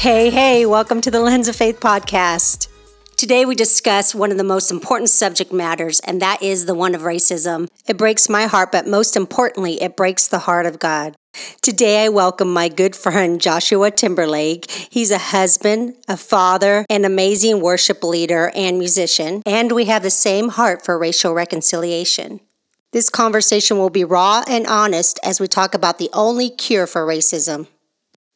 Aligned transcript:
Hey, 0.00 0.30
hey, 0.30 0.64
welcome 0.64 1.02
to 1.02 1.10
the 1.10 1.20
Lens 1.20 1.46
of 1.46 1.56
Faith 1.56 1.78
podcast. 1.78 2.68
Today 3.18 3.44
we 3.44 3.54
discuss 3.54 4.14
one 4.14 4.30
of 4.30 4.38
the 4.38 4.44
most 4.44 4.70
important 4.70 5.10
subject 5.10 5.52
matters, 5.52 6.00
and 6.00 6.22
that 6.22 6.42
is 6.42 6.64
the 6.64 6.74
one 6.74 6.94
of 6.94 7.02
racism. 7.02 7.68
It 7.86 7.98
breaks 7.98 8.26
my 8.26 8.46
heart, 8.46 8.72
but 8.72 8.86
most 8.86 9.14
importantly, 9.14 9.74
it 9.82 9.98
breaks 9.98 10.26
the 10.26 10.38
heart 10.38 10.64
of 10.64 10.78
God. 10.78 11.16
Today 11.60 12.06
I 12.06 12.08
welcome 12.08 12.50
my 12.50 12.70
good 12.70 12.96
friend 12.96 13.38
Joshua 13.38 13.90
Timberlake. 13.90 14.70
He's 14.70 15.10
a 15.10 15.18
husband, 15.18 15.96
a 16.08 16.16
father, 16.16 16.86
an 16.88 17.04
amazing 17.04 17.60
worship 17.60 18.02
leader 18.02 18.50
and 18.54 18.78
musician, 18.78 19.42
and 19.44 19.70
we 19.70 19.84
have 19.84 20.02
the 20.02 20.08
same 20.08 20.48
heart 20.48 20.82
for 20.82 20.96
racial 20.96 21.34
reconciliation. 21.34 22.40
This 22.92 23.10
conversation 23.10 23.76
will 23.76 23.90
be 23.90 24.04
raw 24.04 24.44
and 24.48 24.66
honest 24.66 25.20
as 25.22 25.40
we 25.40 25.46
talk 25.46 25.74
about 25.74 25.98
the 25.98 26.08
only 26.14 26.48
cure 26.48 26.86
for 26.86 27.06
racism 27.06 27.66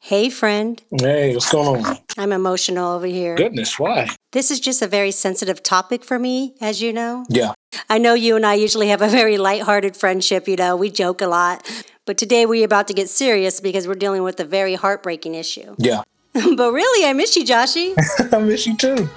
Hey, 0.04 0.28
friend. 0.28 0.82
Hey, 1.00 1.32
what's 1.32 1.50
going 1.50 1.82
on? 1.82 1.96
I'm 2.18 2.30
emotional 2.30 2.92
over 2.92 3.06
here. 3.06 3.36
Goodness, 3.36 3.78
why? 3.78 4.10
This 4.32 4.50
is 4.50 4.60
just 4.60 4.82
a 4.82 4.86
very 4.86 5.10
sensitive 5.10 5.62
topic 5.62 6.04
for 6.04 6.18
me, 6.18 6.56
as 6.60 6.82
you 6.82 6.92
know. 6.92 7.24
Yeah. 7.30 7.54
I 7.88 7.96
know 7.96 8.12
you 8.12 8.36
and 8.36 8.44
I 8.44 8.52
usually 8.52 8.88
have 8.88 9.00
a 9.00 9.08
very 9.08 9.38
lighthearted 9.38 9.96
friendship, 9.96 10.46
you 10.46 10.56
know, 10.56 10.76
we 10.76 10.90
joke 10.90 11.22
a 11.22 11.26
lot. 11.26 11.66
But 12.04 12.18
today 12.18 12.44
we're 12.44 12.66
about 12.66 12.86
to 12.88 12.92
get 12.92 13.08
serious 13.08 13.62
because 13.62 13.88
we're 13.88 13.94
dealing 13.94 14.22
with 14.22 14.38
a 14.40 14.44
very 14.44 14.74
heartbreaking 14.74 15.36
issue. 15.36 15.74
Yeah. 15.78 16.02
but 16.34 16.70
really, 16.74 17.08
I 17.08 17.14
miss 17.14 17.34
you, 17.34 17.46
Joshy. 17.46 17.94
I 18.30 18.38
miss 18.40 18.66
you 18.66 18.76
too. 18.76 19.08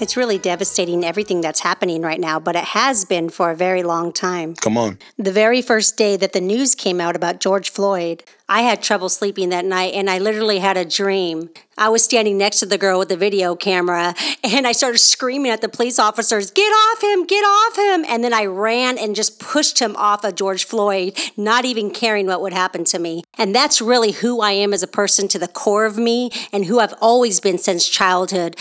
It's 0.00 0.16
really 0.16 0.38
devastating 0.38 1.04
everything 1.04 1.40
that's 1.40 1.60
happening 1.60 2.02
right 2.02 2.20
now, 2.20 2.38
but 2.38 2.54
it 2.54 2.66
has 2.66 3.04
been 3.04 3.30
for 3.30 3.50
a 3.50 3.56
very 3.56 3.82
long 3.82 4.12
time. 4.12 4.54
Come 4.54 4.78
on. 4.78 4.98
The 5.16 5.32
very 5.32 5.60
first 5.60 5.96
day 5.96 6.16
that 6.16 6.32
the 6.32 6.40
news 6.40 6.76
came 6.76 7.00
out 7.00 7.16
about 7.16 7.40
George 7.40 7.70
Floyd, 7.70 8.22
I 8.48 8.62
had 8.62 8.80
trouble 8.80 9.08
sleeping 9.08 9.48
that 9.48 9.64
night 9.64 9.94
and 9.94 10.08
I 10.08 10.18
literally 10.18 10.60
had 10.60 10.76
a 10.76 10.84
dream. 10.84 11.50
I 11.76 11.88
was 11.88 12.02
standing 12.02 12.38
next 12.38 12.60
to 12.60 12.66
the 12.66 12.78
girl 12.78 12.98
with 12.98 13.08
the 13.08 13.16
video 13.16 13.56
camera 13.56 14.14
and 14.44 14.66
I 14.66 14.72
started 14.72 14.98
screaming 14.98 15.50
at 15.50 15.60
the 15.60 15.68
police 15.68 15.98
officers, 15.98 16.50
Get 16.52 16.70
off 16.70 17.02
him, 17.02 17.26
get 17.26 17.42
off 17.42 17.76
him. 17.76 18.04
And 18.08 18.22
then 18.22 18.32
I 18.32 18.46
ran 18.46 18.98
and 18.98 19.16
just 19.16 19.40
pushed 19.40 19.80
him 19.80 19.96
off 19.96 20.24
of 20.24 20.36
George 20.36 20.64
Floyd, 20.64 21.18
not 21.36 21.64
even 21.64 21.90
caring 21.90 22.26
what 22.26 22.40
would 22.40 22.52
happen 22.52 22.84
to 22.84 22.98
me. 23.00 23.24
And 23.36 23.54
that's 23.54 23.82
really 23.82 24.12
who 24.12 24.40
I 24.40 24.52
am 24.52 24.72
as 24.72 24.84
a 24.84 24.88
person 24.88 25.26
to 25.28 25.38
the 25.40 25.48
core 25.48 25.84
of 25.84 25.98
me 25.98 26.30
and 26.52 26.64
who 26.66 26.78
I've 26.78 26.94
always 27.00 27.40
been 27.40 27.58
since 27.58 27.88
childhood. 27.88 28.56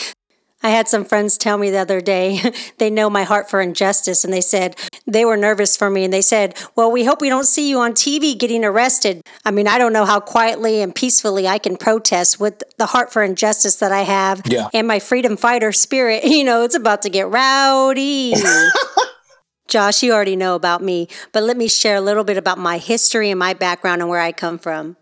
I 0.64 0.70
had 0.70 0.88
some 0.88 1.06
friends 1.06 1.38
tell 1.38 1.58
me 1.58 1.70
the 1.70 1.78
other 1.78 2.02
day, 2.02 2.42
they 2.78 2.90
know 2.90 3.10
my 3.10 3.24
heart 3.24 3.50
for 3.50 3.62
injustice, 3.62 4.24
and 4.24 4.34
they 4.34 4.42
said 4.42 4.76
they 5.06 5.24
were 5.24 5.38
nervous 5.38 5.78
for 5.78 5.90
me. 5.90 6.04
And 6.04 6.14
they 6.14 6.22
said, 6.22 6.58
Well, 6.76 6.92
we 6.92 7.06
hope 7.06 7.22
we 7.22 7.30
don't 7.30 7.46
see 7.46 7.70
you 7.70 7.80
on 7.80 7.94
TV 7.94 8.38
getting 8.38 8.66
arrested. 8.66 9.22
I 9.46 9.52
mean, 9.52 9.68
I 9.68 9.78
don't 9.78 9.94
know 9.94 10.06
how 10.06 10.20
quietly 10.20 10.82
and 10.82 10.94
peacefully 10.94 11.48
I 11.48 11.60
can 11.60 11.78
protest 11.78 12.40
with 12.40 12.64
the 12.78 12.88
heart 12.88 13.14
for 13.14 13.24
injustice 13.24 13.76
that 13.78 13.92
I 13.92 14.02
have 14.02 14.42
yeah. 14.46 14.70
and 14.74 14.88
my 14.88 15.00
freedom 15.00 15.38
fighter 15.38 15.72
spirit. 15.72 16.24
You 16.38 16.44
know, 16.44 16.62
it's 16.64 16.76
about 16.76 17.02
to 17.02 17.10
get 17.10 17.30
rowdy. 17.30 18.34
Josh, 19.68 20.04
you 20.04 20.14
already 20.14 20.36
know 20.36 20.54
about 20.54 20.84
me, 20.84 21.08
but 21.32 21.42
let 21.42 21.58
me 21.58 21.68
share 21.68 21.96
a 21.96 22.02
little 22.02 22.24
bit 22.24 22.38
about 22.38 22.60
my 22.60 22.78
history 22.78 23.32
and 23.32 23.40
my 23.40 23.54
background 23.54 24.02
and 24.02 24.10
where 24.10 24.20
I 24.20 24.32
come 24.32 24.60
from. 24.60 24.98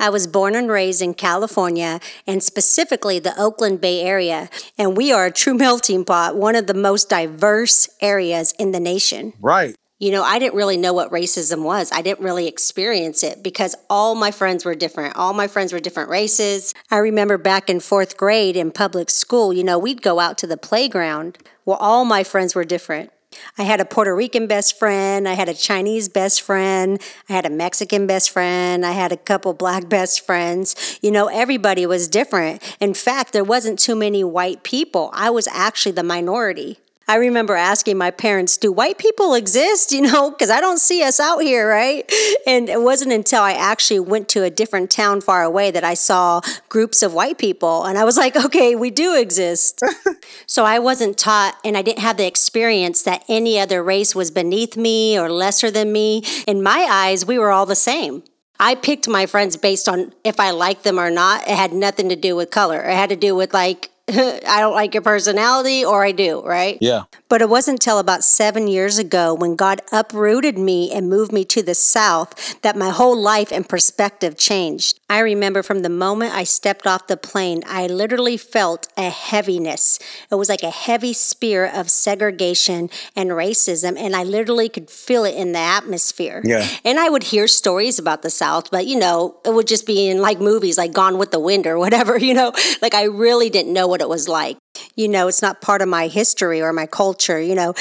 I 0.00 0.10
was 0.10 0.26
born 0.26 0.56
and 0.56 0.68
raised 0.68 1.02
in 1.02 1.14
California 1.14 2.00
and 2.26 2.42
specifically 2.42 3.18
the 3.18 3.38
Oakland 3.40 3.80
Bay 3.80 4.00
area. 4.00 4.48
And 4.78 4.96
we 4.96 5.12
are 5.12 5.26
a 5.26 5.30
true 5.30 5.54
melting 5.66 6.04
pot, 6.04 6.34
one 6.34 6.56
of 6.56 6.66
the 6.66 6.74
most 6.74 7.08
diverse 7.08 7.88
areas 8.00 8.52
in 8.58 8.72
the 8.72 8.80
nation. 8.80 9.34
Right. 9.40 9.76
You 10.00 10.12
know, 10.12 10.22
I 10.22 10.38
didn't 10.38 10.54
really 10.54 10.78
know 10.78 10.94
what 10.94 11.10
racism 11.10 11.62
was. 11.62 11.92
I 11.92 12.00
didn't 12.00 12.24
really 12.24 12.46
experience 12.46 13.22
it 13.22 13.42
because 13.42 13.76
all 13.90 14.14
my 14.14 14.30
friends 14.30 14.64
were 14.64 14.74
different. 14.74 15.14
All 15.14 15.34
my 15.34 15.46
friends 15.46 15.74
were 15.74 15.78
different 15.78 16.08
races. 16.08 16.72
I 16.90 16.96
remember 16.96 17.36
back 17.36 17.68
in 17.68 17.80
fourth 17.80 18.16
grade 18.16 18.56
in 18.56 18.70
public 18.70 19.10
school, 19.10 19.52
you 19.52 19.62
know, 19.62 19.78
we'd 19.78 20.00
go 20.00 20.18
out 20.18 20.38
to 20.38 20.46
the 20.46 20.56
playground. 20.56 21.36
Well, 21.66 21.76
all 21.76 22.06
my 22.06 22.24
friends 22.24 22.54
were 22.54 22.64
different. 22.64 23.12
I 23.56 23.62
had 23.62 23.80
a 23.80 23.84
Puerto 23.84 24.14
Rican 24.14 24.46
best 24.46 24.78
friend. 24.78 25.28
I 25.28 25.34
had 25.34 25.48
a 25.48 25.54
Chinese 25.54 26.08
best 26.08 26.42
friend. 26.42 27.00
I 27.28 27.32
had 27.32 27.46
a 27.46 27.50
Mexican 27.50 28.06
best 28.06 28.30
friend. 28.30 28.84
I 28.84 28.92
had 28.92 29.12
a 29.12 29.16
couple 29.16 29.52
black 29.54 29.88
best 29.88 30.24
friends. 30.24 30.98
You 31.02 31.10
know, 31.10 31.28
everybody 31.28 31.86
was 31.86 32.08
different. 32.08 32.62
In 32.80 32.94
fact, 32.94 33.32
there 33.32 33.44
wasn't 33.44 33.78
too 33.78 33.94
many 33.94 34.24
white 34.24 34.62
people. 34.62 35.10
I 35.12 35.30
was 35.30 35.46
actually 35.48 35.92
the 35.92 36.02
minority. 36.02 36.78
I 37.08 37.16
remember 37.16 37.56
asking 37.56 37.98
my 37.98 38.12
parents, 38.12 38.56
Do 38.56 38.70
white 38.70 38.98
people 38.98 39.34
exist? 39.34 39.92
You 40.00 40.02
know, 40.02 40.30
because 40.30 40.50
I 40.50 40.60
don't 40.60 40.78
see 40.78 41.02
us 41.02 41.20
out 41.20 41.40
here, 41.40 41.68
right? 41.68 42.10
And 42.46 42.68
it 42.68 42.80
wasn't 42.80 43.12
until 43.12 43.42
I 43.42 43.52
actually 43.52 44.00
went 44.00 44.28
to 44.30 44.44
a 44.44 44.50
different 44.50 44.90
town 44.90 45.20
far 45.20 45.42
away 45.42 45.70
that 45.72 45.84
I 45.84 45.94
saw 45.94 46.40
groups 46.68 47.02
of 47.02 47.12
white 47.12 47.36
people. 47.36 47.84
And 47.84 47.98
I 47.98 48.04
was 48.04 48.16
like, 48.16 48.36
Okay, 48.46 48.74
we 48.74 48.90
do 48.90 49.14
exist. 49.14 49.82
so 50.46 50.64
I 50.64 50.78
wasn't 50.78 51.18
taught 51.18 51.58
and 51.64 51.76
I 51.76 51.82
didn't 51.82 51.98
have 51.98 52.16
the 52.16 52.26
experience 52.26 53.02
that 53.02 53.24
any 53.28 53.58
other 53.58 53.82
race 53.82 54.14
was 54.14 54.30
beneath 54.30 54.76
me 54.76 55.18
or 55.18 55.30
lesser 55.30 55.70
than 55.70 55.92
me. 55.92 56.22
In 56.46 56.62
my 56.62 56.86
eyes, 56.88 57.26
we 57.26 57.38
were 57.38 57.50
all 57.50 57.66
the 57.66 57.76
same. 57.76 58.22
I 58.60 58.74
picked 58.74 59.08
my 59.08 59.24
friends 59.24 59.56
based 59.56 59.88
on 59.88 60.12
if 60.22 60.38
I 60.38 60.50
liked 60.50 60.84
them 60.84 60.98
or 60.98 61.10
not. 61.10 61.42
It 61.48 61.56
had 61.56 61.72
nothing 61.72 62.10
to 62.10 62.16
do 62.16 62.36
with 62.36 62.50
color. 62.50 62.82
It 62.82 62.94
had 62.94 63.08
to 63.08 63.16
do 63.16 63.34
with 63.34 63.54
like 63.54 63.90
I 64.46 64.60
don't 64.60 64.74
like 64.74 64.94
your 64.94 65.02
personality, 65.02 65.84
or 65.84 66.04
I 66.04 66.12
do, 66.12 66.42
right? 66.42 66.78
Yeah. 66.80 67.04
But 67.28 67.42
it 67.42 67.48
wasn't 67.48 67.76
until 67.76 67.98
about 67.98 68.24
seven 68.24 68.66
years 68.66 68.98
ago 68.98 69.34
when 69.34 69.54
God 69.54 69.82
uprooted 69.92 70.58
me 70.58 70.90
and 70.92 71.08
moved 71.08 71.32
me 71.32 71.44
to 71.46 71.62
the 71.62 71.74
South 71.74 72.60
that 72.62 72.76
my 72.76 72.90
whole 72.90 73.16
life 73.16 73.52
and 73.52 73.68
perspective 73.68 74.36
changed. 74.36 74.98
I 75.08 75.20
remember 75.20 75.62
from 75.62 75.82
the 75.82 75.88
moment 75.88 76.34
I 76.34 76.42
stepped 76.42 76.86
off 76.86 77.06
the 77.06 77.16
plane, 77.16 77.62
I 77.66 77.86
literally 77.86 78.36
felt 78.36 78.88
a 78.96 79.10
heaviness. 79.10 80.00
It 80.30 80.34
was 80.34 80.48
like 80.48 80.64
a 80.64 80.70
heavy 80.70 81.12
spirit 81.12 81.74
of 81.74 81.88
segregation 81.88 82.90
and 83.14 83.30
racism, 83.30 83.96
and 83.96 84.16
I 84.16 84.24
literally 84.24 84.68
could 84.68 84.90
feel 84.90 85.24
it 85.24 85.36
in 85.36 85.52
the 85.52 85.60
atmosphere. 85.60 86.42
Yeah. 86.44 86.66
And 86.84 86.98
I 86.98 87.08
would 87.08 87.22
hear 87.22 87.46
stories 87.46 87.98
about 88.00 88.22
the 88.22 88.30
South, 88.30 88.72
but 88.72 88.86
you 88.86 88.98
know, 88.98 89.36
it 89.44 89.54
would 89.54 89.68
just 89.68 89.86
be 89.86 90.08
in 90.08 90.20
like 90.20 90.40
movies 90.40 90.76
like 90.76 90.92
Gone 90.92 91.16
with 91.16 91.30
the 91.30 91.40
Wind 91.40 91.66
or 91.66 91.78
whatever, 91.78 92.18
you 92.28 92.34
know? 92.34 92.52
Like 92.82 92.94
I 92.94 93.04
really 93.04 93.50
didn't 93.50 93.72
know 93.72 93.86
what 93.86 93.99
what 94.00 94.06
it 94.06 94.08
was 94.08 94.28
like. 94.28 94.56
You 94.96 95.08
know, 95.08 95.28
it's 95.28 95.42
not 95.42 95.60
part 95.60 95.82
of 95.82 95.88
my 95.88 96.08
history 96.08 96.62
or 96.62 96.72
my 96.72 96.86
culture. 96.86 97.40
You 97.40 97.54
know, 97.54 97.74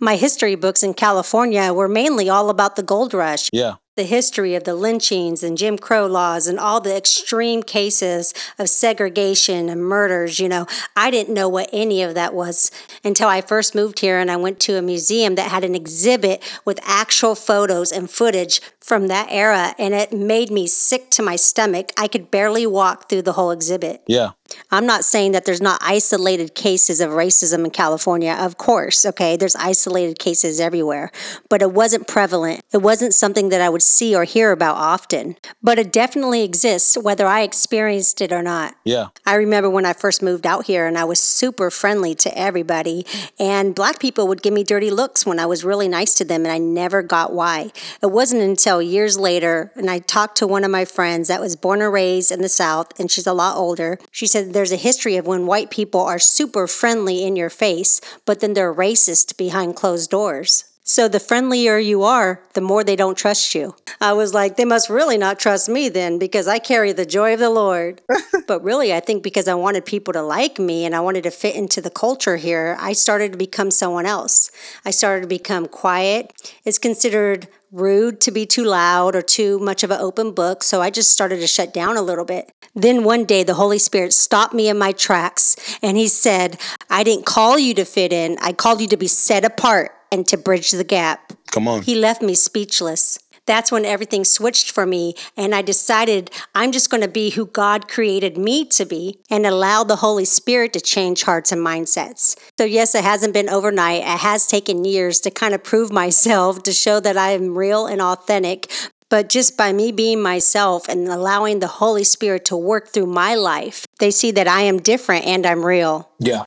my 0.00 0.16
history 0.16 0.54
books 0.54 0.82
in 0.82 0.94
California 0.94 1.72
were 1.72 1.88
mainly 1.88 2.28
all 2.28 2.50
about 2.50 2.76
the 2.76 2.82
gold 2.82 3.14
rush. 3.14 3.50
Yeah 3.52 3.74
the 3.98 4.04
history 4.04 4.54
of 4.54 4.62
the 4.62 4.76
lynchings 4.76 5.42
and 5.42 5.58
Jim 5.58 5.76
Crow 5.76 6.06
laws 6.06 6.46
and 6.46 6.56
all 6.56 6.80
the 6.80 6.96
extreme 6.96 7.64
cases 7.64 8.32
of 8.56 8.68
segregation 8.68 9.68
and 9.68 9.82
murders, 9.82 10.38
you 10.38 10.48
know, 10.48 10.66
I 10.96 11.10
didn't 11.10 11.34
know 11.34 11.48
what 11.48 11.68
any 11.72 12.02
of 12.02 12.14
that 12.14 12.32
was 12.32 12.70
until 13.02 13.28
I 13.28 13.40
first 13.40 13.74
moved 13.74 13.98
here 13.98 14.20
and 14.20 14.30
I 14.30 14.36
went 14.36 14.60
to 14.60 14.78
a 14.78 14.82
museum 14.82 15.34
that 15.34 15.50
had 15.50 15.64
an 15.64 15.74
exhibit 15.74 16.44
with 16.64 16.78
actual 16.84 17.34
photos 17.34 17.90
and 17.90 18.08
footage 18.08 18.60
from 18.78 19.08
that 19.08 19.26
era 19.30 19.74
and 19.80 19.92
it 19.94 20.12
made 20.12 20.52
me 20.52 20.68
sick 20.68 21.10
to 21.10 21.22
my 21.22 21.34
stomach. 21.34 21.90
I 21.98 22.06
could 22.06 22.30
barely 22.30 22.68
walk 22.68 23.08
through 23.08 23.22
the 23.22 23.32
whole 23.32 23.50
exhibit. 23.50 24.04
Yeah. 24.06 24.30
I'm 24.70 24.86
not 24.86 25.04
saying 25.04 25.32
that 25.32 25.44
there's 25.44 25.60
not 25.60 25.80
isolated 25.82 26.54
cases 26.54 27.00
of 27.00 27.10
racism 27.10 27.64
in 27.64 27.70
California. 27.70 28.36
Of 28.38 28.58
course, 28.58 29.04
okay, 29.06 29.36
there's 29.36 29.56
isolated 29.56 30.18
cases 30.18 30.60
everywhere, 30.60 31.10
but 31.48 31.62
it 31.62 31.72
wasn't 31.72 32.06
prevalent. 32.06 32.60
It 32.72 32.78
wasn't 32.78 33.14
something 33.14 33.48
that 33.50 33.60
I 33.60 33.68
would 33.68 33.82
see 33.82 34.14
or 34.14 34.24
hear 34.24 34.52
about 34.52 34.76
often, 34.76 35.36
but 35.62 35.78
it 35.78 35.92
definitely 35.92 36.44
exists 36.44 36.96
whether 36.96 37.26
I 37.26 37.42
experienced 37.42 38.20
it 38.20 38.32
or 38.32 38.42
not. 38.42 38.74
Yeah. 38.84 39.08
I 39.26 39.34
remember 39.34 39.70
when 39.70 39.86
I 39.86 39.92
first 39.92 40.22
moved 40.22 40.46
out 40.46 40.66
here 40.66 40.86
and 40.86 40.96
I 40.96 41.04
was 41.04 41.18
super 41.18 41.70
friendly 41.70 42.14
to 42.16 42.38
everybody, 42.38 43.06
and 43.38 43.74
black 43.74 43.98
people 43.98 44.28
would 44.28 44.42
give 44.42 44.52
me 44.52 44.64
dirty 44.64 44.90
looks 44.90 45.26
when 45.26 45.38
I 45.38 45.46
was 45.46 45.64
really 45.64 45.88
nice 45.88 46.14
to 46.14 46.24
them, 46.24 46.44
and 46.44 46.52
I 46.52 46.58
never 46.58 47.02
got 47.02 47.32
why. 47.32 47.72
It 48.02 48.10
wasn't 48.10 48.42
until 48.42 48.80
years 48.80 49.18
later, 49.18 49.72
and 49.74 49.90
I 49.90 49.98
talked 49.98 50.36
to 50.38 50.46
one 50.46 50.64
of 50.64 50.70
my 50.70 50.84
friends 50.84 51.28
that 51.28 51.40
was 51.40 51.56
born 51.56 51.82
and 51.82 51.92
raised 51.92 52.30
in 52.30 52.42
the 52.42 52.48
South, 52.48 52.98
and 52.98 53.10
she's 53.10 53.26
a 53.26 53.32
lot 53.32 53.56
older. 53.56 53.98
She 54.10 54.26
said 54.26 54.37
there's 54.42 54.72
a 54.72 54.76
history 54.76 55.16
of 55.16 55.26
when 55.26 55.46
white 55.46 55.70
people 55.70 56.00
are 56.00 56.18
super 56.18 56.66
friendly 56.66 57.24
in 57.24 57.36
your 57.36 57.50
face, 57.50 58.00
but 58.24 58.40
then 58.40 58.54
they're 58.54 58.74
racist 58.74 59.36
behind 59.36 59.76
closed 59.76 60.10
doors. 60.10 60.64
So 60.88 61.06
the 61.06 61.20
friendlier 61.20 61.76
you 61.76 62.02
are, 62.04 62.40
the 62.54 62.62
more 62.62 62.82
they 62.82 62.96
don't 62.96 63.18
trust 63.18 63.54
you. 63.54 63.76
I 64.00 64.14
was 64.14 64.32
like, 64.32 64.56
they 64.56 64.64
must 64.64 64.88
really 64.88 65.18
not 65.18 65.38
trust 65.38 65.68
me 65.68 65.90
then 65.90 66.18
because 66.18 66.48
I 66.48 66.58
carry 66.58 66.92
the 66.92 67.04
joy 67.04 67.34
of 67.34 67.40
the 67.40 67.50
Lord. 67.50 68.00
but 68.46 68.64
really, 68.64 68.94
I 68.94 69.00
think 69.00 69.22
because 69.22 69.48
I 69.48 69.54
wanted 69.54 69.84
people 69.84 70.14
to 70.14 70.22
like 70.22 70.58
me 70.58 70.86
and 70.86 70.96
I 70.96 71.00
wanted 71.00 71.24
to 71.24 71.30
fit 71.30 71.54
into 71.54 71.82
the 71.82 71.90
culture 71.90 72.38
here, 72.38 72.74
I 72.80 72.94
started 72.94 73.32
to 73.32 73.38
become 73.38 73.70
someone 73.70 74.06
else. 74.06 74.50
I 74.86 74.90
started 74.90 75.20
to 75.20 75.28
become 75.28 75.66
quiet. 75.66 76.32
It's 76.64 76.78
considered 76.78 77.48
rude 77.72 78.20
to 78.22 78.30
be 78.30 78.46
too 78.46 78.64
loud 78.64 79.14
or 79.14 79.22
too 79.22 79.58
much 79.58 79.82
of 79.82 79.90
an 79.90 80.00
open 80.00 80.32
book, 80.32 80.62
so 80.62 80.80
I 80.80 80.90
just 80.90 81.10
started 81.10 81.40
to 81.40 81.46
shut 81.46 81.74
down 81.74 81.96
a 81.96 82.02
little 82.02 82.24
bit. 82.24 82.50
Then 82.74 83.04
one 83.04 83.24
day 83.24 83.42
the 83.42 83.54
Holy 83.54 83.78
Spirit 83.78 84.12
stopped 84.12 84.54
me 84.54 84.68
in 84.68 84.78
my 84.78 84.92
tracks 84.92 85.56
and 85.82 85.96
he 85.96 86.08
said, 86.08 86.58
I 86.88 87.04
didn't 87.04 87.26
call 87.26 87.58
you 87.58 87.74
to 87.74 87.84
fit 87.84 88.12
in, 88.12 88.38
I 88.40 88.52
called 88.52 88.80
you 88.80 88.88
to 88.88 88.96
be 88.96 89.08
set 89.08 89.44
apart 89.44 89.92
and 90.10 90.26
to 90.28 90.36
bridge 90.36 90.70
the 90.70 90.84
gap. 90.84 91.32
Come 91.50 91.68
on. 91.68 91.82
He 91.82 91.94
left 91.94 92.22
me 92.22 92.34
speechless. 92.34 93.18
That's 93.48 93.72
when 93.72 93.86
everything 93.86 94.24
switched 94.24 94.70
for 94.70 94.86
me. 94.86 95.14
And 95.36 95.54
I 95.54 95.62
decided 95.62 96.30
I'm 96.54 96.70
just 96.70 96.90
going 96.90 97.02
to 97.02 97.08
be 97.08 97.30
who 97.30 97.46
God 97.46 97.88
created 97.88 98.36
me 98.36 98.66
to 98.66 98.84
be 98.84 99.18
and 99.30 99.46
allow 99.46 99.82
the 99.82 99.96
Holy 99.96 100.26
Spirit 100.26 100.74
to 100.74 100.80
change 100.80 101.22
hearts 101.22 101.50
and 101.50 101.66
mindsets. 101.66 102.38
So, 102.58 102.64
yes, 102.64 102.94
it 102.94 103.02
hasn't 103.02 103.32
been 103.32 103.48
overnight. 103.48 104.02
It 104.02 104.20
has 104.20 104.46
taken 104.46 104.84
years 104.84 105.18
to 105.20 105.30
kind 105.30 105.54
of 105.54 105.64
prove 105.64 105.90
myself, 105.90 106.62
to 106.64 106.72
show 106.72 107.00
that 107.00 107.16
I 107.16 107.30
am 107.30 107.56
real 107.56 107.86
and 107.86 108.02
authentic. 108.02 108.70
But 109.08 109.30
just 109.30 109.56
by 109.56 109.72
me 109.72 109.90
being 109.92 110.20
myself 110.20 110.86
and 110.86 111.08
allowing 111.08 111.60
the 111.60 111.66
Holy 111.66 112.04
Spirit 112.04 112.44
to 112.46 112.56
work 112.56 112.88
through 112.88 113.06
my 113.06 113.34
life, 113.34 113.86
they 113.98 114.10
see 114.10 114.30
that 114.32 114.46
I 114.46 114.62
am 114.62 114.78
different 114.78 115.24
and 115.24 115.46
I'm 115.46 115.64
real. 115.64 116.10
Yeah. 116.18 116.44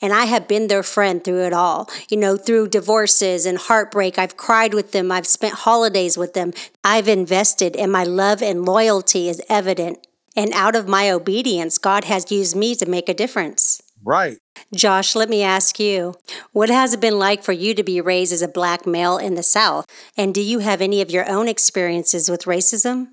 And 0.00 0.12
I 0.12 0.26
have 0.26 0.46
been 0.46 0.68
their 0.68 0.82
friend 0.82 1.22
through 1.22 1.44
it 1.44 1.52
all. 1.52 1.88
You 2.08 2.16
know, 2.16 2.36
through 2.36 2.68
divorces 2.68 3.46
and 3.46 3.58
heartbreak, 3.58 4.18
I've 4.18 4.36
cried 4.36 4.74
with 4.74 4.92
them. 4.92 5.10
I've 5.10 5.26
spent 5.26 5.54
holidays 5.54 6.16
with 6.16 6.34
them. 6.34 6.52
I've 6.84 7.08
invested, 7.08 7.76
and 7.76 7.90
my 7.90 8.04
love 8.04 8.42
and 8.42 8.64
loyalty 8.64 9.28
is 9.28 9.42
evident. 9.48 10.06
And 10.36 10.52
out 10.52 10.76
of 10.76 10.86
my 10.86 11.10
obedience, 11.10 11.78
God 11.78 12.04
has 12.04 12.30
used 12.30 12.54
me 12.54 12.74
to 12.76 12.86
make 12.86 13.08
a 13.08 13.14
difference. 13.14 13.82
Right. 14.04 14.38
Josh, 14.74 15.16
let 15.16 15.28
me 15.28 15.42
ask 15.42 15.80
you 15.80 16.14
what 16.52 16.68
has 16.68 16.94
it 16.94 17.00
been 17.00 17.18
like 17.18 17.42
for 17.42 17.52
you 17.52 17.74
to 17.74 17.82
be 17.82 18.00
raised 18.00 18.32
as 18.32 18.42
a 18.42 18.48
black 18.48 18.86
male 18.86 19.18
in 19.18 19.34
the 19.34 19.42
South? 19.42 19.86
And 20.16 20.34
do 20.34 20.40
you 20.40 20.60
have 20.60 20.80
any 20.80 21.02
of 21.02 21.10
your 21.10 21.28
own 21.28 21.48
experiences 21.48 22.30
with 22.30 22.44
racism? 22.44 23.08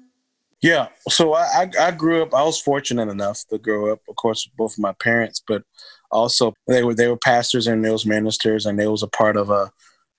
Yeah. 0.61 0.87
So 1.09 1.33
I, 1.33 1.43
I, 1.79 1.87
I 1.87 1.91
grew 1.91 2.21
up, 2.21 2.33
I 2.33 2.43
was 2.43 2.61
fortunate 2.61 3.09
enough 3.09 3.43
to 3.49 3.57
grow 3.57 3.91
up, 3.91 4.01
of 4.07 4.15
course, 4.15 4.45
with 4.45 4.55
both 4.55 4.73
of 4.73 4.79
my 4.79 4.93
parents, 4.93 5.41
but 5.45 5.63
also 6.15 6.53
they 6.67 6.83
were 6.83 6.95
they 6.95 7.07
were 7.07 7.17
pastors 7.17 7.67
and 7.67 7.83
they 7.83 7.91
was 7.91 8.05
ministers 8.05 8.65
and 8.65 8.79
they 8.79 8.87
was 8.87 9.03
a 9.03 9.07
part 9.07 9.37
of 9.37 9.49
a, 9.49 9.71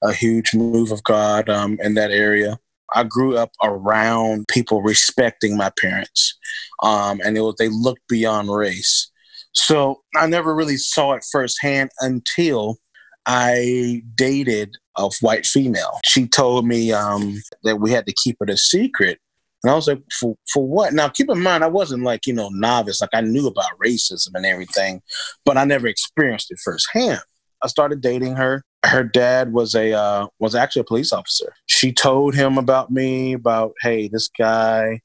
a 0.02 0.12
huge 0.12 0.54
move 0.54 0.92
of 0.92 1.02
God 1.04 1.48
um, 1.48 1.78
in 1.82 1.94
that 1.94 2.10
area. 2.10 2.58
I 2.94 3.02
grew 3.02 3.36
up 3.36 3.50
around 3.64 4.46
people 4.48 4.82
respecting 4.82 5.56
my 5.56 5.72
parents, 5.80 6.38
um, 6.82 7.20
and 7.24 7.36
was, 7.36 7.56
they 7.58 7.68
looked 7.68 8.06
beyond 8.08 8.54
race. 8.54 9.10
So 9.54 10.02
I 10.14 10.26
never 10.26 10.54
really 10.54 10.76
saw 10.76 11.14
it 11.14 11.24
firsthand 11.32 11.90
until 12.00 12.76
I 13.26 14.02
dated 14.14 14.76
a 14.96 15.10
white 15.20 15.46
female. 15.46 15.98
She 16.04 16.28
told 16.28 16.66
me 16.66 16.92
um, 16.92 17.42
that 17.64 17.80
we 17.80 17.90
had 17.90 18.06
to 18.06 18.14
keep 18.22 18.36
it 18.40 18.50
a 18.50 18.56
secret. 18.56 19.18
And 19.62 19.72
I 19.72 19.74
was 19.74 19.88
like, 19.88 20.02
for, 20.20 20.36
for 20.52 20.66
what? 20.66 20.92
Now, 20.92 21.08
keep 21.08 21.28
in 21.30 21.42
mind, 21.42 21.64
I 21.64 21.68
wasn't 21.68 22.04
like, 22.04 22.26
you 22.26 22.32
know, 22.32 22.48
novice. 22.50 23.00
Like 23.00 23.10
I 23.14 23.20
knew 23.20 23.46
about 23.46 23.78
racism 23.84 24.30
and 24.34 24.46
everything, 24.46 25.02
but 25.44 25.56
I 25.56 25.64
never 25.64 25.86
experienced 25.86 26.50
it 26.50 26.58
firsthand. 26.62 27.20
I 27.62 27.68
started 27.68 28.00
dating 28.00 28.36
her. 28.36 28.62
Her 28.84 29.02
dad 29.02 29.52
was 29.52 29.74
a 29.74 29.92
uh, 29.92 30.26
was 30.38 30.54
actually 30.54 30.80
a 30.80 30.84
police 30.84 31.12
officer. 31.12 31.52
She 31.66 31.92
told 31.92 32.34
him 32.34 32.58
about 32.58 32.90
me, 32.90 33.32
about 33.32 33.72
hey, 33.80 34.06
this 34.06 34.28
guy, 34.38 35.00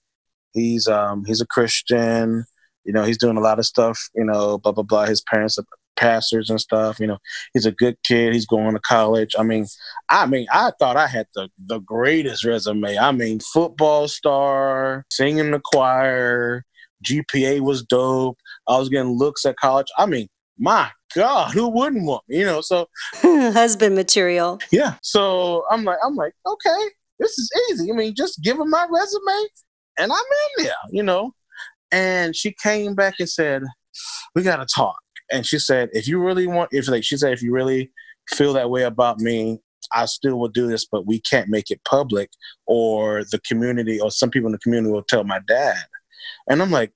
he's 0.54 0.88
um 0.88 1.24
he's 1.26 1.42
a 1.42 1.48
Christian 1.48 2.46
you 2.84 2.94
know, 2.94 3.04
he's 3.04 3.18
doing 3.18 3.38
a 3.38 3.42
lot 3.42 3.60
of 3.60 3.66
stuff, 3.66 4.10
you 4.16 4.24
know, 4.24 4.58
blah, 4.58 4.72
blah, 4.72 4.84
blah. 4.84 5.06
His 5.06 5.22
parents 5.22 5.58
are 5.58 5.66
pastors 6.02 6.50
and 6.50 6.60
stuff. 6.60 7.00
You 7.00 7.08
know, 7.08 7.18
he's 7.54 7.66
a 7.66 7.72
good 7.72 7.98
kid. 8.04 8.34
He's 8.34 8.46
going 8.46 8.74
to 8.74 8.80
college. 8.80 9.34
I 9.38 9.44
mean, 9.44 9.68
I 10.10 10.26
mean, 10.26 10.48
I 10.52 10.72
thought 10.80 10.98
I 10.98 11.08
had 11.08 11.28
the, 11.36 11.50
the 11.66 11.80
greatest 11.80 12.44
resume. 12.44 12.98
I 12.98 13.12
mean, 13.12 13.40
football 13.40 14.08
star, 14.08 15.06
singing 15.10 15.52
the 15.52 15.62
choir, 15.64 16.66
GPA 17.06 17.62
was 17.62 17.84
dope. 17.84 18.38
I 18.68 18.78
was 18.78 18.90
getting 18.90 19.18
looks 19.18 19.46
at 19.46 19.58
college. 19.58 19.88
I 19.98 20.06
mean, 20.06 20.28
my 20.58 20.90
God, 21.16 21.52
who 21.54 21.68
wouldn't 21.70 22.06
want 22.06 22.24
me? 22.28 22.40
You 22.40 22.46
know, 22.46 22.62
so 22.62 22.88
husband 23.22 23.96
material. 23.96 24.60
Yeah. 24.72 24.96
So 25.02 25.64
I'm 25.70 25.84
like, 25.84 25.98
I'm 26.04 26.16
like, 26.16 26.34
okay, 26.46 26.90
this 27.20 27.38
is 27.38 27.50
easy. 27.70 27.92
I 27.92 27.96
mean, 27.96 28.16
just 28.16 28.42
give 28.42 28.60
him 28.60 28.70
my 28.70 28.86
resume 28.90 29.48
and 29.98 30.12
I'm 30.12 30.20
in 30.20 30.66
there, 30.66 30.74
you 30.92 31.04
know. 31.04 31.34
And 31.92 32.36
she 32.36 32.54
came 32.54 32.96
back 32.96 33.16
and 33.20 33.30
said, 33.30 33.64
"We 34.34 34.44
got 34.44 34.58
to 34.58 34.66
talk." 34.66 35.01
And 35.32 35.46
she 35.46 35.60
said, 35.60 35.90
"If 35.94 36.08
you 36.08 36.20
really 36.20 36.48
want, 36.48 36.70
if 36.72 36.88
like 36.88 37.04
she 37.04 37.18
said, 37.18 37.34
if 37.34 37.42
you 37.42 37.54
really 37.54 37.92
feel 38.30 38.54
that 38.54 38.70
way 38.70 38.84
about 38.84 39.20
me, 39.20 39.62
I 39.94 40.06
still 40.06 40.38
will 40.38 40.50
do 40.50 40.68
this, 40.68 40.86
but 40.86 41.06
we 41.06 41.20
can't 41.22 41.50
make 41.50 41.72
it 41.72 41.82
public, 41.86 42.30
or 42.66 43.24
the 43.32 43.40
community 43.40 44.00
or 44.00 44.12
some 44.12 44.30
people 44.30 44.48
in 44.48 44.54
the 44.54 44.60
community 44.60 44.92
will 44.92 45.04
tell 45.04 45.24
my 45.24 45.40
dad." 45.48 45.84
And 46.50 46.62
I'm 46.62 46.72
like, 46.72 46.92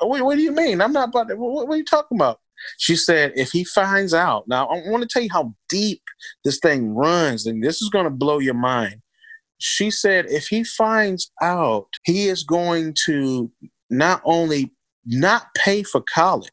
oh, 0.00 0.06
"What, 0.06 0.22
what 0.22 0.36
do 0.36 0.42
you 0.42 0.52
mean? 0.52 0.80
I'm 0.80 0.92
not 0.92 1.08
about. 1.10 1.28
To, 1.28 1.36
what, 1.36 1.68
what 1.68 1.74
are 1.74 1.78
you 1.78 1.84
talking 1.84 2.18
about?" 2.18 2.40
She 2.78 2.96
said, 2.96 3.32
"If 3.36 3.50
he 3.50 3.64
finds 3.64 4.14
out, 4.14 4.46
now 4.46 4.66
I 4.66 4.82
want 4.88 5.02
to 5.02 5.08
tell 5.08 5.22
you 5.22 5.30
how 5.32 5.54
deep 5.68 6.02
this 6.44 6.58
thing 6.58 6.94
runs, 6.94 7.46
and 7.46 7.62
this 7.62 7.82
is 7.82 7.88
going 7.88 8.04
to 8.04 8.10
blow 8.10 8.38
your 8.38 8.54
mind." 8.54 9.02
She 9.62 9.90
said, 9.90 10.24
if 10.30 10.46
he 10.46 10.64
finds 10.64 11.30
out, 11.42 11.88
he 12.04 12.28
is 12.28 12.44
going 12.44 12.94
to 13.04 13.52
not 13.90 14.22
only 14.24 14.72
not 15.06 15.46
pay 15.56 15.82
for 15.82 16.02
college, 16.02 16.50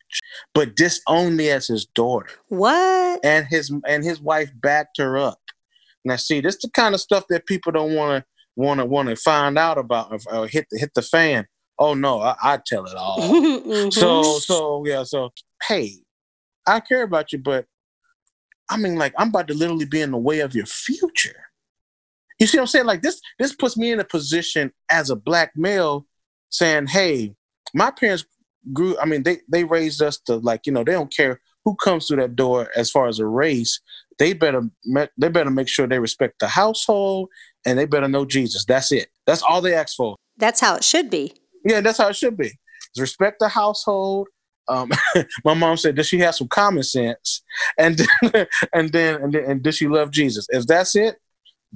but 0.53 0.75
disown 0.75 1.35
me 1.35 1.49
as 1.49 1.67
his 1.67 1.85
daughter. 1.85 2.29
What? 2.49 3.19
And 3.23 3.45
his 3.47 3.71
and 3.87 4.03
his 4.03 4.21
wife 4.21 4.51
backed 4.55 4.97
her 4.97 5.17
up. 5.17 5.39
Now, 6.05 6.15
see, 6.15 6.39
this 6.39 6.55
is 6.55 6.61
the 6.61 6.69
kind 6.69 6.95
of 6.95 7.01
stuff 7.01 7.25
that 7.29 7.45
people 7.45 7.71
don't 7.71 7.95
want 7.95 8.23
to 8.23 8.25
want 8.55 8.79
to 8.79 8.85
want 8.85 9.09
to 9.09 9.15
find 9.15 9.57
out 9.57 9.77
about 9.77 10.21
or 10.31 10.47
hit 10.47 10.67
the 10.71 10.79
hit 10.79 10.93
the 10.95 11.01
fan. 11.01 11.45
Oh 11.79 11.93
no, 11.93 12.19
I, 12.19 12.35
I 12.41 12.59
tell 12.65 12.85
it 12.85 12.95
all. 12.95 13.17
mm-hmm. 13.21 13.89
So 13.89 14.39
so 14.39 14.83
yeah, 14.85 15.03
so 15.03 15.31
hey, 15.67 15.91
I 16.65 16.79
care 16.79 17.03
about 17.03 17.31
you, 17.33 17.39
but 17.39 17.65
I 18.69 18.77
mean, 18.77 18.95
like 18.95 19.13
I'm 19.17 19.29
about 19.29 19.47
to 19.49 19.53
literally 19.53 19.85
be 19.85 20.01
in 20.01 20.11
the 20.11 20.17
way 20.17 20.39
of 20.39 20.55
your 20.55 20.65
future. 20.65 21.35
You 22.39 22.47
see 22.47 22.57
what 22.57 22.63
I'm 22.63 22.67
saying? 22.67 22.85
Like 22.85 23.01
this, 23.01 23.19
this 23.39 23.55
puts 23.55 23.77
me 23.77 23.91
in 23.91 23.99
a 23.99 24.03
position 24.03 24.71
as 24.91 25.09
a 25.09 25.15
black 25.15 25.51
male 25.55 26.05
saying, 26.49 26.87
"Hey, 26.87 27.35
my 27.73 27.91
parents 27.91 28.25
grew. 28.73 28.97
I 28.99 29.05
mean, 29.05 29.23
they 29.23 29.39
they 29.47 29.63
raised 29.63 30.01
us 30.01 30.17
to 30.25 30.35
like 30.37 30.65
you 30.65 30.71
know 30.71 30.83
they 30.83 30.93
don't 30.93 31.13
care 31.13 31.39
who 31.65 31.75
comes 31.75 32.07
through 32.07 32.17
that 32.17 32.35
door 32.35 32.69
as 32.75 32.89
far 32.89 33.07
as 33.07 33.19
a 33.19 33.25
race. 33.25 33.79
They 34.19 34.33
better 34.33 34.69
they 35.17 35.29
better 35.29 35.49
make 35.49 35.67
sure 35.67 35.87
they 35.87 35.99
respect 35.99 36.39
the 36.39 36.47
household 36.47 37.29
and 37.65 37.77
they 37.77 37.85
better 37.85 38.07
know 38.07 38.25
Jesus. 38.25 38.65
That's 38.65 38.91
it. 38.91 39.09
That's 39.25 39.43
all 39.43 39.61
they 39.61 39.73
ask 39.73 39.95
for. 39.95 40.15
That's 40.37 40.59
how 40.59 40.75
it 40.75 40.83
should 40.83 41.09
be. 41.09 41.33
Yeah, 41.65 41.81
that's 41.81 41.97
how 41.97 42.07
it 42.07 42.15
should 42.15 42.37
be. 42.37 42.51
Respect 42.97 43.39
the 43.39 43.49
household. 43.49 44.27
Um, 44.69 44.91
my 45.45 45.53
mom 45.53 45.77
said, 45.77 45.95
"Does 45.95 46.07
she 46.07 46.19
have 46.19 46.35
some 46.35 46.47
common 46.47 46.83
sense?" 46.83 47.43
And 47.77 47.97
then, 47.97 48.47
and 48.73 48.91
then 48.91 49.21
and 49.21 49.33
then 49.33 49.43
and 49.43 49.61
does 49.61 49.75
she 49.75 49.87
love 49.87 50.11
Jesus? 50.11 50.47
If 50.49 50.67
that's 50.67 50.95
it, 50.95 51.17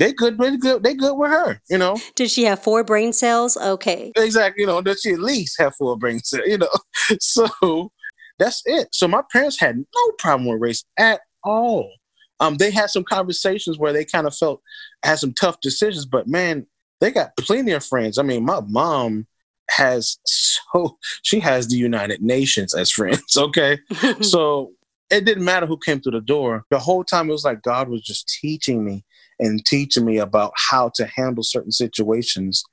they 0.01 0.13
good, 0.13 0.38
they 0.39 0.57
good, 0.57 0.83
they 0.83 0.95
good 0.95 1.15
with 1.15 1.29
her, 1.29 1.62
you 1.70 1.77
know. 1.77 1.96
Did 2.15 2.31
she 2.31 2.43
have 2.46 2.62
four 2.63 2.84
brain 2.84 3.13
cells? 3.13 3.55
Okay. 3.55 4.12
Exactly, 4.15 4.62
you 4.62 4.67
know, 4.67 4.81
does 4.81 5.01
she 5.01 5.12
at 5.12 5.20
least 5.20 5.60
have 5.60 5.75
four 5.75 5.96
brain 5.96 6.20
cells, 6.20 6.48
you 6.48 6.58
know? 6.58 6.70
So 7.20 7.91
that's 8.39 8.63
it. 8.65 8.88
So 8.93 9.08
my 9.08 9.22
parents 9.31 9.60
had 9.60 9.77
no 9.77 10.12
problem 10.17 10.48
with 10.48 10.60
race 10.60 10.84
at 10.98 11.22
all. 11.43 11.91
Um, 12.39 12.58
they 12.58 12.72
had 12.72 12.89
some 12.89 13.03
conversations 13.03 13.77
where 13.77 13.93
they 13.93 14.03
kind 14.03 14.25
of 14.25 14.36
felt 14.36 14.62
had 15.03 15.20
some 15.20 15.34
tough 15.34 15.62
decisions, 15.62 16.08
but 16.08 16.27
man, 16.27 16.65
they 17.00 17.12
got 17.12 17.38
plenty 17.38 17.72
of 17.72 17.86
friends. 17.86 18.17
I 18.17 18.24
mean, 18.24 18.43
my 18.43 18.62
mom 18.67 19.27
has 19.70 20.17
so 20.25 20.98
she 21.22 21.39
has 21.41 21.67
the 21.67 21.77
United 21.77 22.24
Nations 22.24 22.74
as 22.74 22.89
friends. 22.89 23.22
Okay, 23.38 23.77
so 24.22 24.72
it 25.12 25.25
didn't 25.25 25.46
matter 25.46 25.67
who 25.67 25.77
came 25.77 26.01
through 26.01 26.13
the 26.13 26.22
door. 26.22 26.63
The 26.72 26.79
whole 26.79 27.03
time 27.03 27.29
it 27.29 27.34
was 27.34 27.46
like 27.46 27.62
God 27.62 27.88
was 27.88 28.01
just 28.01 28.27
teaching 28.41 28.84
me 28.84 29.05
and 29.41 29.65
teaching 29.65 30.05
me 30.05 30.19
about 30.19 30.53
how 30.55 30.89
to 30.95 31.05
handle 31.05 31.43
certain 31.43 31.71
situations. 31.71 32.63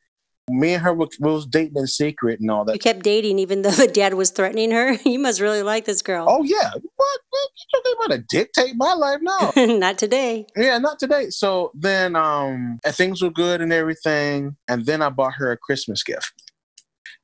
Me 0.50 0.74
and 0.74 0.82
her 0.82 0.94
were, 0.94 1.08
was 1.18 1.46
dating 1.46 1.76
in 1.76 1.86
secret 1.86 2.40
and 2.40 2.50
all 2.50 2.64
that. 2.64 2.74
You 2.74 2.78
kept 2.78 3.02
dating 3.02 3.38
even 3.38 3.62
though 3.62 3.70
the 3.72 3.88
dad 3.88 4.14
was 4.14 4.30
threatening 4.30 4.70
her. 4.70 4.96
You 5.04 5.18
must 5.18 5.40
really 5.40 5.62
like 5.62 5.86
this 5.86 6.02
girl. 6.02 6.26
Oh 6.28 6.42
yeah, 6.44 6.70
what? 6.96 7.20
You 7.32 7.48
talking 7.74 7.92
about 7.96 8.14
to 8.14 8.24
dictate 8.28 8.76
my 8.76 8.92
life 8.92 9.18
now? 9.22 9.52
not 9.56 9.98
today. 9.98 10.46
Yeah, 10.56 10.78
not 10.78 10.98
today. 10.98 11.30
So 11.30 11.72
then, 11.74 12.14
um, 12.14 12.78
things 12.84 13.22
were 13.22 13.30
good 13.30 13.60
and 13.60 13.72
everything, 13.72 14.56
and 14.68 14.84
then 14.84 15.02
I 15.02 15.08
bought 15.08 15.34
her 15.34 15.50
a 15.50 15.56
Christmas 15.56 16.02
gift. 16.02 16.32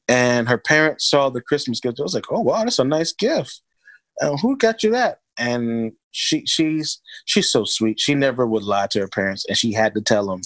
And 0.09 0.49
her 0.49 0.59
parents 0.59 1.09
saw 1.09 1.31
the 1.31 1.43
Christmas 1.43 1.81
gift. 1.81 2.01
I 2.01 2.03
was 2.03 2.15
like, 2.15 2.31
"Oh 2.31 2.41
wow, 2.41 2.65
that's 2.65 2.79
a 2.79 2.85
nice 2.85 3.13
gift." 3.13 3.61
Uh, 4.21 4.37
who 4.39 4.57
got 4.57 4.83
you 4.83 4.91
that? 4.91 5.19
And 5.37 5.93
she 6.13 6.47
she's 6.47 7.01
she's 7.25 7.51
so 7.51 7.65
sweet. 7.65 7.99
She 7.99 8.15
never 8.15 8.47
would 8.47 8.63
lie 8.63 8.87
to 8.89 9.01
her 9.01 9.09
parents, 9.09 9.45
and 9.49 9.59
she 9.59 9.73
had 9.73 9.95
to 9.95 10.01
tell 10.01 10.27
them. 10.27 10.41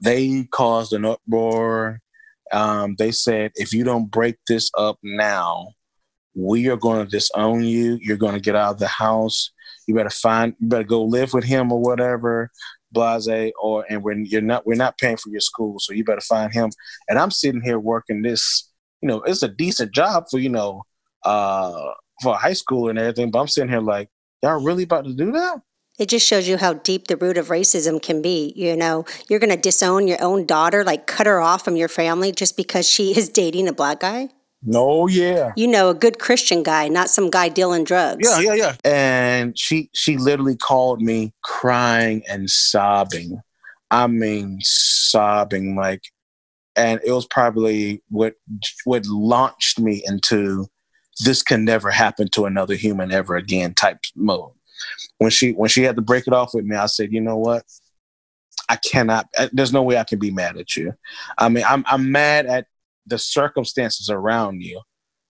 They 0.00 0.44
caused 0.50 0.92
an 0.92 1.04
uproar. 1.04 2.00
Um, 2.52 2.96
they 2.98 3.12
said, 3.12 3.52
if 3.54 3.72
you 3.72 3.84
don't 3.84 4.10
break 4.10 4.36
this 4.46 4.70
up 4.76 4.98
now, 5.02 5.68
we 6.34 6.68
are 6.68 6.76
going 6.76 7.04
to 7.04 7.10
disown 7.10 7.62
you. 7.62 7.98
You're 8.02 8.16
going 8.16 8.34
to 8.34 8.40
get 8.40 8.56
out 8.56 8.72
of 8.72 8.78
the 8.78 8.88
house. 8.88 9.50
You 9.86 9.94
better 9.94 10.10
find. 10.10 10.54
You 10.60 10.68
better 10.68 10.84
go 10.84 11.04
live 11.04 11.32
with 11.32 11.44
him 11.44 11.72
or 11.72 11.80
whatever. 11.80 12.50
Blase 12.90 13.52
or 13.60 13.86
and 13.88 14.02
when 14.02 14.26
you're 14.26 14.42
not, 14.42 14.66
we're 14.66 14.74
not 14.74 14.98
paying 14.98 15.16
for 15.16 15.30
your 15.30 15.40
school, 15.40 15.78
so 15.78 15.94
you 15.94 16.04
better 16.04 16.20
find 16.20 16.52
him. 16.52 16.70
And 17.08 17.18
I'm 17.18 17.30
sitting 17.30 17.62
here 17.62 17.78
working 17.78 18.22
this. 18.22 18.70
You 19.00 19.08
know, 19.08 19.22
it's 19.22 19.42
a 19.42 19.48
decent 19.48 19.92
job 19.92 20.26
for 20.30 20.38
you 20.38 20.50
know 20.50 20.82
uh 21.24 21.92
for 22.22 22.34
high 22.34 22.52
school 22.52 22.88
and 22.88 22.98
everything. 22.98 23.30
But 23.30 23.40
I'm 23.40 23.48
sitting 23.48 23.70
here 23.70 23.80
like, 23.80 24.08
y'all 24.42 24.62
really 24.62 24.84
about 24.84 25.04
to 25.04 25.14
do 25.14 25.32
that? 25.32 25.62
It 25.98 26.08
just 26.08 26.26
shows 26.26 26.48
you 26.48 26.56
how 26.56 26.74
deep 26.74 27.06
the 27.06 27.16
root 27.16 27.36
of 27.36 27.48
racism 27.48 28.02
can 28.02 28.22
be. 28.22 28.52
You 28.56 28.76
know, 28.76 29.04
you're 29.28 29.38
going 29.38 29.50
to 29.50 29.56
disown 29.56 30.08
your 30.08 30.22
own 30.22 30.46
daughter, 30.46 30.84
like 30.84 31.06
cut 31.06 31.26
her 31.26 31.40
off 31.40 31.64
from 31.64 31.76
your 31.76 31.88
family 31.88 32.32
just 32.32 32.56
because 32.56 32.88
she 32.88 33.16
is 33.16 33.28
dating 33.28 33.68
a 33.68 33.72
black 33.72 34.00
guy. 34.00 34.30
No, 34.64 35.06
yeah. 35.06 35.52
You 35.56 35.66
know, 35.66 35.90
a 35.90 35.94
good 35.94 36.18
Christian 36.18 36.62
guy, 36.62 36.88
not 36.88 37.10
some 37.10 37.30
guy 37.30 37.48
dealing 37.48 37.84
drugs. 37.84 38.26
Yeah, 38.28 38.40
yeah, 38.40 38.54
yeah. 38.54 38.76
And 38.84 39.58
she 39.58 39.90
she 39.92 40.16
literally 40.16 40.56
called 40.56 41.02
me 41.02 41.34
crying 41.42 42.22
and 42.28 42.48
sobbing. 42.48 43.40
I 43.90 44.06
mean, 44.06 44.58
sobbing 44.60 45.76
like 45.76 46.02
and 46.76 47.00
it 47.04 47.12
was 47.12 47.26
probably 47.26 48.02
what 48.08 48.34
what 48.84 49.04
launched 49.06 49.78
me 49.78 50.02
into 50.06 50.66
this 51.20 51.42
can 51.42 51.64
never 51.64 51.90
happen 51.90 52.28
to 52.28 52.46
another 52.46 52.74
human 52.74 53.12
ever 53.12 53.36
again 53.36 53.74
type 53.74 53.98
mode. 54.16 54.52
When 55.18 55.30
she 55.30 55.52
when 55.52 55.68
she 55.68 55.82
had 55.82 55.96
to 55.96 56.02
break 56.02 56.26
it 56.26 56.32
off 56.32 56.54
with 56.54 56.64
me, 56.64 56.76
I 56.76 56.86
said, 56.86 57.12
you 57.12 57.20
know 57.20 57.36
what? 57.36 57.64
I 58.68 58.76
cannot. 58.76 59.28
Uh, 59.36 59.48
there's 59.52 59.72
no 59.72 59.82
way 59.82 59.98
I 59.98 60.04
can 60.04 60.18
be 60.18 60.30
mad 60.30 60.56
at 60.56 60.76
you. 60.76 60.94
I 61.38 61.48
mean, 61.48 61.64
I'm 61.68 61.84
I'm 61.86 62.10
mad 62.10 62.46
at 62.46 62.66
the 63.06 63.18
circumstances 63.18 64.08
around 64.08 64.62
you. 64.62 64.80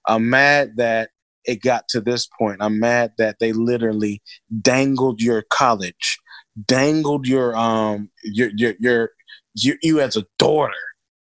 I'm 0.07 0.31
mad 0.31 0.77
that 0.77 1.11
it 1.45 1.61
got 1.61 1.89
to 1.89 2.01
this 2.01 2.29
point. 2.39 2.59
I'm 2.61 2.79
mad 2.79 3.13
that 3.19 3.39
they 3.41 3.53
literally 3.53 4.23
dangled 4.61 5.21
your 5.21 5.43
college, 5.43 6.19
dangled 6.67 7.27
your 7.27 7.57
um 7.57 8.11
your 8.23 8.51
your 8.57 8.75
your 8.79 9.11
you, 9.55 9.77
you 9.83 10.01
as 10.01 10.17
a 10.17 10.25
daughter 10.39 10.73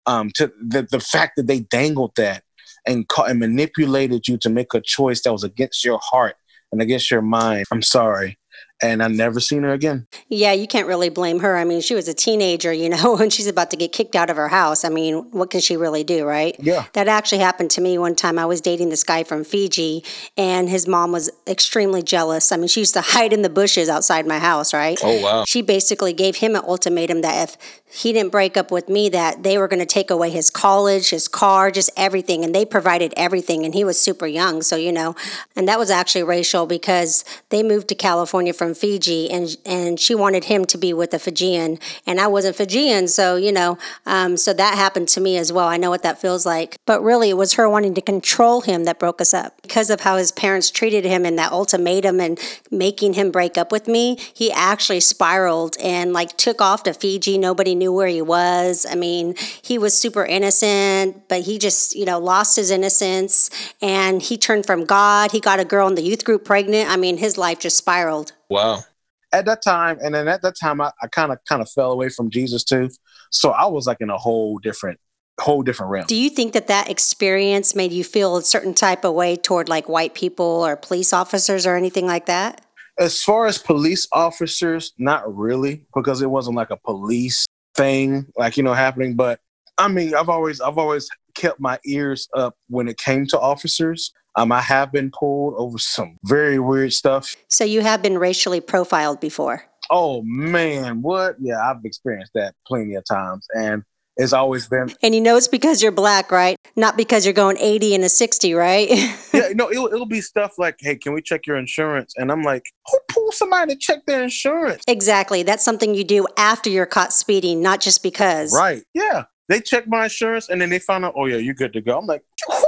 um, 0.07 0.31
to 0.35 0.53
the, 0.61 0.87
the 0.91 1.01
fact 1.01 1.37
that 1.37 1.47
they 1.47 1.61
dangled 1.61 2.13
that 2.17 2.43
and, 2.87 3.09
ca- 3.09 3.25
and 3.25 3.39
manipulated 3.39 4.29
you 4.29 4.37
to 4.39 4.51
make 4.51 4.75
a 4.75 4.81
choice 4.81 5.23
that 5.23 5.33
was 5.33 5.45
against 5.45 5.85
your 5.85 6.01
heart 6.03 6.37
and 6.71 6.81
against 6.83 7.11
your 7.11 7.23
mind. 7.23 7.65
I'm 7.71 7.83
sorry 7.83 8.39
and 8.83 9.03
I've 9.03 9.13
never 9.13 9.39
seen 9.39 9.63
her 9.63 9.73
again. 9.73 10.07
Yeah, 10.29 10.53
you 10.53 10.67
can't 10.67 10.87
really 10.87 11.09
blame 11.09 11.39
her. 11.41 11.57
I 11.57 11.65
mean, 11.65 11.81
she 11.81 11.95
was 11.95 12.09
a 12.09 12.15
teenager, 12.15 12.73
you 12.73 12.89
know, 12.89 13.17
and 13.21 13.33
she's 13.33 13.47
about 13.47 13.71
to 13.71 13.77
get 13.77 13.93
kicked 13.93 14.17
out 14.17 14.29
of 14.29 14.37
her 14.37 14.49
house. 14.49 14.85
I 14.85 14.89
mean, 14.89 15.31
what 15.31 15.51
can 15.51 15.61
she 15.61 15.77
really 15.77 16.05
do, 16.05 16.25
right? 16.25 16.57
Yeah. 16.59 16.87
That 16.95 17.09
actually 17.09 17.39
happened 17.39 17.71
to 17.73 17.81
me 17.81 17.97
one 17.97 18.17
time. 18.17 18.39
I 18.39 18.47
was 18.47 18.61
dating 18.61 18.89
this 18.89 19.05
guy 19.05 19.23
from 19.23 19.45
Fiji, 19.45 20.05
and 20.37 20.69
his 20.69 20.89
mom 20.89 21.13
was 21.13 21.31
extremely 21.47 22.03
jealous. 22.03 22.51
I 22.51 22.57
mean, 22.57 22.69
she 22.69 22.81
used 22.81 22.95
to 22.95 23.01
hide 23.05 23.33
in 23.33 23.43
the 23.43 23.51
bushes 23.51 23.89
outside 23.89 24.27
my 24.27 24.39
house, 24.39 24.75
right? 24.75 24.99
Oh, 25.03 25.23
wow. 25.23 25.45
She 25.47 25.63
basically 25.63 26.13
gave 26.13 26.37
him 26.37 26.57
an 26.57 26.63
ultimatum 26.65 27.21
that 27.23 27.49
if 27.49 27.57
he 27.95 28.13
didn't 28.13 28.33
break 28.33 28.57
up 28.57 28.71
with 28.71 28.89
me, 28.89 29.09
that 29.11 29.43
they 29.43 29.59
were 29.59 29.69
going 29.69 29.81
to 29.81 29.87
take 29.87 30.11
away 30.11 30.31
his 30.31 30.51
college, 30.51 31.11
his 31.11 31.29
car, 31.29 31.71
just 31.71 31.91
everything. 31.97 32.43
And 32.43 32.55
they 32.55 32.65
provided 32.65 33.15
everything, 33.17 33.65
and 33.65 33.75
he 33.75 33.85
was 33.85 34.01
super 34.01 34.27
young. 34.27 34.63
So, 34.63 34.77
you 34.77 34.93
know, 34.93 35.15
and 35.55 35.69
that 35.69 35.79
was 35.79 35.91
actually 35.91 36.25
racial 36.25 36.67
because 36.67 37.25
they 37.51 37.63
moved 37.63 37.89
to 37.89 37.95
California 37.95 38.53
from 38.53 38.72
Fiji, 38.75 39.31
and 39.31 39.57
and 39.65 39.99
she 39.99 40.15
wanted 40.15 40.45
him 40.45 40.65
to 40.67 40.79
be 40.79 40.93
with 40.93 41.15
a 41.15 41.19
Fijian, 41.19 41.79
and 42.07 42.21
I 42.21 42.27
wasn't 42.27 42.57
Fijian, 42.57 43.09
so 43.09 43.37
you 43.37 43.53
know, 43.53 43.79
um, 44.07 44.37
so 44.37 44.53
that 44.53 44.75
happened 44.75 45.09
to 45.09 45.21
me 45.21 45.37
as 45.37 45.53
well. 45.53 45.69
I 45.69 45.77
know 45.77 45.91
what 45.91 46.03
that 46.03 46.21
feels 46.21 46.47
like, 46.47 46.77
but 46.87 47.03
really, 47.03 47.31
it 47.31 47.37
was 47.37 47.55
her 47.55 47.69
wanting 47.69 47.95
to 47.95 48.01
control 48.01 48.63
him 48.63 48.85
that 48.85 48.99
broke 48.99 49.21
us 49.21 49.35
up 49.35 49.61
because 49.63 49.91
of 49.91 50.01
how 50.01 50.17
his 50.17 50.33
parents 50.33 50.71
treated 50.71 51.05
him 51.05 51.25
and 51.25 51.39
that 51.39 51.53
ultimatum 51.53 52.21
and 52.21 52.39
making 52.71 53.15
him 53.15 53.31
break 53.31 53.57
up 53.57 53.73
with 53.73 53.89
me. 53.89 54.17
He 54.35 54.51
actually 54.53 55.01
spiraled 55.01 55.77
and 55.83 56.13
like 56.13 56.37
took 56.37 56.61
off 56.61 56.83
to 56.85 56.95
Fiji. 56.95 57.39
Nobody 57.39 57.75
knew 57.75 57.93
where 57.93 58.09
he 58.09 58.23
was. 58.23 58.87
I 58.89 58.95
mean, 58.95 59.35
he 59.63 59.79
was 59.79 59.97
super 59.99 60.25
innocent, 60.25 61.29
but 61.29 61.43
he 61.43 61.59
just 61.59 61.95
you 61.95 62.05
know 62.05 62.19
lost 62.19 62.57
his 62.57 62.71
innocence 62.71 63.51
and 63.81 64.23
he 64.23 64.37
turned 64.37 64.67
from 64.67 64.85
God. 64.85 65.33
He 65.33 65.41
got 65.41 65.61
a 65.61 65.65
girl 65.65 65.89
in 65.89 65.95
the 65.95 66.03
youth 66.03 66.25
group 66.25 66.45
pregnant. 66.45 66.91
I 66.91 66.97
mean, 66.97 67.17
his 67.19 67.39
life 67.39 67.61
just 67.61 67.77
spiraled. 67.77 68.33
Wow. 68.53 68.85
At 69.33 69.47
that 69.47 69.63
time, 69.63 69.99
and 70.03 70.15
then 70.15 70.29
at 70.29 70.43
that 70.43 70.57
time, 70.61 70.81
I 70.81 70.91
kind 71.11 71.33
of 71.33 71.39
kind 71.49 71.63
of 71.63 71.71
fell 71.71 71.91
away 71.91 72.11
from 72.11 72.29
Jesus 72.29 72.65
too. 72.65 72.91
So 73.31 73.51
I 73.51 73.67
was 73.67 73.87
like 73.87 73.97
in 74.01 74.11
a 74.11 74.19
whole 74.19 74.59
different 74.59 75.01
whole 75.41 75.63
different 75.63 75.91
realm. 75.91 76.07
Do 76.07 76.15
you 76.15 76.29
think 76.29 76.53
that 76.53 76.67
that 76.67 76.91
experience 76.91 77.75
made 77.75 77.93
you 77.93 78.05
feel 78.05 78.37
a 78.37 78.43
certain 78.43 78.75
type 78.75 79.05
of 79.05 79.15
way 79.15 79.37
toward 79.37 79.71
like 79.71 79.89
white 79.89 80.15
people 80.15 80.45
or 80.45 80.77
police 80.77 81.15
officers 81.15 81.67
or 81.67 81.77
anything 81.77 82.07
like 82.07 82.27
that? 82.27 82.61
As 82.99 83.23
far 83.23 83.47
as 83.47 83.57
police 83.57 84.07
officers, 84.13 84.93
not 84.99 85.35
really, 85.35 85.87
because 85.95 86.21
it 86.21 86.31
wasn't 86.31 86.57
like 86.57 86.71
a 86.71 86.77
police 86.77 87.47
thing, 87.75 88.27
like 88.37 88.59
you 88.59 88.63
know, 88.63 88.75
happening. 88.75 89.17
But 89.17 89.41
I 89.79 89.89
mean, 89.89 90.15
I've 90.15 90.29
always 90.29 90.61
I've 90.61 90.77
always 90.77 91.09
kept 91.35 91.61
my 91.61 91.79
ears 91.87 92.29
up 92.37 92.55
when 92.69 92.89
it 92.89 92.99
came 92.99 93.27
to 93.27 93.39
officers. 93.39 94.13
Um, 94.37 94.51
I 94.51 94.61
have 94.61 94.93
been 94.93 95.11
pulled 95.11 95.55
over 95.59 95.79
some 95.79 96.19
very 96.25 96.59
weird 96.59 96.93
stuff. 96.93 97.35
So 97.49 97.65
you 97.65 97.83
have 97.83 98.03
been 98.03 98.19
racially 98.19 98.61
profiled 98.61 99.21
before? 99.21 99.65
Oh 99.91 100.23
man, 100.25 101.03
what? 101.03 101.37
Yeah, 101.41 101.61
I've 101.61 101.85
experienced 101.85 102.33
that 102.35 102.55
plenty 102.67 102.95
of 102.95 103.05
times, 103.05 103.47
and 103.55 103.83
it's 104.17 104.33
always 104.33 104.69
been. 104.69 104.93
And 105.03 105.15
you 105.15 105.21
know 105.21 105.37
it's 105.37 105.49
because 105.49 105.83
you're 105.83 105.93
black, 105.93 106.31
right? 106.31 106.57
Not 106.77 106.97
because 106.97 107.25
you're 107.25 107.33
going 107.33 107.57
80 107.59 107.95
and 107.97 108.05
a 108.05 108.09
60, 108.09 108.55
right? 108.55 108.89
yeah, 109.35 109.49
no, 109.55 109.71
it'll, 109.71 109.87
it'll 109.87 110.07
be 110.07 110.21
stuff 110.21 110.55
like, 110.59 110.77
"Hey, 110.81 110.97
can 110.97 111.13
we 111.13 111.23
check 111.23 111.47
your 111.47 111.57
insurance?" 111.57 112.15
And 112.17 112.31
I'm 112.31 112.43
like, 112.43 112.63
"Who 112.91 112.99
pulls 113.09 113.39
somebody 113.39 113.75
to 113.75 113.79
check 113.79 114.07
their 114.07 114.23
insurance?" 114.23 114.83
Exactly. 114.87 115.43
That's 115.43 115.65
something 115.65 115.95
you 115.95 116.05
do 116.05 116.27
after 116.37 116.71
you're 116.71 116.87
caught 116.87 117.13
speeding, 117.13 117.63
not 117.63 117.81
just 117.81 118.03
because. 118.03 118.55
Right. 118.55 118.83
Yeah. 118.95 119.25
They 119.53 119.61
check 119.61 119.87
my 119.87 120.05
insurance 120.05 120.49
and 120.49 120.61
then 120.61 120.71
they 120.71 120.79
find 120.79 121.05
out, 121.05 121.15
"Oh 121.17 121.27
yeah, 121.27 121.37
you're 121.37 121.55
good 121.55 121.73
to 121.75 121.81
go." 121.81 121.99
I'm 121.99 122.07
like, 122.07 122.25
"Who 122.49 122.65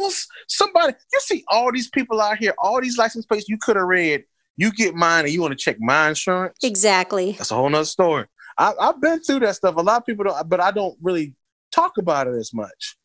pulls 0.00 0.26
somebody, 0.48 0.94
you 1.12 1.20
see 1.20 1.44
all 1.48 1.72
these 1.72 1.88
people 1.88 2.20
out 2.20 2.38
here, 2.38 2.54
all 2.58 2.80
these 2.80 2.98
license 2.98 3.26
plates 3.26 3.48
you 3.48 3.58
could 3.58 3.76
have 3.76 3.86
read. 3.86 4.24
You 4.56 4.72
get 4.72 4.94
mine 4.94 5.24
and 5.24 5.32
you 5.32 5.40
want 5.40 5.52
to 5.52 5.56
check 5.56 5.76
my 5.80 6.08
insurance. 6.08 6.58
Exactly. 6.62 7.32
That's 7.32 7.50
a 7.50 7.54
whole 7.54 7.68
nother 7.68 7.84
story. 7.84 8.26
I, 8.58 8.74
I've 8.78 9.00
been 9.00 9.20
through 9.20 9.40
that 9.40 9.56
stuff. 9.56 9.76
A 9.76 9.80
lot 9.80 9.98
of 9.98 10.06
people 10.06 10.24
don't, 10.24 10.48
but 10.48 10.60
I 10.60 10.70
don't 10.70 10.98
really 11.00 11.34
talk 11.72 11.96
about 11.98 12.26
it 12.26 12.34
as 12.34 12.52
much. 12.52 12.96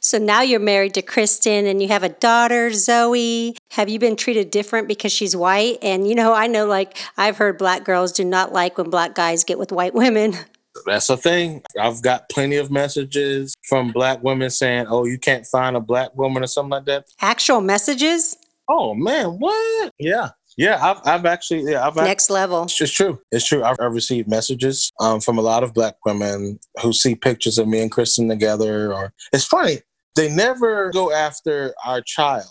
So 0.00 0.18
now 0.18 0.40
you're 0.40 0.60
married 0.60 0.94
to 0.94 1.02
Kristen 1.02 1.66
and 1.66 1.82
you 1.82 1.88
have 1.88 2.02
a 2.02 2.08
daughter, 2.08 2.72
Zoe. 2.72 3.56
Have 3.72 3.88
you 3.88 3.98
been 3.98 4.16
treated 4.16 4.50
different 4.50 4.88
because 4.88 5.12
she's 5.12 5.36
white? 5.36 5.78
And 5.82 6.08
you 6.08 6.14
know, 6.14 6.32
I 6.32 6.46
know 6.46 6.66
like 6.66 6.96
I've 7.16 7.36
heard 7.36 7.58
black 7.58 7.84
girls 7.84 8.12
do 8.12 8.24
not 8.24 8.52
like 8.52 8.78
when 8.78 8.88
black 8.88 9.14
guys 9.14 9.44
get 9.44 9.58
with 9.58 9.72
white 9.72 9.94
women. 9.94 10.34
That's 10.86 11.08
a 11.10 11.16
thing. 11.16 11.62
I've 11.80 12.02
got 12.02 12.28
plenty 12.28 12.56
of 12.56 12.70
messages 12.70 13.54
from 13.68 13.92
black 13.92 14.22
women 14.22 14.50
saying, 14.50 14.86
"Oh, 14.88 15.04
you 15.04 15.18
can't 15.18 15.46
find 15.46 15.76
a 15.76 15.80
black 15.80 16.14
woman 16.16 16.42
or 16.42 16.46
something 16.46 16.70
like 16.70 16.86
that." 16.86 17.06
Actual 17.20 17.60
messages? 17.60 18.36
Oh 18.68 18.94
man, 18.94 19.26
what? 19.38 19.92
Yeah. 19.98 20.30
Yeah, 20.56 20.78
I've, 20.80 21.00
I've 21.04 21.26
actually, 21.26 21.72
yeah, 21.72 21.84
I've 21.84 21.96
next 21.96 22.30
level. 22.30 22.62
It's 22.62 22.76
just 22.76 22.94
true. 22.94 23.20
It's 23.32 23.44
true. 23.44 23.64
I've, 23.64 23.76
I've 23.80 23.92
received 23.92 24.28
messages 24.28 24.92
um, 25.00 25.20
from 25.20 25.36
a 25.36 25.42
lot 25.42 25.64
of 25.64 25.74
black 25.74 25.96
women 26.04 26.60
who 26.80 26.92
see 26.92 27.16
pictures 27.16 27.58
of 27.58 27.66
me 27.66 27.82
and 27.82 27.90
Kristen 27.90 28.28
together. 28.28 28.92
Or 28.92 29.12
it's 29.32 29.44
funny, 29.44 29.80
they 30.14 30.32
never 30.32 30.90
go 30.92 31.12
after 31.12 31.74
our 31.84 32.00
child 32.02 32.46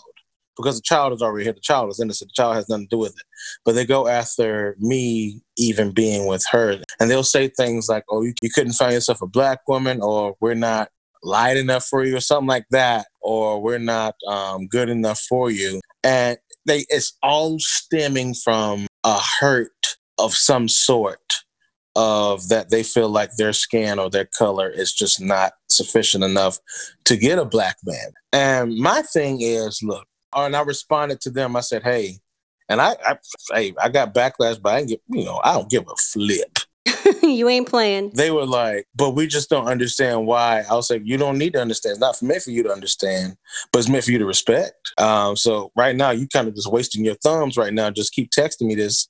because 0.56 0.76
the 0.76 0.82
child 0.82 1.12
is 1.12 1.22
already 1.22 1.44
here. 1.44 1.52
The 1.52 1.60
child 1.60 1.90
is 1.90 2.00
innocent. 2.00 2.30
The 2.30 2.42
child 2.42 2.56
has 2.56 2.68
nothing 2.68 2.86
to 2.86 2.96
do 2.96 2.98
with 2.98 3.12
it. 3.12 3.26
But 3.64 3.74
they 3.74 3.84
go 3.84 4.06
after 4.06 4.76
me 4.78 5.40
even 5.56 5.92
being 5.92 6.26
with 6.26 6.44
her. 6.50 6.80
And 7.00 7.10
they'll 7.10 7.22
say 7.24 7.48
things 7.48 7.88
like, 7.88 8.04
oh, 8.10 8.22
you, 8.22 8.34
you 8.42 8.50
couldn't 8.50 8.72
find 8.74 8.92
yourself 8.92 9.22
a 9.22 9.26
black 9.26 9.60
woman, 9.68 10.00
or 10.00 10.36
we're 10.40 10.54
not 10.54 10.88
light 11.22 11.56
enough 11.56 11.86
for 11.86 12.04
you, 12.04 12.16
or 12.16 12.20
something 12.20 12.48
like 12.48 12.66
that, 12.70 13.06
or 13.20 13.60
we're 13.60 13.78
not 13.78 14.14
um, 14.28 14.66
good 14.66 14.88
enough 14.88 15.20
for 15.28 15.50
you. 15.50 15.80
And 16.02 16.38
they 16.66 16.84
it's 16.88 17.16
all 17.22 17.58
stemming 17.58 18.34
from 18.34 18.86
a 19.04 19.18
hurt 19.40 19.70
of 20.18 20.34
some 20.34 20.68
sort 20.68 21.18
of 21.96 22.48
that 22.48 22.70
they 22.70 22.82
feel 22.82 23.08
like 23.08 23.30
their 23.36 23.52
skin 23.52 23.98
or 23.98 24.10
their 24.10 24.28
color 24.36 24.68
is 24.68 24.92
just 24.92 25.20
not 25.20 25.52
sufficient 25.68 26.24
enough 26.24 26.58
to 27.04 27.16
get 27.16 27.38
a 27.38 27.44
black 27.44 27.76
man. 27.84 28.12
And 28.32 28.76
my 28.76 29.02
thing 29.02 29.40
is, 29.40 29.80
look, 29.82 30.06
and 30.42 30.56
I 30.56 30.62
responded 30.62 31.20
to 31.22 31.30
them. 31.30 31.56
I 31.56 31.60
said, 31.60 31.82
"Hey," 31.82 32.18
and 32.68 32.80
I, 32.80 32.96
I, 33.04 33.18
hey, 33.52 33.74
I 33.80 33.88
got 33.88 34.14
backlash, 34.14 34.60
but 34.60 34.74
I 34.74 34.78
didn't 34.78 34.90
get, 34.90 35.02
you 35.08 35.24
know, 35.24 35.40
I 35.44 35.54
don't 35.54 35.70
give 35.70 35.84
a 35.84 35.96
flip. 35.96 36.58
you 37.22 37.48
ain't 37.48 37.68
playing. 37.68 38.10
They 38.14 38.30
were 38.30 38.46
like, 38.46 38.86
but 38.94 39.10
we 39.10 39.26
just 39.26 39.50
don't 39.50 39.66
understand 39.66 40.26
why. 40.26 40.64
I 40.68 40.74
was 40.74 40.90
like, 40.90 41.02
you 41.04 41.16
don't 41.16 41.38
need 41.38 41.54
to 41.54 41.60
understand. 41.60 41.92
It's 41.92 42.00
not 42.00 42.22
meant 42.22 42.42
for 42.42 42.50
you 42.50 42.62
to 42.62 42.72
understand, 42.72 43.36
but 43.72 43.80
it's 43.80 43.88
meant 43.88 44.04
for 44.04 44.10
you 44.10 44.18
to 44.18 44.26
respect. 44.26 44.74
Um, 44.98 45.36
so 45.36 45.72
right 45.76 45.96
now, 45.96 46.10
you 46.10 46.28
kind 46.28 46.48
of 46.48 46.54
just 46.54 46.70
wasting 46.70 47.04
your 47.04 47.16
thumbs 47.16 47.56
right 47.56 47.72
now. 47.72 47.90
Just 47.90 48.12
keep 48.12 48.30
texting 48.30 48.66
me 48.66 48.74
this. 48.74 49.08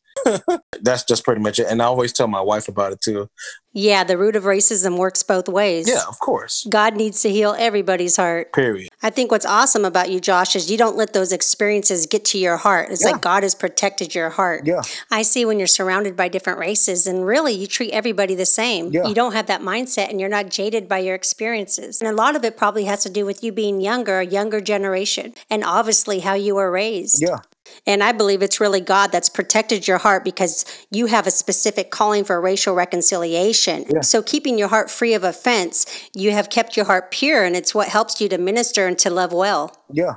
That's 0.80 1.04
just 1.04 1.24
pretty 1.24 1.40
much 1.40 1.58
it. 1.58 1.66
And 1.68 1.82
I 1.82 1.86
always 1.86 2.12
tell 2.12 2.28
my 2.28 2.40
wife 2.40 2.68
about 2.68 2.92
it 2.92 3.00
too. 3.00 3.28
Yeah, 3.76 4.04
the 4.04 4.16
root 4.16 4.36
of 4.36 4.44
racism 4.44 4.96
works 4.96 5.24
both 5.24 5.48
ways. 5.48 5.88
Yeah, 5.88 6.02
of 6.08 6.20
course. 6.20 6.64
God 6.70 6.94
needs 6.94 7.22
to 7.22 7.30
heal 7.30 7.56
everybody's 7.58 8.16
heart. 8.16 8.52
Period. 8.52 8.88
I 9.02 9.10
think 9.10 9.32
what's 9.32 9.44
awesome 9.44 9.84
about 9.84 10.10
you, 10.10 10.20
Josh, 10.20 10.54
is 10.54 10.70
you 10.70 10.78
don't 10.78 10.96
let 10.96 11.12
those 11.12 11.32
experiences 11.32 12.06
get 12.06 12.24
to 12.26 12.38
your 12.38 12.56
heart. 12.56 12.90
It's 12.90 13.04
yeah. 13.04 13.10
like 13.12 13.20
God 13.20 13.42
has 13.42 13.54
protected 13.54 14.14
your 14.14 14.30
heart. 14.30 14.64
Yeah. 14.64 14.82
I 15.10 15.22
see 15.22 15.44
when 15.44 15.58
you're 15.58 15.66
surrounded 15.66 16.16
by 16.16 16.28
different 16.28 16.60
races 16.60 17.08
and 17.08 17.26
really 17.26 17.52
you 17.52 17.66
treat 17.66 17.90
everybody 17.90 18.36
the 18.36 18.46
same. 18.46 18.92
Yeah. 18.92 19.08
You 19.08 19.14
don't 19.14 19.32
have 19.32 19.48
that 19.48 19.60
mindset 19.60 20.08
and 20.08 20.20
you're 20.20 20.28
not 20.28 20.50
jaded 20.50 20.88
by 20.88 20.98
your 20.98 21.16
experiences. 21.16 22.00
And 22.00 22.08
a 22.08 22.14
lot 22.14 22.36
of 22.36 22.44
it 22.44 22.56
probably 22.56 22.84
has 22.84 23.02
to 23.02 23.10
do 23.10 23.26
with 23.26 23.42
you 23.42 23.50
being 23.50 23.80
younger, 23.80 24.20
a 24.20 24.26
younger 24.26 24.60
generation, 24.60 25.34
and 25.50 25.64
obviously 25.64 26.20
how 26.20 26.34
you 26.34 26.54
were 26.54 26.70
raised. 26.70 27.20
Yeah. 27.20 27.40
And 27.86 28.02
I 28.02 28.12
believe 28.12 28.42
it's 28.42 28.60
really 28.60 28.80
God 28.80 29.12
that's 29.12 29.28
protected 29.28 29.88
your 29.88 29.98
heart 29.98 30.24
because 30.24 30.64
you 30.90 31.06
have 31.06 31.26
a 31.26 31.30
specific 31.30 31.90
calling 31.90 32.24
for 32.24 32.40
racial 32.40 32.74
reconciliation. 32.74 33.84
Yeah. 33.88 34.00
So, 34.00 34.22
keeping 34.22 34.58
your 34.58 34.68
heart 34.68 34.90
free 34.90 35.14
of 35.14 35.24
offense, 35.24 35.86
you 36.14 36.32
have 36.32 36.50
kept 36.50 36.76
your 36.76 36.86
heart 36.86 37.10
pure, 37.10 37.44
and 37.44 37.56
it's 37.56 37.74
what 37.74 37.88
helps 37.88 38.20
you 38.20 38.28
to 38.28 38.38
minister 38.38 38.86
and 38.86 38.98
to 38.98 39.10
love 39.10 39.32
well. 39.32 39.76
Yeah. 39.90 40.16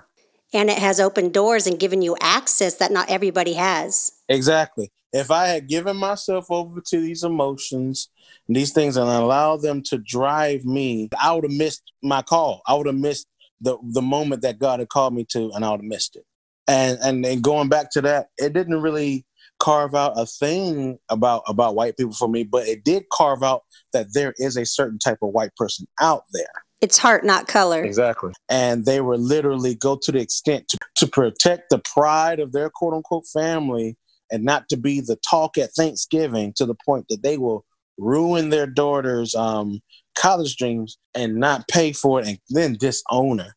And 0.54 0.70
it 0.70 0.78
has 0.78 1.00
opened 1.00 1.34
doors 1.34 1.68
and 1.68 1.80
given 1.80 2.02
you 2.02 2.16
access 2.22 2.76
that 2.76 2.92
not 2.92 3.10
everybody 3.10 3.54
has. 3.54 4.14
Exactly. 4.30 4.92
If 5.14 5.32
I 5.32 5.48
had 5.48 5.68
given 5.68 5.98
myself 5.98 6.50
over 6.50 6.82
to 6.82 7.00
these 7.00 7.24
emotions, 7.24 8.10
and 8.48 8.56
these 8.56 8.72
things, 8.72 8.98
and 8.98 9.10
allowed 9.10 9.62
them 9.62 9.82
to 9.84 9.98
drive 9.98 10.64
me, 10.66 11.10
I 11.20 11.34
would 11.34 11.44
have 11.44 11.54
missed 11.54 11.92
my 12.02 12.22
call. 12.22 12.62
I 12.68 12.76
would 12.76 12.88
have 12.88 12.96
missed 12.96 13.28
the 13.62 13.78
the 13.82 14.02
moment 14.02 14.42
that 14.44 14.60
God 14.60 14.80
had 14.80 14.90
called 14.90 15.14
me 15.14 15.26
to, 15.32 15.52
and 15.54 15.66
I 15.66 15.72
would 15.72 15.82
have 15.82 15.90
missed 15.90 16.16
it. 16.16 16.26
And 16.68 16.98
and 17.02 17.26
and 17.26 17.42
going 17.42 17.70
back 17.70 17.92
to 17.92 18.02
that, 18.02 18.28
it 18.38 18.54
didn't 18.54 18.82
really 18.82 19.26
carve 19.60 19.96
out 19.96 20.14
a 20.16 20.26
thing 20.26 21.00
about 21.10 21.44
about 21.48 21.76
white 21.76 21.98
people 21.98 22.14
for 22.14 22.28
me, 22.28 22.44
but 22.44 22.68
it 22.68 22.84
did 22.84 23.06
carve 23.12 23.44
out 23.44 23.64
that 23.94 24.08
there 24.14 24.34
is 24.38 24.58
a 24.58 24.66
certain 24.66 25.00
type 25.00 25.20
of 25.22 25.30
white 25.30 25.56
person 25.56 25.88
out 26.02 26.24
there. 26.34 26.64
It's 26.80 26.98
heart, 26.98 27.26
not 27.26 27.48
color. 27.48 27.84
Exactly. 27.84 28.34
And 28.50 28.86
they 28.86 29.02
were 29.02 29.18
literally 29.18 29.74
go 29.74 29.98
to 30.04 30.12
the 30.12 30.20
extent 30.20 30.68
to, 30.70 30.78
to 30.98 31.08
protect 31.08 31.70
the 31.70 31.80
pride 31.80 32.40
of 32.40 32.52
their 32.52 32.70
quote 32.70 32.94
unquote 32.94 33.26
family 33.34 33.98
and 34.32 34.44
not 34.44 34.70
to 34.70 34.78
be 34.78 35.00
the 35.00 35.18
talk 35.28 35.58
at 35.58 35.72
Thanksgiving 35.72 36.54
to 36.58 36.66
the 36.66 36.76
point 36.86 37.06
that 37.10 37.24
they 37.24 37.38
will 37.38 37.66
ruin 37.98 38.50
their 38.50 38.68
daughter's 38.68 39.34
um, 39.34 39.80
college 40.16 40.56
dreams 40.58 40.98
and 41.16 41.38
not 41.38 41.68
pay 41.68 41.94
for 41.94 42.20
it 42.20 42.28
and 42.28 42.40
then 42.50 42.78
disown 42.80 43.40
her. 43.40 43.56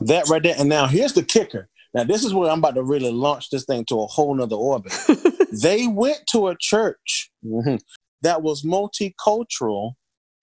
That 0.00 0.28
right 0.28 0.42
there. 0.42 0.54
And 0.56 0.68
now 0.68 0.86
here's 0.86 1.14
the 1.14 1.24
kicker. 1.24 1.68
Now 1.94 2.04
this 2.04 2.24
is 2.24 2.32
where 2.32 2.50
I'm 2.50 2.58
about 2.58 2.74
to 2.76 2.82
really 2.82 3.10
launch 3.10 3.50
this 3.50 3.64
thing 3.64 3.84
to 3.86 4.00
a 4.00 4.06
whole 4.06 4.34
nother 4.34 4.56
orbit. 4.56 4.92
they 5.62 5.86
went 5.86 6.20
to 6.32 6.48
a 6.48 6.56
church 6.58 7.30
mhm, 7.44 7.80
that 8.22 8.42
was 8.42 8.62
multicultural 8.62 9.92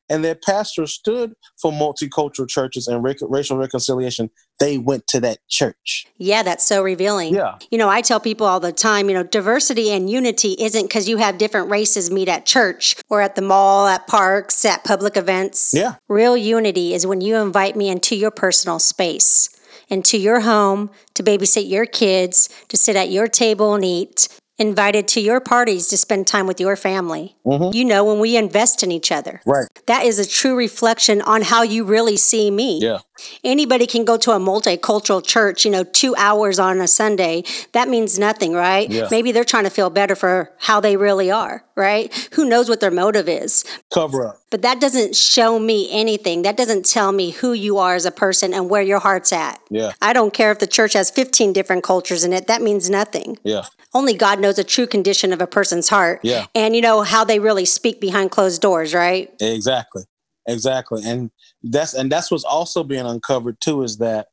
and 0.10 0.24
their 0.24 0.36
pastor 0.36 0.88
stood 0.88 1.34
for 1.62 1.72
multicultural 1.72 2.48
churches 2.48 2.88
and 2.88 3.04
rec- 3.04 3.18
racial 3.22 3.58
reconciliation. 3.58 4.30
They 4.60 4.78
went 4.78 5.08
to 5.08 5.20
that 5.22 5.40
church. 5.50 6.08
Yeah, 6.18 6.44
that's 6.44 6.64
so 6.64 6.82
revealing. 6.82 7.36
Yeah. 7.36 7.58
You 7.70 7.78
know, 7.78 7.90
I 7.90 8.02
tell 8.02 8.20
people 8.20 8.48
all 8.48 8.60
the 8.60 8.72
time, 8.72 9.10
you 9.10 9.16
know, 9.16 9.24
diversity 9.24 9.92
and 9.92 10.10
unity 10.10 10.56
isn't 10.60 10.84
because 10.84 11.08
you 11.08 11.18
have 11.18 11.38
different 11.38 11.70
races 11.70 12.10
meet 12.10 12.30
at 12.30 12.46
church 12.46 12.96
or 13.10 13.22
at 13.22 13.36
the 13.36 13.42
mall, 13.42 13.88
at 13.88 14.08
parks, 14.08 14.66
at 14.66 14.84
public 14.84 15.18
events. 15.18 15.74
Yeah. 15.74 15.96
Real 16.08 16.38
unity 16.38 16.94
is 16.94 17.06
when 17.06 17.22
you 17.22 17.36
invite 17.36 17.76
me 17.76 17.90
into 17.90 18.16
your 18.16 18.32
personal 18.32 18.80
space, 18.80 19.50
into 19.90 20.18
your 20.18 20.42
home, 20.42 20.90
to 21.14 21.24
babysit 21.24 21.70
your 21.70 21.86
kids, 21.86 22.50
to 22.68 22.78
sit 22.78 22.96
at 22.96 23.10
your 23.10 23.28
table 23.28 23.74
and 23.74 23.86
eat, 23.86 24.28
invited 24.58 25.08
to 25.08 25.22
your 25.22 25.40
parties 25.40 25.88
to 25.88 25.98
spend 25.98 26.26
time 26.28 26.48
with 26.48 26.60
your 26.60 26.76
family. 26.76 27.36
You 27.74 27.86
know, 27.86 28.04
when 28.04 28.20
we 28.20 28.36
invest 28.36 28.84
in 28.84 28.92
each 28.92 29.12
other. 29.12 29.34
Mm-hmm. 29.34 29.50
Right. 29.50 29.68
That 29.86 30.04
is 30.06 30.20
a 30.20 30.28
true 30.28 30.56
reflection 30.56 31.22
on 31.22 31.44
how 31.44 31.62
you 31.62 31.84
really 31.84 32.18
see 32.18 32.50
me. 32.52 32.80
Yeah. 32.82 33.00
Anybody 33.44 33.86
can 33.86 34.06
go 34.06 34.18
to 34.18 34.32
a 34.32 34.40
multicultural 34.40 35.26
church, 35.26 35.66
you 35.66 35.72
know, 35.72 35.84
two 35.84 36.16
hours 36.18 36.60
on 36.60 36.80
a 36.80 36.88
Sunday. 36.88 37.44
That 37.74 37.88
means 37.88 38.18
nothing, 38.20 38.54
right? 38.54 38.90
Yeah. 38.90 39.08
Maybe 39.12 39.32
they're 39.32 39.44
trying 39.44 39.66
to 39.66 39.70
feel 39.70 39.90
better 39.90 40.16
for 40.16 40.52
how 40.58 40.80
they 40.80 40.98
really 40.98 41.32
are, 41.32 41.64
right? 41.76 42.14
Who 42.34 42.48
knows 42.48 42.70
what 42.70 42.80
their 42.80 42.92
motive 42.92 43.28
is? 43.30 43.64
Cover 43.94 44.28
up. 44.28 44.38
But 44.50 44.62
that 44.62 44.80
doesn't 44.80 45.16
show 45.16 45.60
me 45.60 45.90
anything. 45.92 46.44
That 46.44 46.56
doesn't 46.56 46.86
tell 46.86 47.12
me 47.12 47.32
who 47.32 47.54
you 47.54 47.78
are 47.78 47.96
as 47.96 48.06
a 48.06 48.12
person 48.12 48.54
and 48.54 48.70
where 48.70 48.82
your 48.82 49.00
heart's 49.00 49.34
at. 49.34 49.60
Yeah. 49.70 49.92
I 50.02 50.14
don't 50.14 50.34
care 50.34 50.52
if 50.52 50.60
the 50.60 50.68
church 50.68 50.94
has 50.94 51.12
15 51.12 51.54
different 51.54 51.84
cultures 51.84 52.24
in 52.24 52.32
it. 52.32 52.48
That 52.48 52.62
means 52.62 52.90
nothing. 52.90 53.38
Yeah. 53.44 53.66
Only 53.94 54.14
God 54.14 54.40
knows 54.40 54.56
the 54.56 54.64
true 54.64 54.88
condition 54.88 55.34
of 55.34 55.42
a 55.42 55.48
person's 55.48 55.90
heart. 55.90 56.22
Yeah. 56.24 56.46
And 56.56 56.76
you 56.76 56.82
know 56.82 57.02
how 57.02 57.24
they 57.24 57.40
really 57.40 57.66
speak 57.66 58.00
behind 58.00 58.32
closed 58.32 58.62
doors, 58.62 58.94
right? 58.94 59.34
Exactly. 59.42 60.04
Exactly. 60.48 61.02
And 61.06 61.30
that's 61.62 61.94
and 61.94 62.12
that's 62.12 62.32
what's 62.32 62.46
also 62.46 62.84
being 62.84 63.06
uncovered 63.06 63.60
too 63.60 63.84
is 63.84 63.98
that 63.98 64.28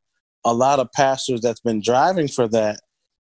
a 0.45 0.53
lot 0.53 0.79
of 0.79 0.91
pastors 0.93 1.41
that's 1.41 1.59
been 1.59 1.81
driving 1.81 2.27
for 2.27 2.47
that, 2.49 2.79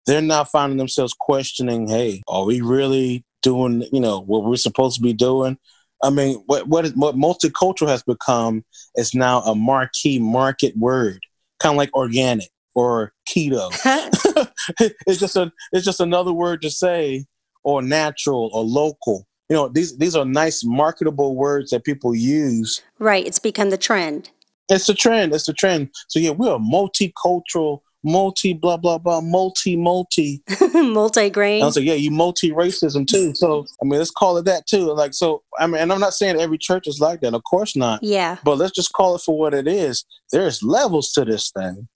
they're 0.06 0.22
now 0.22 0.44
finding 0.46 0.78
themselves 0.78 1.14
questioning, 1.20 1.88
hey, 1.88 2.22
are 2.28 2.46
we 2.46 2.62
really 2.62 3.26
doing, 3.44 3.84
you 3.92 4.00
know, 4.00 4.22
what 4.22 4.46
we're 4.46 4.56
supposed 4.56 4.96
to 4.96 5.02
be 5.02 5.14
doing? 5.14 5.58
I 6.02 6.12
mean, 6.12 6.44
what 6.46 6.68
what 6.68 6.86
is, 6.86 6.96
what 6.96 7.16
multicultural 7.16 7.90
has 7.90 8.04
become 8.04 8.64
is 8.96 9.14
now 9.14 9.42
a 9.42 9.54
marquee 9.54 10.20
market 10.20 10.78
word, 10.78 11.20
kind 11.60 11.74
of 11.74 11.78
like 11.78 11.94
organic 11.94 12.50
or 12.74 13.12
keto. 13.28 13.70
it's 15.08 15.20
just 15.20 15.36
a 15.36 15.52
it's 15.74 15.86
just 15.86 16.00
another 16.00 16.32
word 16.32 16.62
to 16.62 16.70
say 16.70 17.26
or 17.64 17.82
natural 17.82 18.50
or 18.54 18.64
local. 18.64 19.27
You 19.50 19.56
know, 19.56 19.68
these 19.70 19.98
these 19.98 20.16
are 20.16 20.26
nice 20.26 20.64
marketable 20.64 21.36
words 21.36 21.72
that 21.72 21.84
people 21.86 22.14
use. 22.14 22.82
right. 23.00 23.26
It's 23.26 23.40
become 23.40 23.70
the 23.70 23.78
trend. 23.78 24.30
It's 24.70 24.90
a 24.90 24.94
trend. 24.94 25.34
It's 25.34 25.48
a 25.48 25.54
trend. 25.54 25.90
So 26.10 26.20
yeah, 26.20 26.32
we're 26.32 26.56
a 26.56 26.60
multicultural, 26.60 27.80
multi 28.04 28.54
blah 28.54 28.78
blah 28.78 28.98
blah, 28.98 29.22
multi 29.22 29.76
multi. 29.76 30.44
Multi 30.74 31.30
grain. 31.30 31.64
I 31.64 31.66
was 31.66 31.76
like, 31.76 31.86
yeah, 31.86 31.94
you 31.94 32.12
multi 32.12 32.52
racism 32.52 33.08
too. 33.08 33.34
So 33.36 33.66
I 33.82 33.86
mean, 33.86 33.98
let's 34.00 34.12
call 34.12 34.38
it 34.38 34.46
that 34.46 34.68
too. 34.68 34.94
Like 34.94 35.14
so, 35.14 35.44
I 35.60 35.66
mean, 35.66 35.82
and 35.82 35.92
I'm 35.92 36.00
not 36.00 36.14
saying 36.14 36.40
every 36.40 36.58
church 36.58 36.88
is 36.88 37.00
like 37.00 37.22
that. 37.22 37.34
Of 37.34 37.44
course 37.44 37.76
not. 37.76 38.04
Yeah. 38.04 38.38
But 38.44 38.58
let's 38.58 38.74
just 38.74 38.94
call 38.94 39.16
it 39.16 39.22
for 39.22 39.38
what 39.38 39.54
it 39.54 39.68
is. 39.68 40.06
There's 40.32 40.62
levels 40.62 41.12
to 41.14 41.26
this 41.26 41.52
thing. 41.52 41.88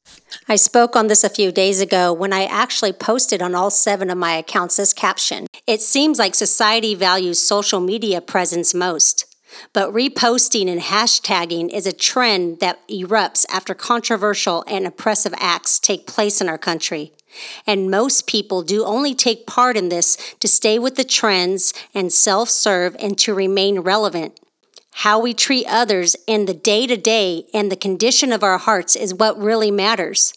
I 0.48 0.56
spoke 0.56 0.96
on 0.96 1.08
this 1.08 1.24
a 1.24 1.30
few 1.30 1.52
days 1.52 1.82
ago 1.82 2.14
when 2.14 2.34
I 2.34 2.46
actually 2.46 2.94
posted 2.94 3.42
on 3.42 3.56
all 3.56 3.70
seven 3.70 4.10
of 4.10 4.18
my 4.18 4.34
accounts 4.34 4.78
this 4.78 4.94
caption. 4.94 5.48
It 5.68 5.82
seems 5.82 6.18
like 6.18 6.34
society 6.36 6.96
values 6.96 7.46
social 7.46 7.80
media 7.80 8.22
presence 8.22 8.74
most. 8.74 9.26
But 9.74 9.94
reposting 9.94 10.70
and 10.70 10.82
hashtagging 10.82 11.70
is 11.70 11.86
a 11.88 11.94
trend 11.94 12.60
that 12.60 12.88
erupts 12.88 13.46
after 13.50 13.74
controversial 13.74 14.64
and 14.68 14.86
oppressive 14.86 15.34
acts 15.38 15.80
take 15.80 16.08
place 16.08 16.42
in 16.42 16.50
our 16.50 16.58
country. 16.58 17.14
And 17.66 17.90
most 17.90 18.28
people 18.28 18.62
do 18.62 18.84
only 18.84 19.16
take 19.16 19.48
part 19.48 19.78
in 19.78 19.90
this 19.90 20.18
to 20.40 20.48
stay 20.48 20.78
with 20.80 20.96
the 20.96 21.04
trends 21.04 21.74
and 21.94 22.12
self 22.12 22.50
serve 22.50 22.96
and 23.00 23.18
to 23.20 23.34
remain 23.34 23.80
relevant. 23.80 24.40
How 24.96 25.20
we 25.20 25.34
treat 25.34 25.66
others 25.68 26.16
in 26.28 26.46
the 26.46 26.54
day 26.54 26.86
to 26.86 26.98
day 26.98 27.46
and 27.54 27.72
the 27.72 27.78
condition 27.78 28.34
of 28.34 28.44
our 28.44 28.58
hearts 28.58 28.96
is 28.96 29.14
what 29.14 29.40
really 29.40 29.72
matters. 29.72 30.34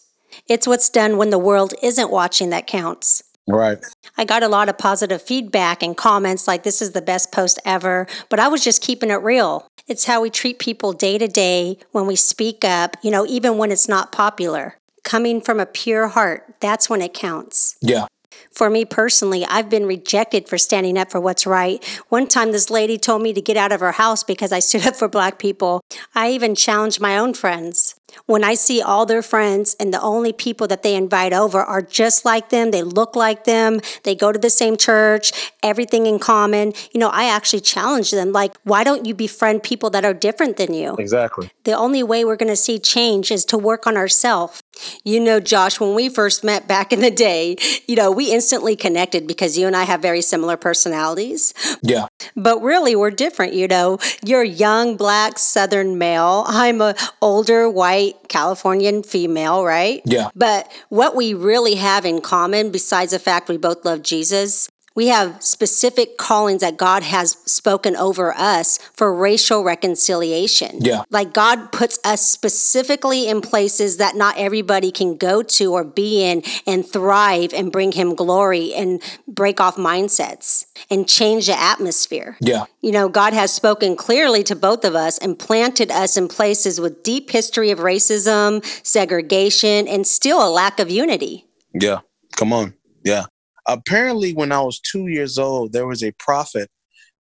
It's 0.47 0.67
what's 0.67 0.89
done 0.89 1.17
when 1.17 1.29
the 1.29 1.37
world 1.39 1.73
isn't 1.81 2.11
watching 2.11 2.49
that 2.49 2.67
counts. 2.67 3.23
Right. 3.47 3.77
I 4.17 4.25
got 4.25 4.43
a 4.43 4.47
lot 4.47 4.69
of 4.69 4.77
positive 4.77 5.21
feedback 5.21 5.83
and 5.83 5.95
comments 5.95 6.47
like 6.47 6.63
this 6.63 6.81
is 6.81 6.91
the 6.91 7.01
best 7.01 7.31
post 7.31 7.59
ever, 7.63 8.07
but 8.29 8.39
I 8.39 8.47
was 8.47 8.63
just 8.63 8.81
keeping 8.81 9.11
it 9.11 9.15
real. 9.15 9.67
It's 9.87 10.05
how 10.05 10.21
we 10.21 10.31
treat 10.31 10.57
people 10.57 10.93
day 10.93 11.17
to 11.19 11.27
day 11.27 11.77
when 11.91 12.07
we 12.07 12.15
speak 12.15 12.65
up, 12.65 12.97
you 13.03 13.11
know, 13.11 13.25
even 13.27 13.57
when 13.57 13.71
it's 13.71 13.87
not 13.87 14.11
popular. 14.11 14.77
Coming 15.03 15.41
from 15.41 15.59
a 15.59 15.67
pure 15.67 16.07
heart, 16.07 16.55
that's 16.59 16.89
when 16.89 17.01
it 17.01 17.13
counts. 17.13 17.77
Yeah. 17.81 18.07
For 18.51 18.69
me 18.69 18.85
personally, 18.85 19.45
I've 19.45 19.69
been 19.69 19.85
rejected 19.85 20.47
for 20.47 20.57
standing 20.57 20.97
up 20.97 21.11
for 21.11 21.19
what's 21.19 21.45
right. 21.45 21.83
One 22.09 22.27
time, 22.27 22.51
this 22.51 22.69
lady 22.69 22.97
told 22.97 23.21
me 23.21 23.33
to 23.33 23.41
get 23.41 23.57
out 23.57 23.71
of 23.71 23.81
her 23.81 23.91
house 23.91 24.23
because 24.23 24.51
I 24.51 24.59
stood 24.59 24.87
up 24.87 24.95
for 24.95 25.07
black 25.07 25.39
people. 25.39 25.81
I 26.15 26.31
even 26.31 26.55
challenged 26.55 27.01
my 27.01 27.17
own 27.17 27.33
friends. 27.33 27.95
When 28.25 28.43
I 28.43 28.55
see 28.55 28.81
all 28.81 29.05
their 29.05 29.21
friends 29.21 29.75
and 29.79 29.93
the 29.93 30.01
only 30.01 30.33
people 30.33 30.67
that 30.67 30.83
they 30.83 30.95
invite 30.95 31.33
over 31.33 31.59
are 31.61 31.81
just 31.81 32.25
like 32.25 32.49
them, 32.49 32.71
they 32.71 32.83
look 32.83 33.15
like 33.15 33.43
them, 33.45 33.81
they 34.03 34.15
go 34.15 34.31
to 34.31 34.39
the 34.39 34.49
same 34.49 34.77
church, 34.77 35.51
everything 35.63 36.05
in 36.05 36.19
common, 36.19 36.73
you 36.91 36.99
know, 36.99 37.09
I 37.09 37.25
actually 37.25 37.61
challenge 37.61 38.11
them 38.11 38.31
like, 38.31 38.55
why 38.63 38.83
don't 38.83 39.05
you 39.05 39.13
befriend 39.13 39.63
people 39.63 39.89
that 39.91 40.05
are 40.05 40.13
different 40.13 40.57
than 40.57 40.73
you? 40.73 40.95
Exactly. 40.97 41.51
The 41.63 41.73
only 41.73 42.03
way 42.03 42.25
we're 42.25 42.35
going 42.35 42.49
to 42.49 42.55
see 42.55 42.79
change 42.79 43.31
is 43.31 43.45
to 43.45 43.57
work 43.57 43.87
on 43.87 43.97
ourselves. 43.97 44.63
You 45.03 45.19
know, 45.19 45.39
Josh, 45.39 45.79
when 45.79 45.95
we 45.95 46.09
first 46.09 46.43
met 46.43 46.67
back 46.67 46.91
in 46.91 47.01
the 47.01 47.11
day, 47.11 47.57
you 47.87 47.95
know, 47.95 48.11
we 48.11 48.31
instantly 48.31 48.75
connected 48.75 49.27
because 49.27 49.57
you 49.57 49.67
and 49.67 49.75
I 49.75 49.83
have 49.83 50.01
very 50.01 50.21
similar 50.21 50.57
personalities. 50.57 51.53
Yeah. 51.81 52.07
But 52.35 52.61
really, 52.61 52.95
we're 52.95 53.11
different, 53.11 53.53
you 53.53 53.67
know. 53.67 53.99
You're 54.23 54.41
a 54.41 54.47
young, 54.47 54.97
black, 54.97 55.37
southern 55.37 55.97
male. 55.97 56.43
I'm 56.47 56.81
a 56.81 56.95
older, 57.21 57.69
white, 57.69 58.15
Californian 58.29 59.03
female, 59.03 59.63
right? 59.63 60.01
Yeah. 60.05 60.29
But 60.35 60.71
what 60.89 61.15
we 61.15 61.33
really 61.33 61.75
have 61.75 62.05
in 62.05 62.21
common, 62.21 62.71
besides 62.71 63.11
the 63.11 63.19
fact 63.19 63.49
we 63.49 63.57
both 63.57 63.85
love 63.85 64.01
Jesus, 64.01 64.69
we 64.95 65.07
have 65.07 65.43
specific 65.43 66.17
callings 66.17 66.61
that 66.61 66.77
God 66.77 67.03
has 67.03 67.31
spoken 67.45 67.95
over 67.95 68.33
us 68.35 68.77
for 68.93 69.13
racial 69.13 69.63
reconciliation. 69.63 70.77
Yeah. 70.79 71.03
Like 71.09 71.33
God 71.33 71.71
puts 71.71 71.99
us 72.05 72.25
specifically 72.27 73.27
in 73.27 73.41
places 73.41 73.97
that 73.97 74.15
not 74.15 74.37
everybody 74.37 74.91
can 74.91 75.17
go 75.17 75.43
to 75.43 75.73
or 75.73 75.83
be 75.83 76.23
in 76.23 76.43
and 76.65 76.87
thrive 76.87 77.53
and 77.53 77.71
bring 77.71 77.91
Him 77.91 78.15
glory 78.15 78.73
and 78.73 79.01
break 79.27 79.59
off 79.59 79.75
mindsets 79.75 80.65
and 80.89 81.07
change 81.07 81.47
the 81.47 81.59
atmosphere. 81.59 82.37
Yeah. 82.39 82.65
You 82.81 82.91
know, 82.93 83.09
God 83.09 83.33
has 83.33 83.53
spoken 83.53 83.97
clearly 83.97 84.43
to 84.43 84.55
both 84.55 84.85
of 84.85 84.95
us 84.95 85.17
and 85.17 85.37
planted 85.37 85.91
us 85.91 86.15
in 86.15 86.29
places 86.29 86.79
with 86.79 87.03
deep 87.03 87.31
history 87.31 87.69
of 87.71 87.79
racism, 87.79 88.63
segregation, 88.85 89.87
and 89.87 90.07
still 90.07 90.45
a 90.45 90.49
lack 90.49 90.79
of 90.79 90.89
unity. 90.89 91.45
Yeah. 91.73 91.99
Come 92.37 92.53
on. 92.53 92.73
Yeah. 93.03 93.25
Apparently, 93.67 94.33
when 94.33 94.51
I 94.51 94.61
was 94.61 94.79
two 94.79 95.07
years 95.07 95.37
old, 95.37 95.73
there 95.73 95.87
was 95.87 96.03
a 96.03 96.11
prophet 96.13 96.69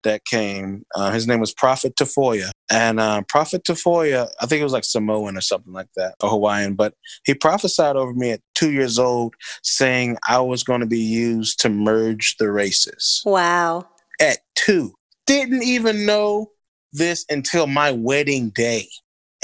that 0.04 0.24
came. 0.24 0.85
Uh, 0.94 1.11
his 1.11 1.26
name 1.26 1.40
was 1.40 1.52
Prophet 1.52 1.96
Tafoya. 1.96 2.50
And 2.70 3.00
uh, 3.00 3.22
Prophet 3.28 3.64
Tafoya, 3.64 4.28
I 4.40 4.46
think 4.46 4.61
it 4.61 4.64
was 4.64 4.72
like 4.72 4.85
Samoan 4.85 5.37
or 5.37 5.40
something 5.40 5.72
like 5.72 5.88
that, 5.96 6.14
or 6.22 6.30
Hawaiian, 6.30 6.74
but 6.74 6.94
he 7.24 7.35
prophesied 7.35 7.96
over 7.96 8.14
me 8.14 8.30
at 8.30 8.40
two 8.54 8.70
years 8.70 8.98
old, 8.98 9.35
saying 9.62 10.16
I 10.28 10.40
was 10.40 10.62
going 10.62 10.80
to 10.80 10.87
be 10.87 11.00
used 11.00 11.61
to 11.61 11.68
merge 11.68 12.37
the 12.38 12.50
races. 12.50 13.22
Wow. 13.24 13.88
At 14.20 14.38
two. 14.54 14.94
Didn't 15.26 15.62
even 15.62 16.07
know 16.07 16.50
this 16.92 17.24
until 17.28 17.66
my 17.66 17.90
wedding 17.90 18.50
day. 18.50 18.88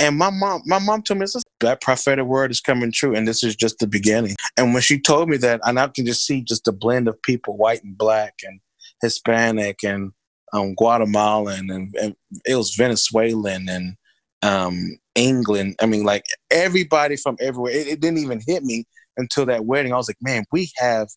And 0.00 0.16
my 0.16 0.30
mom, 0.30 0.62
my 0.64 0.78
mom 0.78 1.02
told 1.02 1.20
me 1.20 1.24
this, 1.24 1.42
that 1.60 1.82
prophetic 1.82 2.24
word 2.24 2.50
is 2.50 2.60
coming 2.60 2.90
true, 2.90 3.14
and 3.14 3.28
this 3.28 3.44
is 3.44 3.54
just 3.54 3.78
the 3.78 3.86
beginning. 3.86 4.34
And 4.56 4.72
when 4.72 4.82
she 4.82 4.98
told 4.98 5.28
me 5.28 5.36
that, 5.36 5.60
and 5.64 5.78
I 5.78 5.88
can 5.88 6.06
just 6.06 6.24
see 6.24 6.40
just 6.42 6.64
the 6.64 6.72
blend 6.72 7.06
of 7.06 7.20
people, 7.22 7.58
white 7.58 7.84
and 7.84 7.96
black, 7.96 8.34
and 8.42 8.60
Hispanic, 9.02 9.84
and 9.84 10.12
um, 10.54 10.74
Guatemalan, 10.74 11.70
and, 11.70 11.94
and, 12.00 12.16
it 12.46 12.56
was 12.56 12.74
Venezuelan, 12.74 13.68
and 13.68 13.94
um, 14.42 14.98
England. 15.14 15.76
I 15.82 15.86
mean, 15.86 16.04
like 16.04 16.24
everybody 16.50 17.16
from 17.16 17.36
everywhere. 17.38 17.72
It, 17.72 17.86
it 17.88 18.00
didn't 18.00 18.18
even 18.18 18.40
hit 18.46 18.64
me 18.64 18.86
until 19.18 19.44
that 19.46 19.66
wedding. 19.66 19.92
I 19.92 19.96
was 19.96 20.08
like, 20.08 20.16
man, 20.22 20.44
we 20.50 20.70
have 20.78 21.08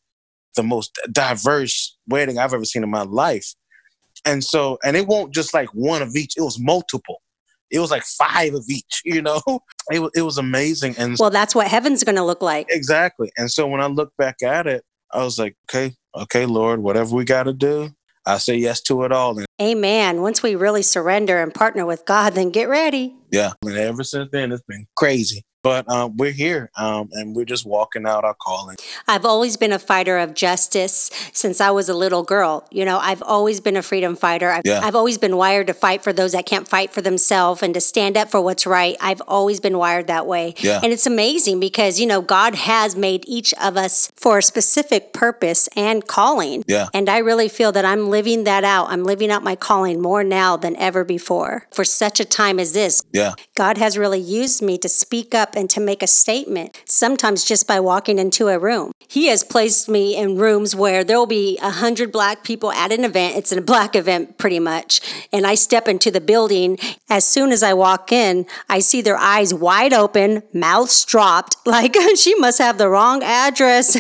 the 0.56 0.64
most 0.64 1.00
diverse 1.12 1.98
wedding 2.08 2.38
I've 2.38 2.54
ever 2.54 2.66
seen 2.66 2.84
in 2.84 2.90
my 2.90 3.04
life. 3.04 3.54
And 4.26 4.44
so, 4.44 4.78
and 4.84 4.96
it 4.96 5.08
won't 5.08 5.34
just 5.34 5.54
like 5.54 5.70
one 5.74 6.02
of 6.02 6.16
each, 6.16 6.38
it 6.38 6.42
was 6.42 6.60
multiple. 6.60 7.22
It 7.74 7.80
was 7.80 7.92
like 7.92 8.04
five 8.04 8.54
of 8.54 8.64
each, 8.70 9.02
you 9.04 9.22
know? 9.22 9.42
It, 9.92 10.02
it 10.16 10.22
was 10.22 10.38
amazing. 10.38 10.96
And 10.98 11.18
well, 11.20 11.30
that's 11.30 11.54
what 11.54 11.68
heaven's 11.68 12.06
going 12.06 12.16
to 12.16 12.24
look 12.24 12.42
like. 12.42 12.68
Exactly. 12.70 13.30
And 13.36 13.52
so 13.52 13.68
when 13.68 13.82
I 13.82 13.88
look 13.88 14.16
back 14.18 14.42
at 14.42 14.66
it, 14.66 14.82
I 15.12 15.26
was 15.26 15.38
like, 15.38 15.58
okay, 15.70 15.94
okay, 16.16 16.46
Lord, 16.46 16.80
whatever 16.80 17.14
we 17.14 17.26
got 17.26 17.44
to 17.44 17.54
do, 17.54 17.90
I 18.26 18.38
say 18.38 18.56
yes 18.56 18.80
to 18.84 19.04
it 19.04 19.12
all. 19.12 19.38
And 19.38 19.46
Amen. 19.62 20.22
Once 20.22 20.42
we 20.42 20.56
really 20.56 20.84
surrender 20.84 21.42
and 21.44 21.54
partner 21.54 21.86
with 21.86 22.06
God, 22.06 22.34
then 22.34 22.50
get 22.50 22.70
ready. 22.70 23.14
Yeah. 23.30 23.52
And 23.62 23.76
ever 23.76 24.06
since 24.06 24.30
then, 24.32 24.54
it's 24.54 24.64
been 24.64 24.88
crazy 24.96 25.44
but 25.64 25.90
um, 25.90 26.18
we're 26.18 26.32
here 26.32 26.70
um, 26.76 27.10
and 27.14 27.36
we're 27.36 27.46
just 27.46 27.66
walking 27.66 28.06
out 28.06 28.26
our 28.26 28.34
calling. 28.34 28.76
I've 29.08 29.26
always 29.26 29.56
been 29.56 29.72
a 29.72 29.80
fighter 29.80 30.18
of 30.18 30.34
justice 30.34 31.10
since 31.32 31.62
I 31.62 31.72
was 31.72 31.88
a 31.88 31.94
little 31.94 32.24
girl. 32.24 32.68
You 32.70 32.84
know, 32.84 33.00
I've 33.00 33.24
always 33.24 33.62
been 33.62 33.78
a 33.78 33.82
freedom 33.82 34.16
fighter. 34.16 34.52
I've, 34.52 34.64
yeah. 34.66 34.82
I've 34.84 34.96
always 34.96 35.18
been 35.18 35.38
wired 35.38 35.68
to 35.68 35.74
fight 35.74 36.04
for 36.04 36.12
those 36.12 36.34
that 36.34 36.46
can't 36.46 36.68
fight 36.68 36.92
for 36.92 37.02
themselves 37.02 37.64
and 37.64 37.74
to 37.74 37.82
stand 37.82 38.18
up 38.18 38.30
for 38.30 38.42
what's 38.42 38.68
right. 38.68 38.98
I've 39.00 39.22
always 39.28 39.62
been 39.62 39.78
wired 39.78 40.08
that 40.08 40.28
way. 40.28 40.54
Yeah. 40.58 40.82
And 40.84 40.92
it's 40.92 41.08
amazing 41.08 41.62
because, 41.62 42.00
you 42.00 42.06
know, 42.06 42.22
God 42.22 42.56
has 42.56 42.98
made 42.98 43.24
each 43.26 43.54
of 43.62 43.78
us 43.78 44.12
for 44.18 44.40
a 44.40 44.44
specific 44.44 45.14
purpose 45.14 45.70
and 45.78 46.06
calling. 46.06 46.66
Yeah. 46.68 46.88
And 46.94 47.08
I 47.08 47.20
really 47.20 47.48
feel 47.48 47.72
that 47.72 47.86
I'm 47.86 48.10
living 48.10 48.44
that 48.44 48.66
out. 48.66 48.90
I'm 48.90 49.06
living 49.06 49.32
out 49.32 49.44
my 49.44 49.56
calling 49.56 50.02
more 50.02 50.26
now 50.26 50.58
than 50.58 50.76
ever 50.76 51.06
before 51.06 51.68
for 51.72 51.86
such 51.86 52.20
a 52.20 52.26
time 52.26 52.60
as 52.60 52.74
this. 52.74 53.02
Yeah. 53.14 53.34
God 53.56 53.78
has 53.78 53.98
really 53.98 54.20
used 54.20 54.62
me 54.62 54.78
to 54.80 54.90
speak 54.90 55.34
and 55.56 55.70
to 55.72 55.80
make 55.80 56.04
a 56.04 56.08
statement, 56.08 56.82
sometimes 56.86 57.44
just 57.44 57.68
by 57.68 57.80
walking 57.80 58.20
into 58.20 58.48
a 58.48 58.60
room. 58.60 58.92
He 59.08 59.28
has 59.28 59.44
placed 59.44 59.90
me 59.90 60.16
in 60.16 60.38
rooms 60.38 60.76
where 60.76 61.04
there 61.04 61.18
will 61.18 61.26
be 61.26 61.58
a 61.62 61.70
hundred 61.70 62.12
black 62.12 62.44
people 62.44 62.72
at 62.72 62.92
an 62.92 63.04
event. 63.04 63.36
It's 63.36 63.52
a 63.52 63.62
black 63.62 63.96
event 63.96 64.38
pretty 64.38 64.60
much. 64.60 65.02
And 65.32 65.46
I 65.46 65.56
step 65.56 65.88
into 65.88 66.12
the 66.12 66.22
building. 66.22 66.78
As 67.10 67.28
soon 67.28 67.52
as 67.52 67.64
I 67.64 67.74
walk 67.74 68.12
in, 68.12 68.46
I 68.70 68.80
see 68.80 69.02
their 69.02 69.18
eyes 69.18 69.54
wide 69.54 69.94
open, 69.94 70.44
mouths 70.54 71.06
dropped, 71.06 71.58
like 71.66 71.96
she 72.16 72.36
must 72.36 72.60
have 72.60 72.78
the 72.78 72.90
wrong 72.90 73.22
address. 73.24 73.98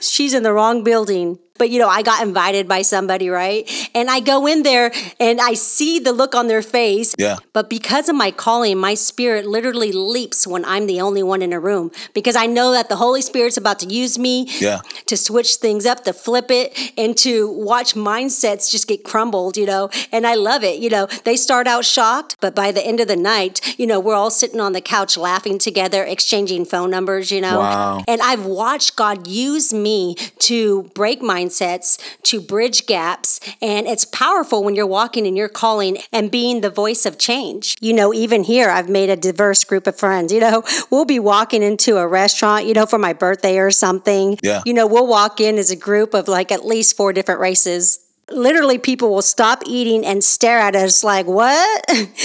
She's 0.00 0.34
in 0.34 0.42
the 0.42 0.52
wrong 0.52 0.82
building 0.82 1.38
but 1.60 1.68
you 1.68 1.78
know, 1.78 1.88
I 1.88 2.00
got 2.00 2.26
invited 2.26 2.66
by 2.66 2.80
somebody, 2.80 3.28
right? 3.28 3.70
And 3.94 4.08
I 4.08 4.20
go 4.20 4.46
in 4.46 4.62
there 4.62 4.92
and 5.20 5.42
I 5.42 5.52
see 5.52 5.98
the 5.98 6.10
look 6.10 6.34
on 6.34 6.46
their 6.46 6.62
face. 6.62 7.14
Yeah. 7.18 7.36
But 7.52 7.68
because 7.68 8.08
of 8.08 8.16
my 8.16 8.30
calling, 8.30 8.78
my 8.78 8.94
spirit 8.94 9.44
literally 9.44 9.92
leaps 9.92 10.46
when 10.46 10.64
I'm 10.64 10.86
the 10.86 11.02
only 11.02 11.22
one 11.22 11.42
in 11.42 11.52
a 11.52 11.60
room 11.60 11.90
because 12.14 12.34
I 12.34 12.46
know 12.46 12.72
that 12.72 12.88
the 12.88 12.96
Holy 12.96 13.20
Spirit's 13.20 13.58
about 13.58 13.78
to 13.80 13.86
use 13.86 14.18
me 14.18 14.48
yeah. 14.58 14.80
to 15.04 15.18
switch 15.18 15.56
things 15.56 15.84
up, 15.84 16.04
to 16.04 16.14
flip 16.14 16.50
it, 16.50 16.94
and 16.96 17.14
to 17.18 17.52
watch 17.52 17.92
mindsets 17.94 18.70
just 18.70 18.88
get 18.88 19.04
crumbled, 19.04 19.58
you 19.58 19.66
know. 19.66 19.90
And 20.12 20.26
I 20.26 20.36
love 20.36 20.64
it. 20.64 20.80
You 20.80 20.88
know, 20.88 21.08
they 21.24 21.36
start 21.36 21.66
out 21.66 21.84
shocked, 21.84 22.36
but 22.40 22.54
by 22.54 22.72
the 22.72 22.84
end 22.86 23.00
of 23.00 23.06
the 23.06 23.16
night, 23.16 23.78
you 23.78 23.86
know, 23.86 24.00
we're 24.00 24.14
all 24.14 24.30
sitting 24.30 24.60
on 24.60 24.72
the 24.72 24.80
couch 24.80 25.18
laughing 25.18 25.58
together, 25.58 26.04
exchanging 26.04 26.64
phone 26.64 26.88
numbers, 26.88 27.30
you 27.30 27.42
know. 27.42 27.58
Wow. 27.58 28.04
And 28.08 28.22
I've 28.22 28.46
watched 28.46 28.96
God 28.96 29.26
use 29.26 29.74
me 29.74 30.14
to 30.38 30.84
break 30.94 31.20
mindsets 31.20 31.49
mindsets 31.50 31.98
to 32.22 32.40
bridge 32.40 32.86
gaps. 32.86 33.40
And 33.60 33.86
it's 33.86 34.04
powerful 34.04 34.64
when 34.64 34.74
you're 34.74 34.86
walking 34.86 35.26
in 35.26 35.36
your 35.36 35.48
calling 35.48 35.98
and 36.12 36.30
being 36.30 36.60
the 36.60 36.70
voice 36.70 37.06
of 37.06 37.18
change. 37.18 37.76
You 37.80 37.92
know, 37.92 38.12
even 38.14 38.44
here, 38.44 38.70
I've 38.70 38.88
made 38.88 39.10
a 39.10 39.16
diverse 39.16 39.64
group 39.64 39.86
of 39.86 39.96
friends. 39.96 40.32
You 40.32 40.40
know, 40.40 40.62
we'll 40.90 41.04
be 41.04 41.18
walking 41.18 41.62
into 41.62 41.96
a 41.98 42.06
restaurant, 42.06 42.66
you 42.66 42.74
know, 42.74 42.86
for 42.86 42.98
my 42.98 43.12
birthday 43.12 43.58
or 43.58 43.70
something. 43.70 44.38
Yeah. 44.42 44.62
You 44.64 44.74
know, 44.74 44.86
we'll 44.86 45.06
walk 45.06 45.40
in 45.40 45.58
as 45.58 45.70
a 45.70 45.76
group 45.76 46.14
of 46.14 46.28
like 46.28 46.52
at 46.52 46.64
least 46.64 46.96
four 46.96 47.12
different 47.12 47.40
races 47.40 48.00
literally 48.32 48.78
people 48.78 49.10
will 49.10 49.22
stop 49.22 49.60
eating 49.66 50.06
and 50.06 50.22
stare 50.22 50.60
at 50.60 50.76
us 50.76 51.02
like 51.02 51.26
what 51.26 51.84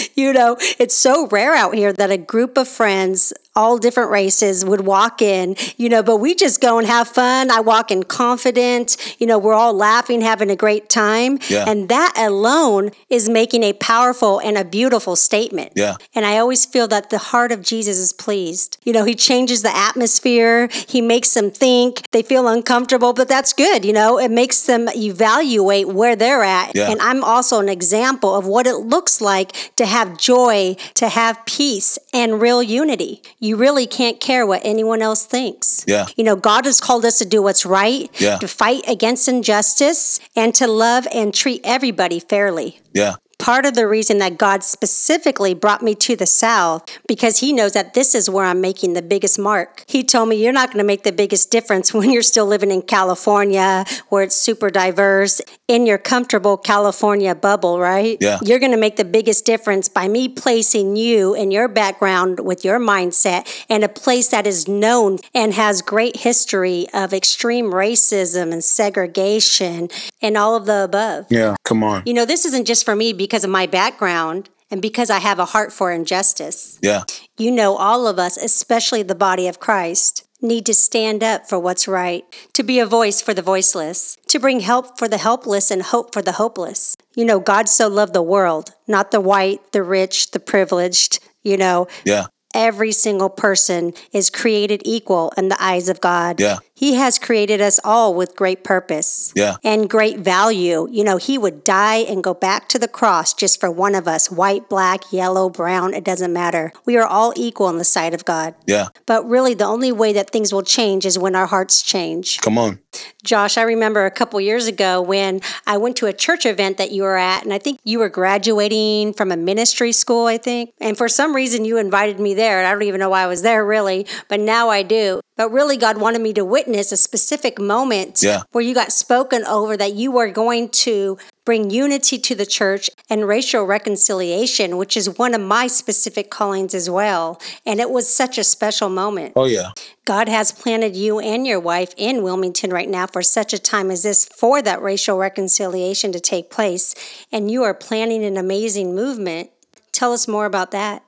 you 0.15 0.31
know 0.31 0.55
it's 0.77 0.93
so 0.93 1.27
rare 1.29 1.55
out 1.55 1.73
here 1.73 1.91
that 1.91 2.11
a 2.11 2.17
group 2.17 2.57
of 2.59 2.67
friends 2.67 3.33
all 3.55 3.77
different 3.77 4.11
races 4.11 4.65
would 4.65 4.81
walk 4.81 5.21
in, 5.21 5.55
you 5.77 5.87
know, 5.87 6.03
but 6.03 6.17
we 6.17 6.35
just 6.35 6.59
go 6.59 6.77
and 6.77 6.85
have 6.87 7.07
fun. 7.07 7.49
I 7.49 7.61
walk 7.61 7.89
in 7.89 8.03
confident, 8.03 9.15
you 9.17 9.25
know, 9.25 9.39
we're 9.39 9.53
all 9.53 9.73
laughing, 9.73 10.19
having 10.19 10.49
a 10.49 10.57
great 10.57 10.89
time. 10.89 11.39
Yeah. 11.49 11.63
And 11.65 11.87
that 11.87 12.13
alone 12.17 12.91
is 13.09 13.29
making 13.29 13.63
a 13.63 13.71
powerful 13.73 14.39
and 14.39 14.57
a 14.57 14.65
beautiful 14.65 15.15
statement. 15.15 15.71
Yeah. 15.75 15.95
And 16.13 16.25
I 16.25 16.37
always 16.37 16.65
feel 16.65 16.87
that 16.89 17.11
the 17.11 17.17
heart 17.17 17.53
of 17.53 17.61
Jesus 17.61 17.97
is 17.97 18.11
pleased. 18.11 18.77
You 18.83 18.91
know, 18.91 19.05
he 19.05 19.15
changes 19.15 19.61
the 19.61 19.75
atmosphere, 19.75 20.67
he 20.87 20.99
makes 20.99 21.33
them 21.33 21.49
think, 21.49 22.09
they 22.11 22.23
feel 22.23 22.47
uncomfortable, 22.47 23.13
but 23.13 23.29
that's 23.29 23.53
good, 23.53 23.85
you 23.85 23.93
know, 23.93 24.19
it 24.19 24.31
makes 24.31 24.63
them 24.63 24.89
evaluate 24.93 25.87
where 25.87 26.17
they're 26.17 26.43
at. 26.43 26.75
Yeah. 26.75 26.91
And 26.91 26.99
I'm 27.01 27.23
also 27.23 27.61
an 27.61 27.69
example 27.69 28.35
of 28.35 28.45
what 28.45 28.67
it 28.67 28.75
looks 28.75 29.21
like 29.21 29.53
to 29.77 29.85
have 29.85 30.17
joy, 30.17 30.75
to 30.95 31.07
have 31.07 31.45
peace 31.45 31.97
and 32.13 32.41
real 32.41 32.61
unity 32.61 33.21
you 33.45 33.55
really 33.55 33.87
can't 33.87 34.19
care 34.19 34.45
what 34.45 34.61
anyone 34.65 35.01
else 35.01 35.25
thinks. 35.25 35.85
Yeah. 35.87 36.07
You 36.17 36.23
know, 36.23 36.35
God 36.35 36.65
has 36.65 36.81
called 36.81 37.05
us 37.05 37.19
to 37.19 37.25
do 37.25 37.41
what's 37.41 37.65
right, 37.65 38.09
yeah. 38.19 38.37
to 38.37 38.47
fight 38.47 38.83
against 38.87 39.27
injustice, 39.27 40.19
and 40.35 40.53
to 40.55 40.67
love 40.67 41.07
and 41.13 41.33
treat 41.33 41.61
everybody 41.63 42.19
fairly. 42.19 42.79
Yeah 42.93 43.15
part 43.37 43.65
of 43.65 43.73
the 43.73 43.87
reason 43.87 44.17
that 44.19 44.37
God 44.37 44.63
specifically 44.63 45.53
brought 45.53 45.81
me 45.81 45.95
to 45.95 46.15
the 46.15 46.25
South 46.25 46.85
because 47.07 47.39
He 47.39 47.53
knows 47.53 47.73
that 47.73 47.93
this 47.93 48.15
is 48.15 48.29
where 48.29 48.45
I'm 48.45 48.61
making 48.61 48.93
the 48.93 49.01
biggest 49.01 49.37
mark. 49.39 49.83
He 49.87 50.03
told 50.03 50.29
me, 50.29 50.35
You're 50.35 50.53
not 50.53 50.69
going 50.69 50.79
to 50.79 50.87
make 50.87 51.03
the 51.03 51.11
biggest 51.11 51.51
difference 51.51 51.93
when 51.93 52.11
you're 52.11 52.21
still 52.21 52.45
living 52.45 52.71
in 52.71 52.81
California, 52.81 53.85
where 54.09 54.23
it's 54.23 54.35
super 54.35 54.69
diverse, 54.69 55.41
in 55.67 55.85
your 55.85 55.97
comfortable 55.97 56.57
California 56.57 57.33
bubble, 57.33 57.79
right? 57.79 58.17
Yeah. 58.21 58.39
You're 58.43 58.59
going 58.59 58.71
to 58.71 58.77
make 58.77 58.97
the 58.97 59.05
biggest 59.05 59.45
difference 59.45 59.89
by 59.89 60.07
me 60.07 60.29
placing 60.29 60.95
you 60.95 61.33
and 61.33 61.51
your 61.51 61.67
background 61.67 62.39
with 62.39 62.63
your 62.63 62.79
mindset 62.79 63.65
in 63.67 63.83
a 63.83 63.89
place 63.89 64.27
that 64.29 64.45
is 64.45 64.67
known 64.67 65.17
and 65.33 65.53
has 65.53 65.81
great 65.81 66.17
history 66.17 66.87
of 66.93 67.13
extreme 67.13 67.71
racism 67.71 68.51
and 68.51 68.63
segregation 68.63 69.89
and 70.21 70.37
all 70.37 70.55
of 70.55 70.65
the 70.65 70.83
above. 70.83 71.25
Yeah, 71.29 71.55
come 71.63 71.83
on. 71.83 72.03
You 72.05 72.13
know, 72.13 72.25
this 72.25 72.45
isn't 72.45 72.65
just 72.65 72.85
for 72.85 72.95
me 72.95 73.13
because 73.25 73.43
of 73.43 73.49
my 73.49 73.65
background 73.65 74.51
and 74.69 74.83
because 74.83 75.09
I 75.09 75.17
have 75.17 75.39
a 75.39 75.45
heart 75.45 75.73
for 75.73 75.91
injustice. 75.91 76.77
Yeah. 76.83 77.05
You 77.39 77.49
know, 77.49 77.75
all 77.75 78.05
of 78.05 78.19
us, 78.19 78.37
especially 78.37 79.01
the 79.01 79.15
body 79.15 79.47
of 79.47 79.59
Christ, 79.59 80.27
need 80.43 80.63
to 80.67 80.75
stand 80.75 81.23
up 81.23 81.49
for 81.49 81.57
what's 81.57 81.87
right, 81.87 82.23
to 82.53 82.61
be 82.61 82.77
a 82.77 82.85
voice 82.85 83.21
for 83.21 83.33
the 83.33 83.41
voiceless, 83.41 84.19
to 84.27 84.37
bring 84.39 84.59
help 84.59 84.99
for 84.99 85.07
the 85.07 85.17
helpless 85.17 85.71
and 85.71 85.81
hope 85.81 86.13
for 86.13 86.21
the 86.21 86.33
hopeless. 86.33 86.97
You 87.15 87.25
know, 87.25 87.39
God 87.39 87.67
so 87.67 87.87
loved 87.87 88.13
the 88.13 88.21
world, 88.21 88.75
not 88.87 89.09
the 89.09 89.21
white, 89.21 89.71
the 89.71 89.81
rich, 89.81 90.29
the 90.31 90.39
privileged, 90.39 91.17
you 91.41 91.57
know. 91.57 91.87
Yeah. 92.03 92.27
Every 92.53 92.91
single 92.91 93.31
person 93.31 93.93
is 94.13 94.29
created 94.29 94.83
equal 94.85 95.33
in 95.35 95.49
the 95.49 95.61
eyes 95.61 95.89
of 95.89 95.99
God. 95.99 96.39
Yeah. 96.39 96.59
He 96.75 96.95
has 96.95 97.17
created 97.17 97.61
us 97.61 97.79
all 97.85 98.13
with 98.13 98.35
great 98.35 98.63
purpose 98.63 99.31
yeah. 99.33 99.55
and 99.63 99.89
great 99.89 100.19
value. 100.19 100.89
You 100.91 101.05
know, 101.05 101.15
He 101.15 101.37
would 101.37 101.63
die 101.63 101.97
and 101.97 102.21
go 102.21 102.33
back 102.33 102.67
to 102.69 102.79
the 102.79 102.89
cross 102.89 103.33
just 103.33 103.61
for 103.61 103.71
one 103.71 103.95
of 103.95 104.09
us 104.09 104.29
white, 104.29 104.67
black, 104.67 105.11
yellow, 105.11 105.49
brown, 105.49 105.93
it 105.93 106.03
doesn't 106.03 106.33
matter. 106.33 106.73
We 106.85 106.97
are 106.97 107.07
all 107.07 107.31
equal 107.37 107.69
in 107.69 107.77
the 107.77 107.85
sight 107.85 108.13
of 108.13 108.25
God. 108.25 108.55
Yeah. 108.67 108.89
But 109.05 109.27
really, 109.27 109.53
the 109.53 109.65
only 109.65 109.93
way 109.93 110.11
that 110.13 110.31
things 110.31 110.53
will 110.53 110.63
change 110.63 111.05
is 111.05 111.17
when 111.17 111.33
our 111.33 111.45
hearts 111.45 111.81
change. 111.81 112.41
Come 112.41 112.57
on. 112.57 112.79
Josh, 113.23 113.57
I 113.57 113.61
remember 113.61 114.05
a 114.05 114.11
couple 114.11 114.39
years 114.41 114.67
ago 114.67 115.01
when 115.01 115.39
I 115.65 115.77
went 115.77 115.95
to 115.97 116.07
a 116.07 116.13
church 116.13 116.45
event 116.45 116.77
that 116.77 116.91
you 116.91 117.03
were 117.03 117.17
at, 117.17 117.43
and 117.43 117.53
I 117.53 117.57
think 117.57 117.79
you 117.85 117.99
were 117.99 118.09
graduating 118.09 119.13
from 119.13 119.31
a 119.31 119.37
ministry 119.37 119.93
school, 119.93 120.27
I 120.27 120.37
think. 120.37 120.73
And 120.81 120.97
for 120.97 121.07
some 121.07 121.33
reason, 121.35 121.63
you 121.63 121.77
invited 121.77 122.19
me 122.19 122.33
there. 122.33 122.59
And 122.59 122.67
I 122.67 122.71
don't 122.71 122.83
even 122.83 122.99
know 122.99 123.09
why 123.09 123.23
I 123.23 123.27
was 123.27 123.43
there 123.43 123.65
really, 123.65 124.05
but 124.27 124.41
now 124.41 124.69
I 124.69 124.83
do. 124.83 125.21
But 125.37 125.51
really, 125.51 125.77
God 125.77 125.97
wanted 125.97 126.21
me 126.21 126.33
to 126.33 126.45
witness 126.45 126.91
a 126.91 126.97
specific 126.97 127.59
moment 127.59 128.21
Yeah. 128.23 128.43
where 128.51 128.63
you 128.63 128.73
got 128.73 128.91
spoken 128.91 129.43
over 129.45 129.75
that 129.75 129.93
you 129.93 130.11
were 130.11 130.29
going 130.29 130.69
to 130.69 131.17
bring 131.43 131.69
unity 131.69 132.17
to 132.17 132.33
the 132.33 132.45
church 132.45 132.89
and 133.09 133.27
racial 133.27 133.65
reconciliation, 133.65 134.77
which 134.77 134.97
is 134.97 135.17
one 135.17 135.33
of 135.35 135.41
my 135.41 135.67
specific 135.67 136.31
callings 136.31 136.73
as 136.73 136.89
well. 136.89 137.39
And 137.65 137.79
it 137.79 137.91
was 137.91 138.11
such 138.11 138.37
a 138.37 138.43
special 138.43 138.89
moment. 138.89 139.33
Oh 139.35 139.45
yeah. 139.45 139.71
God 140.05 140.27
has 140.27 140.51
planted 140.51 140.95
you 140.95 141.19
and 141.19 141.45
your 141.45 141.59
wife 141.59 141.93
in 141.97 142.23
Wilmington 142.23 142.71
right 142.71 142.89
now 142.89 143.05
for 143.05 143.21
such 143.21 143.53
a 143.53 143.59
time 143.59 143.91
as 143.91 144.03
this 144.03 144.25
for 144.25 144.61
that 144.61 144.81
racial 144.81 145.17
reconciliation 145.17 146.11
to 146.13 146.19
take 146.19 146.49
place. 146.49 146.95
And 147.31 147.51
you 147.51 147.63
are 147.63 147.73
planning 147.73 148.23
an 148.23 148.37
amazing 148.37 148.95
movement. 148.95 149.49
Tell 149.91 150.13
us 150.13 150.27
more 150.27 150.45
about 150.45 150.71
that. 150.71 151.03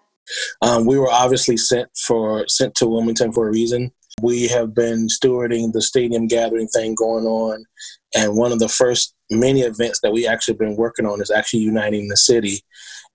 Um, 0.61 0.85
we 0.85 0.97
were 0.99 1.09
obviously 1.09 1.57
sent 1.57 1.89
for 1.97 2.45
sent 2.47 2.75
to 2.75 2.87
Wilmington 2.87 3.31
for 3.31 3.47
a 3.47 3.51
reason. 3.51 3.91
We 4.21 4.47
have 4.47 4.73
been 4.73 5.07
stewarding 5.07 5.73
the 5.73 5.81
stadium 5.81 6.27
gathering 6.27 6.67
thing 6.67 6.95
going 6.95 7.25
on, 7.25 7.63
and 8.15 8.35
one 8.35 8.51
of 8.51 8.59
the 8.59 8.69
first 8.69 9.13
many 9.29 9.61
events 9.61 9.99
that 10.01 10.11
we 10.11 10.27
actually 10.27 10.55
been 10.55 10.75
working 10.75 11.05
on 11.05 11.21
is 11.21 11.29
actually 11.29 11.59
uniting 11.59 12.07
the 12.07 12.17
city, 12.17 12.61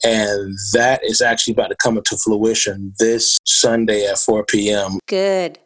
and 0.04 0.56
that 0.74 1.00
is 1.02 1.20
actually 1.20 1.52
about 1.52 1.68
to 1.68 1.76
come 1.82 1.96
into 1.96 2.16
fruition 2.16 2.92
this 2.98 3.38
Sunday 3.44 4.06
at 4.06 4.18
4 4.18 4.44
p.m. 4.44 4.98
Good. 5.08 5.58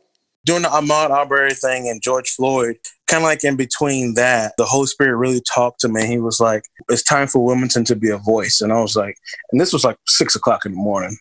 During 0.46 0.62
the 0.62 0.68
Ahmaud 0.68 1.11
Arbery 1.11 1.55
thing 1.55 1.88
and 1.88 2.01
George 2.01 2.31
Floyd, 2.31 2.77
kind 3.09 3.22
of 3.22 3.29
like 3.29 3.42
in 3.44 3.57
between 3.57 4.14
that, 4.14 4.53
the 4.57 4.64
Holy 4.64 4.87
Spirit 4.87 5.16
really 5.16 5.42
talked 5.53 5.81
to 5.81 5.88
me. 5.88 6.07
He 6.07 6.18
was 6.18 6.40
like, 6.40 6.62
"It's 6.88 7.03
time 7.03 7.27
for 7.27 7.44
Wilmington 7.44 7.85
to 7.87 7.96
be 7.96 8.11
a 8.11 8.18
voice," 8.18 8.61
and 8.61 8.72
I 8.72 8.81
was 8.81 8.94
like, 8.96 9.16
and 9.51 9.61
this 9.61 9.72
was 9.72 9.85
like 9.85 9.99
six 10.07 10.37
o'clock 10.37 10.64
in 10.64 10.72
the 10.72 10.79
morning. 10.79 11.18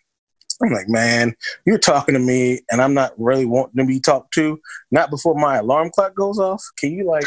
I'm 0.64 0.72
like, 0.72 0.88
man, 0.88 1.34
you're 1.66 1.78
talking 1.78 2.14
to 2.14 2.20
me, 2.20 2.62
and 2.72 2.82
I'm 2.82 2.94
not 2.94 3.14
really 3.18 3.46
wanting 3.46 3.78
to 3.78 3.86
be 3.86 4.00
talked 4.00 4.34
to. 4.36 4.60
Not 4.92 5.10
before 5.10 5.36
my 5.36 5.58
alarm 5.58 5.92
clock 5.94 6.16
goes 6.16 6.40
off. 6.40 6.64
Can 6.78 6.92
you 6.92 7.06
like 7.06 7.26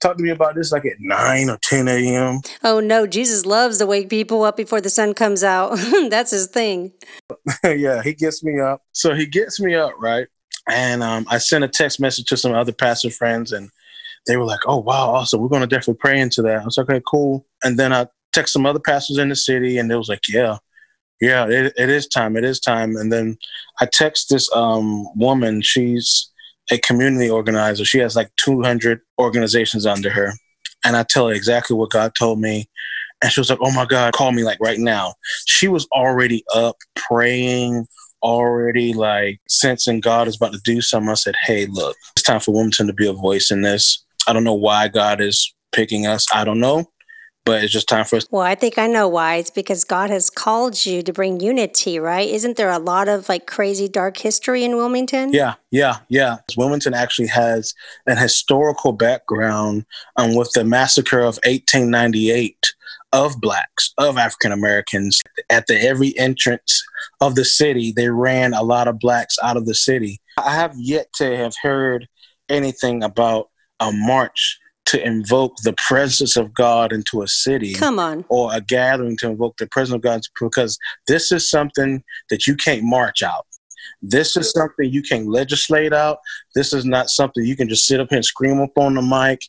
talk 0.00 0.16
to 0.16 0.22
me 0.22 0.30
about 0.30 0.54
this 0.54 0.72
like 0.72 0.86
at 0.86 0.96
nine 1.00 1.50
or 1.50 1.58
ten 1.62 1.88
a.m.? 1.88 2.40
Oh 2.62 2.80
no, 2.80 3.06
Jesus 3.06 3.46
loves 3.46 3.78
to 3.78 3.86
wake 3.86 4.08
people 4.08 4.42
up 4.44 4.56
before 4.56 4.80
the 4.80 4.90
sun 4.90 5.14
comes 5.14 5.42
out. 5.42 5.76
That's 6.10 6.30
his 6.30 6.46
thing. 6.46 6.92
yeah, 7.64 8.02
he 8.02 8.14
gets 8.14 8.44
me 8.44 8.60
up. 8.60 8.82
So 8.92 9.14
he 9.14 9.26
gets 9.26 9.60
me 9.60 9.74
up, 9.74 9.92
right? 9.98 10.28
And 10.68 11.02
um, 11.02 11.26
I 11.28 11.38
sent 11.38 11.64
a 11.64 11.68
text 11.68 12.00
message 12.00 12.26
to 12.26 12.36
some 12.36 12.52
other 12.52 12.72
pastor 12.72 13.10
friends, 13.10 13.52
and 13.52 13.70
they 14.26 14.36
were 14.36 14.44
like, 14.44 14.60
"Oh 14.66 14.78
wow, 14.78 15.10
awesome! 15.10 15.40
We're 15.40 15.48
going 15.48 15.62
to 15.62 15.66
definitely 15.66 15.98
pray 16.00 16.20
into 16.20 16.42
that." 16.42 16.62
I 16.62 16.64
was 16.64 16.76
like, 16.76 16.88
"Okay, 16.88 17.02
cool." 17.06 17.46
And 17.64 17.78
then 17.78 17.92
I 17.92 18.06
text 18.32 18.52
some 18.52 18.66
other 18.66 18.78
pastors 18.78 19.18
in 19.18 19.28
the 19.28 19.36
city, 19.36 19.78
and 19.78 19.90
they 19.90 19.96
was 19.96 20.08
like, 20.08 20.28
"Yeah, 20.28 20.58
yeah, 21.20 21.46
it, 21.46 21.72
it 21.76 21.88
is 21.88 22.06
time. 22.06 22.36
It 22.36 22.44
is 22.44 22.60
time." 22.60 22.96
And 22.96 23.12
then 23.12 23.38
I 23.80 23.86
text 23.86 24.28
this 24.30 24.50
um, 24.54 25.06
woman. 25.16 25.62
She's 25.62 26.30
a 26.70 26.78
community 26.78 27.28
organizer. 27.28 27.84
She 27.84 27.98
has 27.98 28.16
like 28.16 28.30
200 28.36 29.00
organizations 29.18 29.86
under 29.86 30.10
her, 30.10 30.32
and 30.84 30.96
I 30.96 31.04
tell 31.04 31.28
her 31.28 31.34
exactly 31.34 31.76
what 31.76 31.90
God 31.90 32.12
told 32.18 32.40
me. 32.40 32.68
And 33.22 33.30
she 33.30 33.40
was 33.40 33.50
like, 33.50 33.60
"Oh 33.62 33.72
my 33.72 33.84
God, 33.84 34.12
call 34.12 34.32
me 34.32 34.44
like 34.44 34.58
right 34.60 34.78
now." 34.78 35.14
She 35.46 35.68
was 35.68 35.86
already 35.92 36.44
up 36.54 36.76
praying, 36.96 37.86
already 38.22 38.92
like 38.92 39.40
sensing 39.48 40.00
God 40.00 40.28
is 40.28 40.36
about 40.36 40.52
to 40.52 40.60
do 40.64 40.80
something. 40.80 41.10
I 41.10 41.14
said, 41.14 41.34
"Hey, 41.42 41.66
look, 41.66 41.96
it's 42.16 42.22
time 42.22 42.40
for 42.40 42.52
Wilmington 42.52 42.86
to 42.86 42.92
be 42.92 43.08
a 43.08 43.12
voice 43.12 43.50
in 43.50 43.62
this. 43.62 44.04
I 44.26 44.32
don't 44.32 44.44
know 44.44 44.54
why 44.54 44.88
God 44.88 45.20
is 45.20 45.54
picking 45.72 46.06
us. 46.06 46.26
I 46.32 46.44
don't 46.44 46.60
know, 46.60 46.90
but 47.50 47.64
it's 47.64 47.72
just 47.72 47.88
time 47.88 48.04
for 48.04 48.16
us." 48.16 48.26
Well, 48.30 48.42
I 48.42 48.54
think 48.54 48.78
I 48.78 48.86
know 48.86 49.08
why. 49.08 49.36
It's 49.36 49.50
because 49.50 49.82
God 49.82 50.08
has 50.10 50.30
called 50.30 50.86
you 50.86 51.02
to 51.02 51.12
bring 51.12 51.40
unity, 51.40 51.98
right? 51.98 52.28
Isn't 52.28 52.56
there 52.56 52.70
a 52.70 52.78
lot 52.78 53.08
of 53.08 53.28
like 53.28 53.46
crazy 53.46 53.88
dark 53.88 54.16
history 54.16 54.62
in 54.64 54.76
Wilmington? 54.76 55.32
Yeah, 55.32 55.54
yeah, 55.70 55.98
yeah. 56.08 56.38
Wilmington 56.56 56.94
actually 56.94 57.28
has 57.28 57.74
an 58.06 58.16
historical 58.16 58.92
background 58.92 59.84
um, 60.16 60.36
with 60.36 60.52
the 60.52 60.64
massacre 60.64 61.18
of 61.18 61.38
1898 61.44 62.72
of 63.12 63.40
blacks, 63.40 63.92
of 63.98 64.16
African 64.16 64.52
Americans. 64.52 65.20
At 65.48 65.66
the 65.66 65.80
every 65.80 66.16
entrance 66.16 66.84
of 67.20 67.34
the 67.34 67.44
city, 67.44 67.92
they 67.92 68.10
ran 68.10 68.54
a 68.54 68.62
lot 68.62 68.86
of 68.86 69.00
blacks 69.00 69.36
out 69.42 69.56
of 69.56 69.66
the 69.66 69.74
city. 69.74 70.20
I 70.38 70.54
have 70.54 70.74
yet 70.76 71.12
to 71.14 71.36
have 71.36 71.54
heard 71.60 72.06
anything 72.48 73.02
about 73.02 73.48
a 73.80 73.90
march 73.92 74.58
to 74.86 75.04
invoke 75.06 75.54
the 75.62 75.74
presence 75.74 76.36
of 76.36 76.52
God 76.52 76.92
into 76.92 77.22
a 77.22 77.28
city 77.28 77.74
Come 77.74 77.98
on. 77.98 78.24
or 78.28 78.52
a 78.52 78.60
gathering 78.60 79.16
to 79.18 79.28
invoke 79.28 79.56
the 79.58 79.66
presence 79.66 79.94
of 79.94 80.00
God 80.00 80.22
because 80.40 80.78
this 81.06 81.30
is 81.30 81.48
something 81.48 82.02
that 82.28 82.46
you 82.46 82.56
can't 82.56 82.82
march 82.82 83.22
out. 83.22 83.46
This 84.02 84.36
is 84.36 84.50
something 84.50 84.90
you 84.90 85.02
can 85.02 85.26
legislate 85.26 85.92
out. 85.92 86.18
This 86.54 86.72
is 86.72 86.84
not 86.84 87.10
something 87.10 87.44
you 87.44 87.56
can 87.56 87.68
just 87.68 87.86
sit 87.86 88.00
up 88.00 88.08
here 88.08 88.16
and 88.16 88.24
scream 88.24 88.60
up 88.60 88.76
on 88.76 88.94
the 88.94 89.02
mic, 89.02 89.42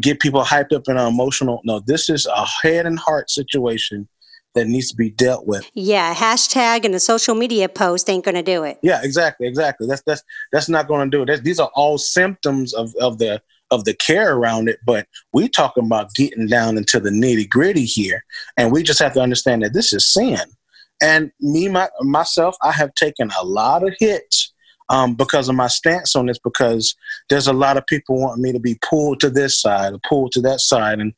get 0.00 0.20
people 0.20 0.42
hyped 0.42 0.72
up 0.72 0.88
and 0.88 0.98
emotional. 0.98 1.60
No, 1.64 1.80
this 1.80 2.08
is 2.08 2.26
a 2.26 2.46
head 2.62 2.86
and 2.86 2.98
heart 2.98 3.30
situation 3.30 4.08
that 4.54 4.66
needs 4.66 4.90
to 4.90 4.96
be 4.96 5.10
dealt 5.10 5.46
with. 5.46 5.70
Yeah, 5.74 6.14
hashtag 6.14 6.84
and 6.84 6.94
a 6.94 7.00
social 7.00 7.34
media 7.34 7.68
post 7.68 8.08
ain't 8.08 8.24
going 8.24 8.34
to 8.34 8.42
do 8.42 8.64
it. 8.64 8.78
Yeah, 8.82 9.00
exactly, 9.02 9.46
exactly. 9.46 9.86
That's 9.86 10.02
that's 10.06 10.22
that's 10.52 10.68
not 10.68 10.88
going 10.88 11.10
to 11.10 11.16
do 11.16 11.22
it. 11.22 11.26
That's, 11.26 11.42
these 11.42 11.60
are 11.60 11.70
all 11.74 11.98
symptoms 11.98 12.72
of 12.74 12.94
of 12.96 13.18
the 13.18 13.40
of 13.70 13.84
the 13.84 13.94
care 13.94 14.34
around 14.34 14.68
it, 14.68 14.78
but 14.84 15.06
we 15.32 15.48
talking 15.48 15.84
about 15.86 16.14
getting 16.14 16.46
down 16.46 16.76
into 16.76 17.00
the 17.00 17.10
nitty 17.10 17.48
gritty 17.48 17.84
here, 17.84 18.24
and 18.56 18.72
we 18.72 18.82
just 18.82 19.00
have 19.00 19.14
to 19.14 19.20
understand 19.20 19.62
that 19.62 19.72
this 19.72 19.92
is 19.92 20.12
sin. 20.12 20.38
And 21.02 21.30
me, 21.40 21.68
my, 21.68 21.88
myself, 22.00 22.56
I 22.62 22.72
have 22.72 22.94
taken 22.94 23.30
a 23.38 23.44
lot 23.44 23.86
of 23.86 23.94
hits 23.98 24.52
um, 24.88 25.14
because 25.14 25.48
of 25.48 25.54
my 25.54 25.66
stance 25.66 26.16
on 26.16 26.26
this. 26.26 26.38
Because 26.38 26.94
there's 27.28 27.48
a 27.48 27.52
lot 27.52 27.76
of 27.76 27.86
people 27.86 28.18
want 28.20 28.40
me 28.40 28.52
to 28.52 28.60
be 28.60 28.78
pulled 28.82 29.20
to 29.20 29.30
this 29.30 29.60
side 29.60 29.92
or 29.92 30.00
pulled 30.08 30.32
to 30.32 30.40
that 30.42 30.60
side, 30.60 31.00
and 31.00 31.12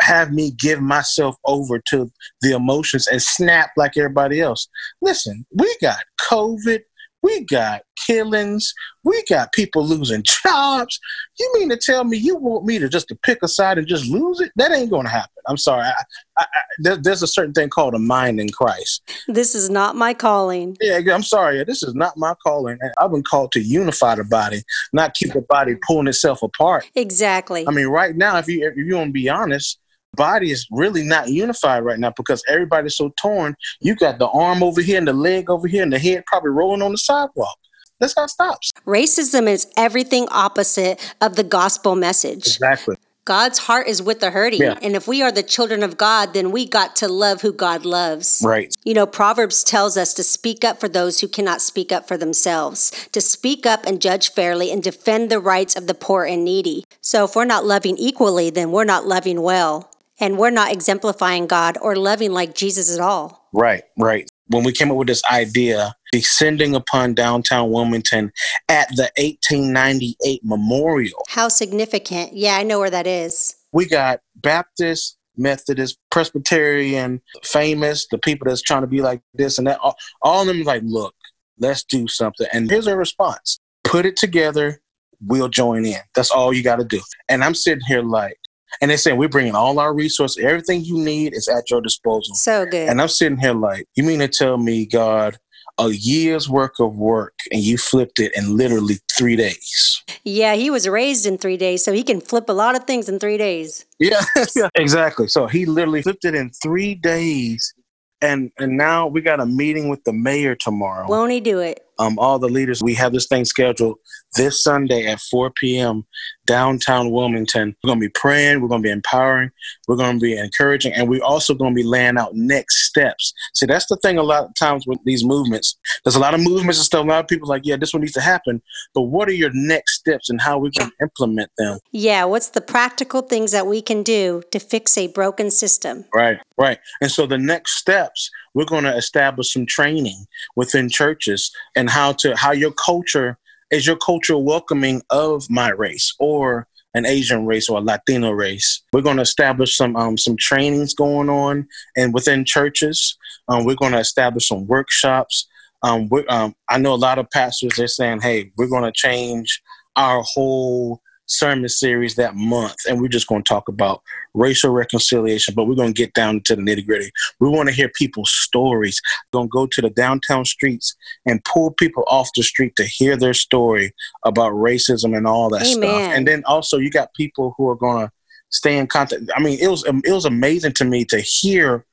have 0.00 0.32
me 0.32 0.50
give 0.50 0.80
myself 0.80 1.36
over 1.46 1.80
to 1.88 2.10
the 2.42 2.52
emotions 2.52 3.06
and 3.06 3.22
snap 3.22 3.70
like 3.76 3.96
everybody 3.96 4.40
else. 4.40 4.68
Listen, 5.00 5.46
we 5.58 5.74
got 5.80 6.04
COVID, 6.20 6.80
we 7.26 7.44
got 7.44 7.82
killings, 8.06 8.72
we 9.02 9.20
got 9.28 9.52
people 9.52 9.84
losing 9.84 10.22
jobs. 10.22 11.00
You 11.40 11.52
mean 11.54 11.68
to 11.70 11.76
tell 11.76 12.04
me 12.04 12.16
you 12.16 12.36
want 12.36 12.64
me 12.64 12.78
to 12.78 12.88
just 12.88 13.08
to 13.08 13.16
pick 13.16 13.38
a 13.42 13.48
side 13.48 13.78
and 13.78 13.86
just 13.86 14.08
lose 14.08 14.40
it? 14.40 14.52
That 14.54 14.70
ain't 14.70 14.90
going 14.90 15.06
to 15.06 15.10
happen. 15.10 15.42
I'm 15.48 15.56
sorry. 15.56 15.86
I, 15.86 16.04
I, 16.38 16.42
I, 16.42 16.60
there, 16.78 16.96
there's 16.96 17.22
a 17.22 17.26
certain 17.26 17.52
thing 17.52 17.68
called 17.68 17.94
a 17.94 17.98
mind 17.98 18.38
in 18.38 18.50
Christ. 18.50 19.02
This 19.26 19.56
is 19.56 19.68
not 19.68 19.96
my 19.96 20.14
calling. 20.14 20.76
Yeah, 20.80 21.00
I'm 21.12 21.24
sorry. 21.24 21.64
This 21.64 21.82
is 21.82 21.94
not 21.96 22.16
my 22.16 22.34
calling. 22.44 22.78
I've 23.00 23.10
been 23.10 23.24
called 23.24 23.50
to 23.52 23.60
unify 23.60 24.14
the 24.14 24.24
body, 24.24 24.62
not 24.92 25.14
keep 25.14 25.32
the 25.32 25.42
body 25.42 25.74
pulling 25.84 26.06
itself 26.06 26.42
apart. 26.44 26.88
Exactly. 26.94 27.66
I 27.66 27.72
mean, 27.72 27.88
right 27.88 28.14
now, 28.14 28.38
if 28.38 28.46
you 28.46 28.64
if 28.66 28.76
you 28.76 28.94
want 28.94 29.08
to 29.08 29.12
be 29.12 29.28
honest, 29.28 29.80
body 30.16 30.50
is 30.50 30.66
really 30.70 31.04
not 31.04 31.28
unified 31.28 31.84
right 31.84 31.98
now 31.98 32.12
because 32.16 32.42
everybody's 32.48 32.96
so 32.96 33.12
torn. 33.20 33.54
You 33.80 33.94
got 33.94 34.18
the 34.18 34.28
arm 34.28 34.62
over 34.62 34.82
here 34.82 34.98
and 34.98 35.06
the 35.06 35.12
leg 35.12 35.50
over 35.50 35.68
here 35.68 35.82
and 35.82 35.92
the 35.92 35.98
head 35.98 36.24
probably 36.26 36.50
rolling 36.50 36.82
on 36.82 36.92
the 36.92 36.98
sidewalk. 36.98 37.58
That's 38.00 38.14
how 38.16 38.24
it 38.24 38.30
stops. 38.30 38.72
Racism 38.86 39.48
is 39.48 39.66
everything 39.76 40.28
opposite 40.30 41.14
of 41.20 41.36
the 41.36 41.44
gospel 41.44 41.94
message. 41.94 42.46
Exactly. 42.46 42.96
God's 43.24 43.58
heart 43.58 43.88
is 43.88 44.00
with 44.00 44.20
the 44.20 44.30
hurting. 44.30 44.60
Yeah. 44.60 44.78
And 44.80 44.94
if 44.94 45.08
we 45.08 45.20
are 45.20 45.32
the 45.32 45.42
children 45.42 45.82
of 45.82 45.96
God, 45.96 46.32
then 46.32 46.52
we 46.52 46.64
got 46.64 46.94
to 46.96 47.08
love 47.08 47.40
who 47.42 47.52
God 47.52 47.84
loves. 47.84 48.40
Right. 48.44 48.72
You 48.84 48.94
know, 48.94 49.04
Proverbs 49.04 49.64
tells 49.64 49.96
us 49.96 50.14
to 50.14 50.22
speak 50.22 50.62
up 50.62 50.78
for 50.78 50.88
those 50.88 51.20
who 51.20 51.26
cannot 51.26 51.60
speak 51.60 51.90
up 51.90 52.06
for 52.06 52.16
themselves, 52.16 53.08
to 53.10 53.20
speak 53.20 53.66
up 53.66 53.84
and 53.84 54.00
judge 54.00 54.30
fairly 54.30 54.70
and 54.70 54.80
defend 54.80 55.28
the 55.28 55.40
rights 55.40 55.74
of 55.74 55.88
the 55.88 55.94
poor 55.94 56.24
and 56.24 56.44
needy. 56.44 56.84
So 57.00 57.24
if 57.24 57.34
we're 57.34 57.46
not 57.46 57.64
loving 57.64 57.96
equally, 57.96 58.48
then 58.48 58.70
we're 58.70 58.84
not 58.84 59.08
loving 59.08 59.42
well. 59.42 59.90
And 60.18 60.38
we're 60.38 60.50
not 60.50 60.72
exemplifying 60.72 61.46
God 61.46 61.76
or 61.80 61.94
loving 61.96 62.32
like 62.32 62.54
Jesus 62.54 62.94
at 62.94 63.00
all. 63.00 63.48
Right. 63.52 63.82
Right. 63.98 64.28
When 64.48 64.64
we 64.64 64.72
came 64.72 64.90
up 64.90 64.96
with 64.96 65.08
this 65.08 65.22
idea, 65.30 65.94
descending 66.12 66.74
upon 66.74 67.14
downtown 67.14 67.70
Wilmington 67.70 68.32
at 68.68 68.88
the 68.90 69.10
1898 69.18 70.40
memorial, 70.44 71.22
How 71.28 71.48
significant. 71.48 72.32
Yeah, 72.34 72.56
I 72.56 72.62
know 72.62 72.78
where 72.78 72.90
that 72.90 73.06
is. 73.06 73.56
we 73.72 73.86
got 73.86 74.20
Baptist, 74.36 75.18
Methodist, 75.36 75.98
Presbyterian, 76.10 77.20
famous, 77.42 78.06
the 78.10 78.18
people 78.18 78.46
that's 78.48 78.62
trying 78.62 78.82
to 78.82 78.86
be 78.86 79.02
like 79.02 79.20
this 79.34 79.58
and 79.58 79.66
that. 79.66 79.78
All, 79.80 79.96
all 80.22 80.42
of 80.42 80.46
them 80.46 80.62
like, 80.62 80.82
look, 80.84 81.14
let's 81.58 81.84
do 81.84 82.06
something. 82.08 82.46
And 82.52 82.70
here's 82.70 82.84
their 82.86 82.96
response 82.96 83.58
put 83.84 84.06
it 84.06 84.16
together, 84.16 84.80
we'll 85.24 85.48
join 85.48 85.84
in. 85.84 86.00
That's 86.14 86.30
all 86.30 86.52
you 86.52 86.62
got 86.62 86.76
to 86.76 86.84
do. 86.84 87.00
And 87.28 87.44
I'm 87.44 87.54
sitting 87.54 87.84
here 87.86 88.02
like, 88.02 88.38
and 88.80 88.90
they 88.90 88.96
saying 88.96 89.18
we're 89.18 89.28
bringing 89.28 89.54
all 89.54 89.78
our 89.78 89.94
resources, 89.94 90.42
everything 90.44 90.84
you 90.84 90.98
need 90.98 91.34
is 91.34 91.48
at 91.48 91.70
your 91.70 91.80
disposal. 91.80 92.34
So 92.34 92.66
good. 92.66 92.88
And 92.88 93.00
I'm 93.00 93.08
sitting 93.08 93.38
here 93.38 93.54
like, 93.54 93.86
you 93.94 94.04
mean 94.04 94.20
to 94.20 94.28
tell 94.28 94.58
me, 94.58 94.86
God, 94.86 95.38
a 95.78 95.90
year's 95.90 96.48
work 96.48 96.74
of 96.80 96.96
work 96.96 97.34
and 97.52 97.60
you 97.60 97.76
flipped 97.76 98.18
it 98.18 98.32
in 98.36 98.56
literally 98.56 98.96
three 99.16 99.36
days? 99.36 100.02
yeah, 100.24 100.54
he 100.54 100.70
was 100.70 100.88
raised 100.88 101.26
in 101.26 101.38
three 101.38 101.56
days, 101.56 101.84
so 101.84 101.92
he 101.92 102.02
can 102.02 102.20
flip 102.20 102.48
a 102.48 102.52
lot 102.52 102.74
of 102.74 102.84
things 102.84 103.08
in 103.08 103.18
three 103.18 103.36
days. 103.36 103.84
Yeah, 103.98 104.22
yeah, 104.56 104.68
exactly. 104.74 105.28
So 105.28 105.46
he 105.46 105.66
literally 105.66 106.02
flipped 106.02 106.24
it 106.24 106.34
in 106.34 106.50
three 106.62 106.94
days, 106.94 107.74
and 108.20 108.50
and 108.58 108.76
now 108.76 109.06
we 109.06 109.20
got 109.20 109.40
a 109.40 109.46
meeting 109.46 109.88
with 109.88 110.02
the 110.04 110.12
mayor 110.12 110.54
tomorrow. 110.54 111.06
Won't 111.08 111.32
he 111.32 111.40
do 111.40 111.60
it? 111.60 111.86
um, 111.98 112.18
all 112.18 112.38
the 112.38 112.48
leaders. 112.48 112.82
We 112.82 112.94
have 112.94 113.12
this 113.12 113.26
thing 113.26 113.44
scheduled 113.44 113.98
this 114.36 114.62
Sunday 114.62 115.06
at 115.06 115.20
4 115.20 115.50
p.m. 115.50 116.04
downtown 116.46 117.10
Wilmington. 117.10 117.74
We're 117.82 117.88
going 117.88 118.00
to 118.00 118.06
be 118.06 118.12
praying. 118.12 118.60
We're 118.60 118.68
going 118.68 118.82
to 118.82 118.86
be 118.86 118.92
empowering. 118.92 119.50
We're 119.88 119.96
going 119.96 120.18
to 120.18 120.22
be 120.22 120.36
encouraging, 120.36 120.92
and 120.92 121.08
we're 121.08 121.24
also 121.24 121.54
going 121.54 121.72
to 121.72 121.74
be 121.74 121.82
laying 121.82 122.18
out 122.18 122.34
next 122.34 122.86
steps. 122.86 123.32
See, 123.54 123.66
that's 123.66 123.86
the 123.86 123.96
thing. 123.96 124.18
A 124.18 124.22
lot 124.22 124.44
of 124.44 124.54
times 124.54 124.86
with 124.86 124.98
these 125.04 125.24
movements, 125.24 125.76
there's 126.04 126.16
a 126.16 126.20
lot 126.20 126.34
of 126.34 126.40
movements 126.40 126.78
and 126.78 126.86
stuff. 126.86 127.04
A 127.04 127.08
lot 127.08 127.20
of 127.20 127.28
people 127.28 127.48
like, 127.48 127.62
yeah, 127.64 127.76
this 127.76 127.92
one 127.92 128.00
needs 128.00 128.12
to 128.14 128.20
happen. 128.20 128.62
But 128.94 129.02
what 129.02 129.28
are 129.28 129.34
your 129.34 129.50
next 129.52 129.98
steps 129.98 130.30
and 130.30 130.40
how 130.40 130.58
we 130.58 130.70
can 130.70 130.90
implement 131.00 131.50
them? 131.58 131.78
Yeah, 131.92 132.24
what's 132.24 132.50
the 132.50 132.60
practical 132.60 133.22
things 133.22 133.52
that 133.52 133.66
we 133.66 133.82
can 133.82 134.02
do 134.02 134.42
to 134.52 134.58
fix 134.58 134.96
a 134.98 135.08
broken 135.08 135.50
system? 135.50 136.04
Right, 136.14 136.38
right. 136.56 136.78
And 137.00 137.10
so 137.10 137.26
the 137.26 137.38
next 137.38 137.78
steps 137.78 138.30
we're 138.56 138.64
going 138.64 138.84
to 138.84 138.96
establish 138.96 139.52
some 139.52 139.66
training 139.66 140.26
within 140.56 140.88
churches 140.88 141.52
and 141.76 141.90
how 141.90 142.12
to 142.12 142.34
how 142.34 142.52
your 142.52 142.72
culture 142.72 143.36
is 143.70 143.86
your 143.86 143.96
culture 143.96 144.38
welcoming 144.38 145.02
of 145.10 145.48
my 145.50 145.70
race 145.70 146.14
or 146.18 146.66
an 146.94 147.04
Asian 147.04 147.44
race 147.44 147.68
or 147.68 147.78
a 147.78 147.82
Latino 147.82 148.30
race. 148.30 148.82
We're 148.92 149.02
going 149.02 149.16
to 149.16 149.22
establish 149.22 149.76
some 149.76 149.96
um, 149.96 150.16
some 150.16 150.36
trainings 150.36 150.94
going 150.94 151.28
on 151.28 151.68
and 151.96 152.14
within 152.14 152.44
churches. 152.44 153.16
Um, 153.48 153.64
we're 153.64 153.76
going 153.76 153.92
to 153.92 153.98
establish 153.98 154.48
some 154.48 154.66
workshops. 154.66 155.46
Um, 155.82 156.08
um, 156.28 156.54
I 156.70 156.78
know 156.78 156.94
a 156.94 156.96
lot 156.96 157.18
of 157.18 157.30
pastors 157.30 157.74
they're 157.76 157.86
saying, 157.86 158.22
"Hey, 158.22 158.50
we're 158.56 158.68
going 158.68 158.84
to 158.84 158.92
change 158.92 159.62
our 159.94 160.22
whole 160.22 161.02
sermon 161.26 161.68
series 161.68 162.14
that 162.14 162.34
month, 162.34 162.76
and 162.88 163.00
we're 163.00 163.08
just 163.08 163.26
going 163.26 163.42
to 163.42 163.48
talk 163.48 163.68
about 163.68 164.02
racial 164.36 164.70
reconciliation, 164.70 165.54
but 165.54 165.64
we're 165.64 165.74
going 165.74 165.92
to 165.92 166.02
get 166.02 166.12
down 166.14 166.40
to 166.42 166.54
the 166.54 166.62
nitty 166.62 166.86
gritty. 166.86 167.10
We 167.40 167.48
want 167.48 167.68
to 167.68 167.74
hear 167.74 167.88
people's 167.88 168.30
stories. 168.30 169.00
We're 169.32 169.38
going 169.38 169.48
to 169.48 169.52
go 169.52 169.66
to 169.66 169.80
the 169.82 169.90
downtown 169.90 170.44
streets 170.44 170.94
and 171.24 171.44
pull 171.44 171.72
people 171.72 172.04
off 172.06 172.30
the 172.36 172.42
street 172.42 172.76
to 172.76 172.84
hear 172.84 173.16
their 173.16 173.34
story 173.34 173.92
about 174.24 174.52
racism 174.52 175.16
and 175.16 175.26
all 175.26 175.48
that 175.50 175.62
Amen. 175.62 175.72
stuff. 175.72 176.02
And 176.12 176.28
then 176.28 176.44
also, 176.44 176.78
you 176.78 176.90
got 176.90 177.14
people 177.14 177.54
who 177.56 177.68
are 177.68 177.76
going 177.76 178.06
to 178.06 178.12
stay 178.50 178.78
in 178.78 178.86
contact. 178.86 179.22
I 179.34 179.40
mean, 179.40 179.58
it 179.60 179.68
was 179.68 179.86
um, 179.86 180.02
it 180.04 180.12
was 180.12 180.24
amazing 180.24 180.72
to 180.74 180.84
me 180.84 181.04
to 181.06 181.18
hear 181.18 181.84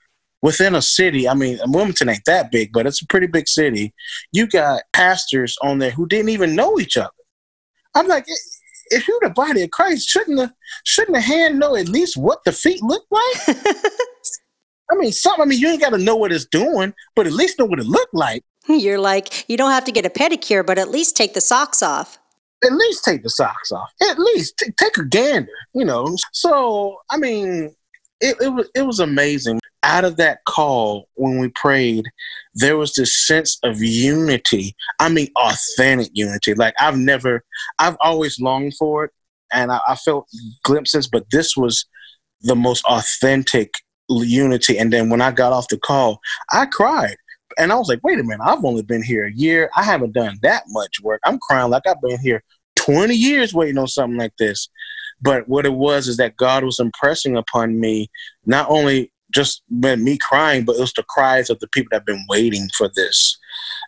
within 0.41 0.75
a 0.75 0.81
city. 0.81 1.27
I 1.27 1.33
mean, 1.33 1.57
Wilmington 1.65 2.09
ain't 2.09 2.25
that 2.25 2.51
big, 2.51 2.71
but 2.73 2.85
it's 2.85 3.01
a 3.01 3.07
pretty 3.07 3.27
big 3.27 3.47
city. 3.47 3.93
You 4.31 4.47
got 4.47 4.83
pastors 4.91 5.57
on 5.61 5.79
there 5.79 5.91
who 5.91 6.05
didn't 6.05 6.29
even 6.29 6.55
know 6.55 6.79
each 6.79 6.97
other. 6.97 7.09
I'm 7.95 8.07
like, 8.07 8.25
if 8.87 9.07
you're 9.07 9.19
the 9.21 9.29
body 9.29 9.63
of 9.63 9.71
Christ, 9.71 10.07
shouldn't 10.07 10.37
the 10.37 10.53
shouldn't 10.83 11.15
the 11.15 11.21
hand 11.21 11.59
know 11.59 11.75
at 11.75 11.89
least 11.89 12.17
what 12.17 12.43
the 12.45 12.51
feet 12.51 12.81
look 12.81 13.05
like? 13.09 13.57
I 14.91 14.95
mean, 14.95 15.11
something. 15.11 15.41
I 15.41 15.45
mean, 15.45 15.59
you 15.59 15.69
ain't 15.69 15.81
got 15.81 15.91
to 15.91 15.97
know 15.97 16.15
what 16.15 16.31
it's 16.31 16.45
doing, 16.45 16.93
but 17.15 17.25
at 17.25 17.33
least 17.33 17.57
know 17.57 17.65
what 17.65 17.79
it 17.79 17.85
looked 17.85 18.13
like. 18.13 18.43
You're 18.67 18.99
like, 18.99 19.47
you 19.49 19.57
don't 19.57 19.71
have 19.71 19.85
to 19.85 19.91
get 19.91 20.05
a 20.05 20.09
pedicure, 20.09 20.65
but 20.65 20.77
at 20.77 20.89
least 20.89 21.17
take 21.17 21.33
the 21.33 21.41
socks 21.41 21.81
off. 21.81 22.17
At 22.63 22.71
least 22.71 23.03
take 23.03 23.23
the 23.23 23.29
socks 23.29 23.71
off. 23.71 23.89
At 24.09 24.19
least 24.19 24.57
t- 24.57 24.71
take 24.77 24.97
a 24.97 25.03
gander, 25.03 25.51
you 25.73 25.83
know. 25.83 26.15
So, 26.31 26.97
I 27.09 27.17
mean, 27.17 27.75
it, 28.21 28.37
it 28.39 28.49
was 28.49 28.69
it 28.73 28.83
was 28.83 28.99
amazing. 28.99 29.59
Out 29.83 30.05
of 30.05 30.17
that 30.17 30.39
call, 30.45 31.09
when 31.15 31.39
we 31.39 31.49
prayed, 31.49 32.05
there 32.55 32.77
was 32.77 32.93
this 32.93 33.27
sense 33.27 33.59
of 33.63 33.81
unity. 33.81 34.75
I 34.99 35.09
mean, 35.09 35.27
authentic 35.37 36.09
unity. 36.13 36.53
Like 36.53 36.73
I've 36.79 36.97
never, 36.97 37.43
I've 37.79 37.97
always 38.01 38.39
longed 38.39 38.75
for 38.77 39.05
it, 39.05 39.11
and 39.51 39.71
I, 39.71 39.79
I 39.87 39.95
felt 39.95 40.27
glimpses, 40.63 41.07
but 41.07 41.25
this 41.31 41.57
was 41.57 41.85
the 42.41 42.55
most 42.55 42.83
authentic 42.85 43.73
unity. 44.09 44.77
And 44.77 44.91
then 44.91 45.09
when 45.09 45.21
I 45.21 45.31
got 45.31 45.53
off 45.53 45.69
the 45.69 45.77
call, 45.77 46.19
I 46.51 46.65
cried. 46.65 47.15
And 47.57 47.71
I 47.71 47.75
was 47.75 47.87
like, 47.87 47.99
wait 48.03 48.19
a 48.19 48.23
minute, 48.23 48.43
I've 48.43 48.65
only 48.65 48.81
been 48.81 49.03
here 49.03 49.25
a 49.25 49.31
year. 49.31 49.69
I 49.75 49.83
haven't 49.83 50.13
done 50.13 50.39
that 50.41 50.63
much 50.69 50.99
work. 51.01 51.21
I'm 51.25 51.39
crying 51.39 51.69
like 51.69 51.87
I've 51.87 52.01
been 52.01 52.19
here 52.19 52.43
20 52.77 53.13
years 53.13 53.53
waiting 53.53 53.77
on 53.77 53.87
something 53.87 54.17
like 54.17 54.35
this. 54.37 54.69
But 55.21 55.47
what 55.47 55.65
it 55.65 55.73
was 55.73 56.07
is 56.07 56.17
that 56.17 56.35
God 56.35 56.63
was 56.63 56.79
impressing 56.79 57.37
upon 57.37 57.79
me 57.79 58.09
not 58.45 58.69
only 58.69 59.12
just 59.33 59.63
meant 59.69 60.01
me 60.01 60.17
crying, 60.17 60.65
but 60.65 60.75
it 60.75 60.81
was 60.81 60.93
the 60.93 61.03
cries 61.03 61.49
of 61.49 61.59
the 61.59 61.67
people 61.69 61.89
that 61.91 61.97
have 61.97 62.05
been 62.05 62.25
waiting 62.29 62.69
for 62.77 62.89
this. 62.95 63.37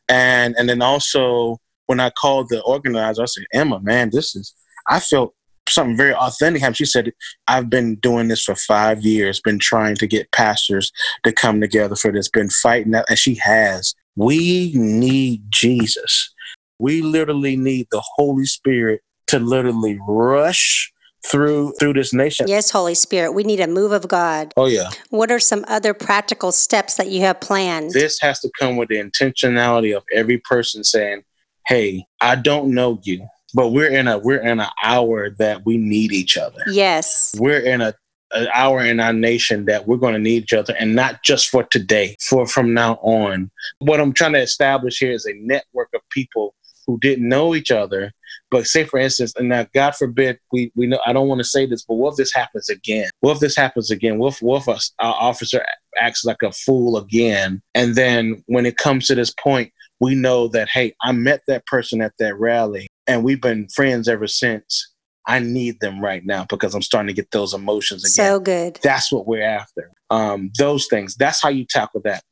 And 0.09 0.55
and 0.57 0.69
then 0.69 0.81
also 0.81 1.57
when 1.87 1.99
I 1.99 2.09
called 2.09 2.49
the 2.49 2.61
organizer, 2.63 3.21
I 3.21 3.25
said, 3.25 3.45
Emma, 3.53 3.79
man, 3.81 4.09
this 4.11 4.35
is 4.35 4.53
I 4.87 4.99
felt 4.99 5.33
something 5.69 5.97
very 5.97 6.13
authentic. 6.13 6.75
She 6.75 6.85
said, 6.85 7.11
I've 7.47 7.69
been 7.69 7.95
doing 7.95 8.27
this 8.27 8.43
for 8.43 8.55
five 8.55 9.03
years, 9.03 9.41
been 9.41 9.59
trying 9.59 9.95
to 9.95 10.07
get 10.07 10.31
pastors 10.31 10.91
to 11.23 11.31
come 11.31 11.59
together 11.59 11.95
for 11.95 12.11
this, 12.11 12.29
been 12.29 12.49
fighting 12.49 12.91
that, 12.91 13.05
and 13.09 13.17
she 13.17 13.35
has. 13.35 13.95
We 14.15 14.71
need 14.75 15.43
Jesus. 15.49 16.33
We 16.79 17.01
literally 17.01 17.55
need 17.55 17.87
the 17.91 18.03
Holy 18.15 18.45
Spirit 18.45 19.01
to 19.27 19.39
literally 19.39 19.97
rush 20.07 20.91
through 21.25 21.73
through 21.79 21.93
this 21.93 22.13
nation. 22.13 22.47
Yes, 22.47 22.69
Holy 22.69 22.95
Spirit, 22.95 23.33
we 23.33 23.43
need 23.43 23.59
a 23.59 23.67
move 23.67 23.91
of 23.91 24.07
God. 24.07 24.53
Oh 24.57 24.65
yeah. 24.65 24.89
What 25.09 25.31
are 25.31 25.39
some 25.39 25.65
other 25.67 25.93
practical 25.93 26.51
steps 26.51 26.95
that 26.95 27.07
you 27.07 27.21
have 27.21 27.39
planned? 27.39 27.91
This 27.91 28.19
has 28.21 28.39
to 28.41 28.51
come 28.59 28.77
with 28.77 28.89
the 28.89 28.97
intentionality 28.97 29.95
of 29.95 30.03
every 30.13 30.37
person 30.37 30.83
saying, 30.83 31.23
"Hey, 31.67 32.05
I 32.21 32.35
don't 32.35 32.73
know 32.73 32.99
you, 33.03 33.27
but 33.53 33.69
we're 33.69 33.91
in 33.91 34.07
a 34.07 34.17
we're 34.17 34.41
in 34.41 34.59
an 34.59 34.69
hour 34.83 35.29
that 35.31 35.65
we 35.65 35.77
need 35.77 36.11
each 36.11 36.37
other." 36.37 36.61
Yes. 36.67 37.35
We're 37.37 37.61
in 37.61 37.81
a 37.81 37.93
an 38.31 38.47
hour 38.53 38.83
in 38.83 38.99
our 38.99 39.13
nation 39.13 39.65
that 39.65 39.87
we're 39.87 39.97
going 39.97 40.13
to 40.13 40.19
need 40.19 40.43
each 40.43 40.53
other 40.53 40.75
and 40.79 40.95
not 40.95 41.23
just 41.23 41.47
for 41.47 41.63
today 41.63 42.17
for 42.19 42.47
from 42.47 42.73
now 42.73 42.95
on 43.03 43.49
what 43.77 44.01
i'm 44.01 44.11
trying 44.11 44.33
to 44.33 44.41
establish 44.41 44.97
here 44.97 45.11
is 45.11 45.27
a 45.27 45.33
network 45.35 45.89
of 45.93 46.01
people 46.09 46.55
who 46.85 46.99
didn't 46.99 47.27
know 47.27 47.55
each 47.55 47.71
other. 47.71 48.11
But 48.55 48.67
say, 48.67 48.85
for 48.85 48.97
instance, 48.97 49.33
and 49.35 49.49
now 49.49 49.67
God 49.73 49.97
forbid, 49.97 50.39
we, 50.53 50.71
we 50.75 50.87
know, 50.87 51.01
I 51.05 51.11
don't 51.11 51.27
want 51.27 51.39
to 51.39 51.43
say 51.43 51.65
this, 51.65 51.83
but 51.83 51.95
what 51.95 52.11
if 52.11 52.15
this 52.15 52.33
happens 52.33 52.69
again? 52.69 53.09
What 53.19 53.33
if 53.33 53.39
this 53.41 53.53
happens 53.53 53.91
again? 53.91 54.17
What 54.17 54.35
if, 54.35 54.41
what 54.41 54.61
if 54.61 54.67
a, 54.69 55.03
our 55.03 55.13
officer 55.13 55.61
acts 55.99 56.23
like 56.23 56.41
a 56.41 56.53
fool 56.53 56.95
again? 56.95 57.61
And 57.73 57.95
then 57.95 58.41
when 58.45 58.65
it 58.65 58.77
comes 58.77 59.07
to 59.07 59.15
this 59.15 59.31
point, 59.31 59.73
we 59.99 60.15
know 60.15 60.47
that, 60.47 60.69
hey, 60.69 60.95
I 61.03 61.11
met 61.11 61.41
that 61.49 61.65
person 61.65 61.99
at 61.99 62.13
that 62.19 62.39
rally 62.39 62.87
and 63.07 63.25
we've 63.25 63.41
been 63.41 63.67
friends 63.67 64.07
ever 64.07 64.25
since. 64.25 64.89
I 65.27 65.39
need 65.39 65.81
them 65.81 65.99
right 65.99 66.25
now 66.25 66.45
because 66.49 66.73
I'm 66.73 66.81
starting 66.81 67.07
to 67.07 67.13
get 67.13 67.31
those 67.31 67.53
emotions 67.53 68.05
again. 68.05 68.25
So 68.25 68.39
good. 68.39 68.79
That's 68.83 69.11
what 69.11 69.27
we're 69.27 69.43
after. 69.43 69.91
Um, 70.11 70.49
those 70.57 70.87
things. 70.87 71.17
That's 71.17 71.41
how 71.41 71.49
you 71.49 71.65
tackle 71.69 72.03
that. 72.05 72.23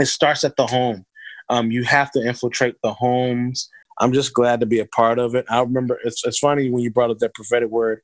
It 0.00 0.06
starts 0.06 0.44
at 0.44 0.56
the 0.56 0.66
home. 0.66 1.04
Um, 1.50 1.70
you 1.70 1.84
have 1.84 2.10
to 2.12 2.26
infiltrate 2.26 2.76
the 2.82 2.94
homes. 2.94 3.68
I'm 4.00 4.12
just 4.12 4.32
glad 4.32 4.60
to 4.60 4.66
be 4.66 4.80
a 4.80 4.86
part 4.86 5.18
of 5.18 5.34
it. 5.34 5.44
I 5.48 5.60
remember 5.60 5.98
it's 6.04 6.24
it's 6.24 6.38
funny 6.38 6.70
when 6.70 6.82
you 6.82 6.90
brought 6.90 7.10
up 7.10 7.18
that 7.18 7.34
prophetic 7.34 7.70
word. 7.70 8.00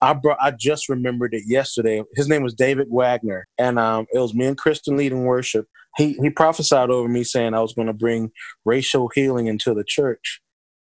I 0.00 0.12
brought 0.12 0.38
I 0.40 0.50
just 0.50 0.88
remembered 0.88 1.34
it 1.34 1.44
yesterday. 1.46 2.02
His 2.14 2.28
name 2.28 2.42
was 2.42 2.54
David 2.54 2.88
Wagner, 2.90 3.46
and 3.58 3.78
um, 3.78 4.06
it 4.12 4.18
was 4.18 4.34
me 4.34 4.46
and 4.46 4.58
Kristen 4.58 4.96
leading 4.96 5.24
worship. 5.24 5.66
He 5.96 6.14
he 6.20 6.30
prophesied 6.30 6.90
over 6.90 7.08
me 7.08 7.24
saying 7.24 7.54
I 7.54 7.60
was 7.60 7.72
going 7.72 7.88
to 7.88 7.94
bring 7.94 8.30
racial 8.64 9.10
healing 9.14 9.46
into 9.46 9.74
the 9.74 9.84
church, 9.84 10.40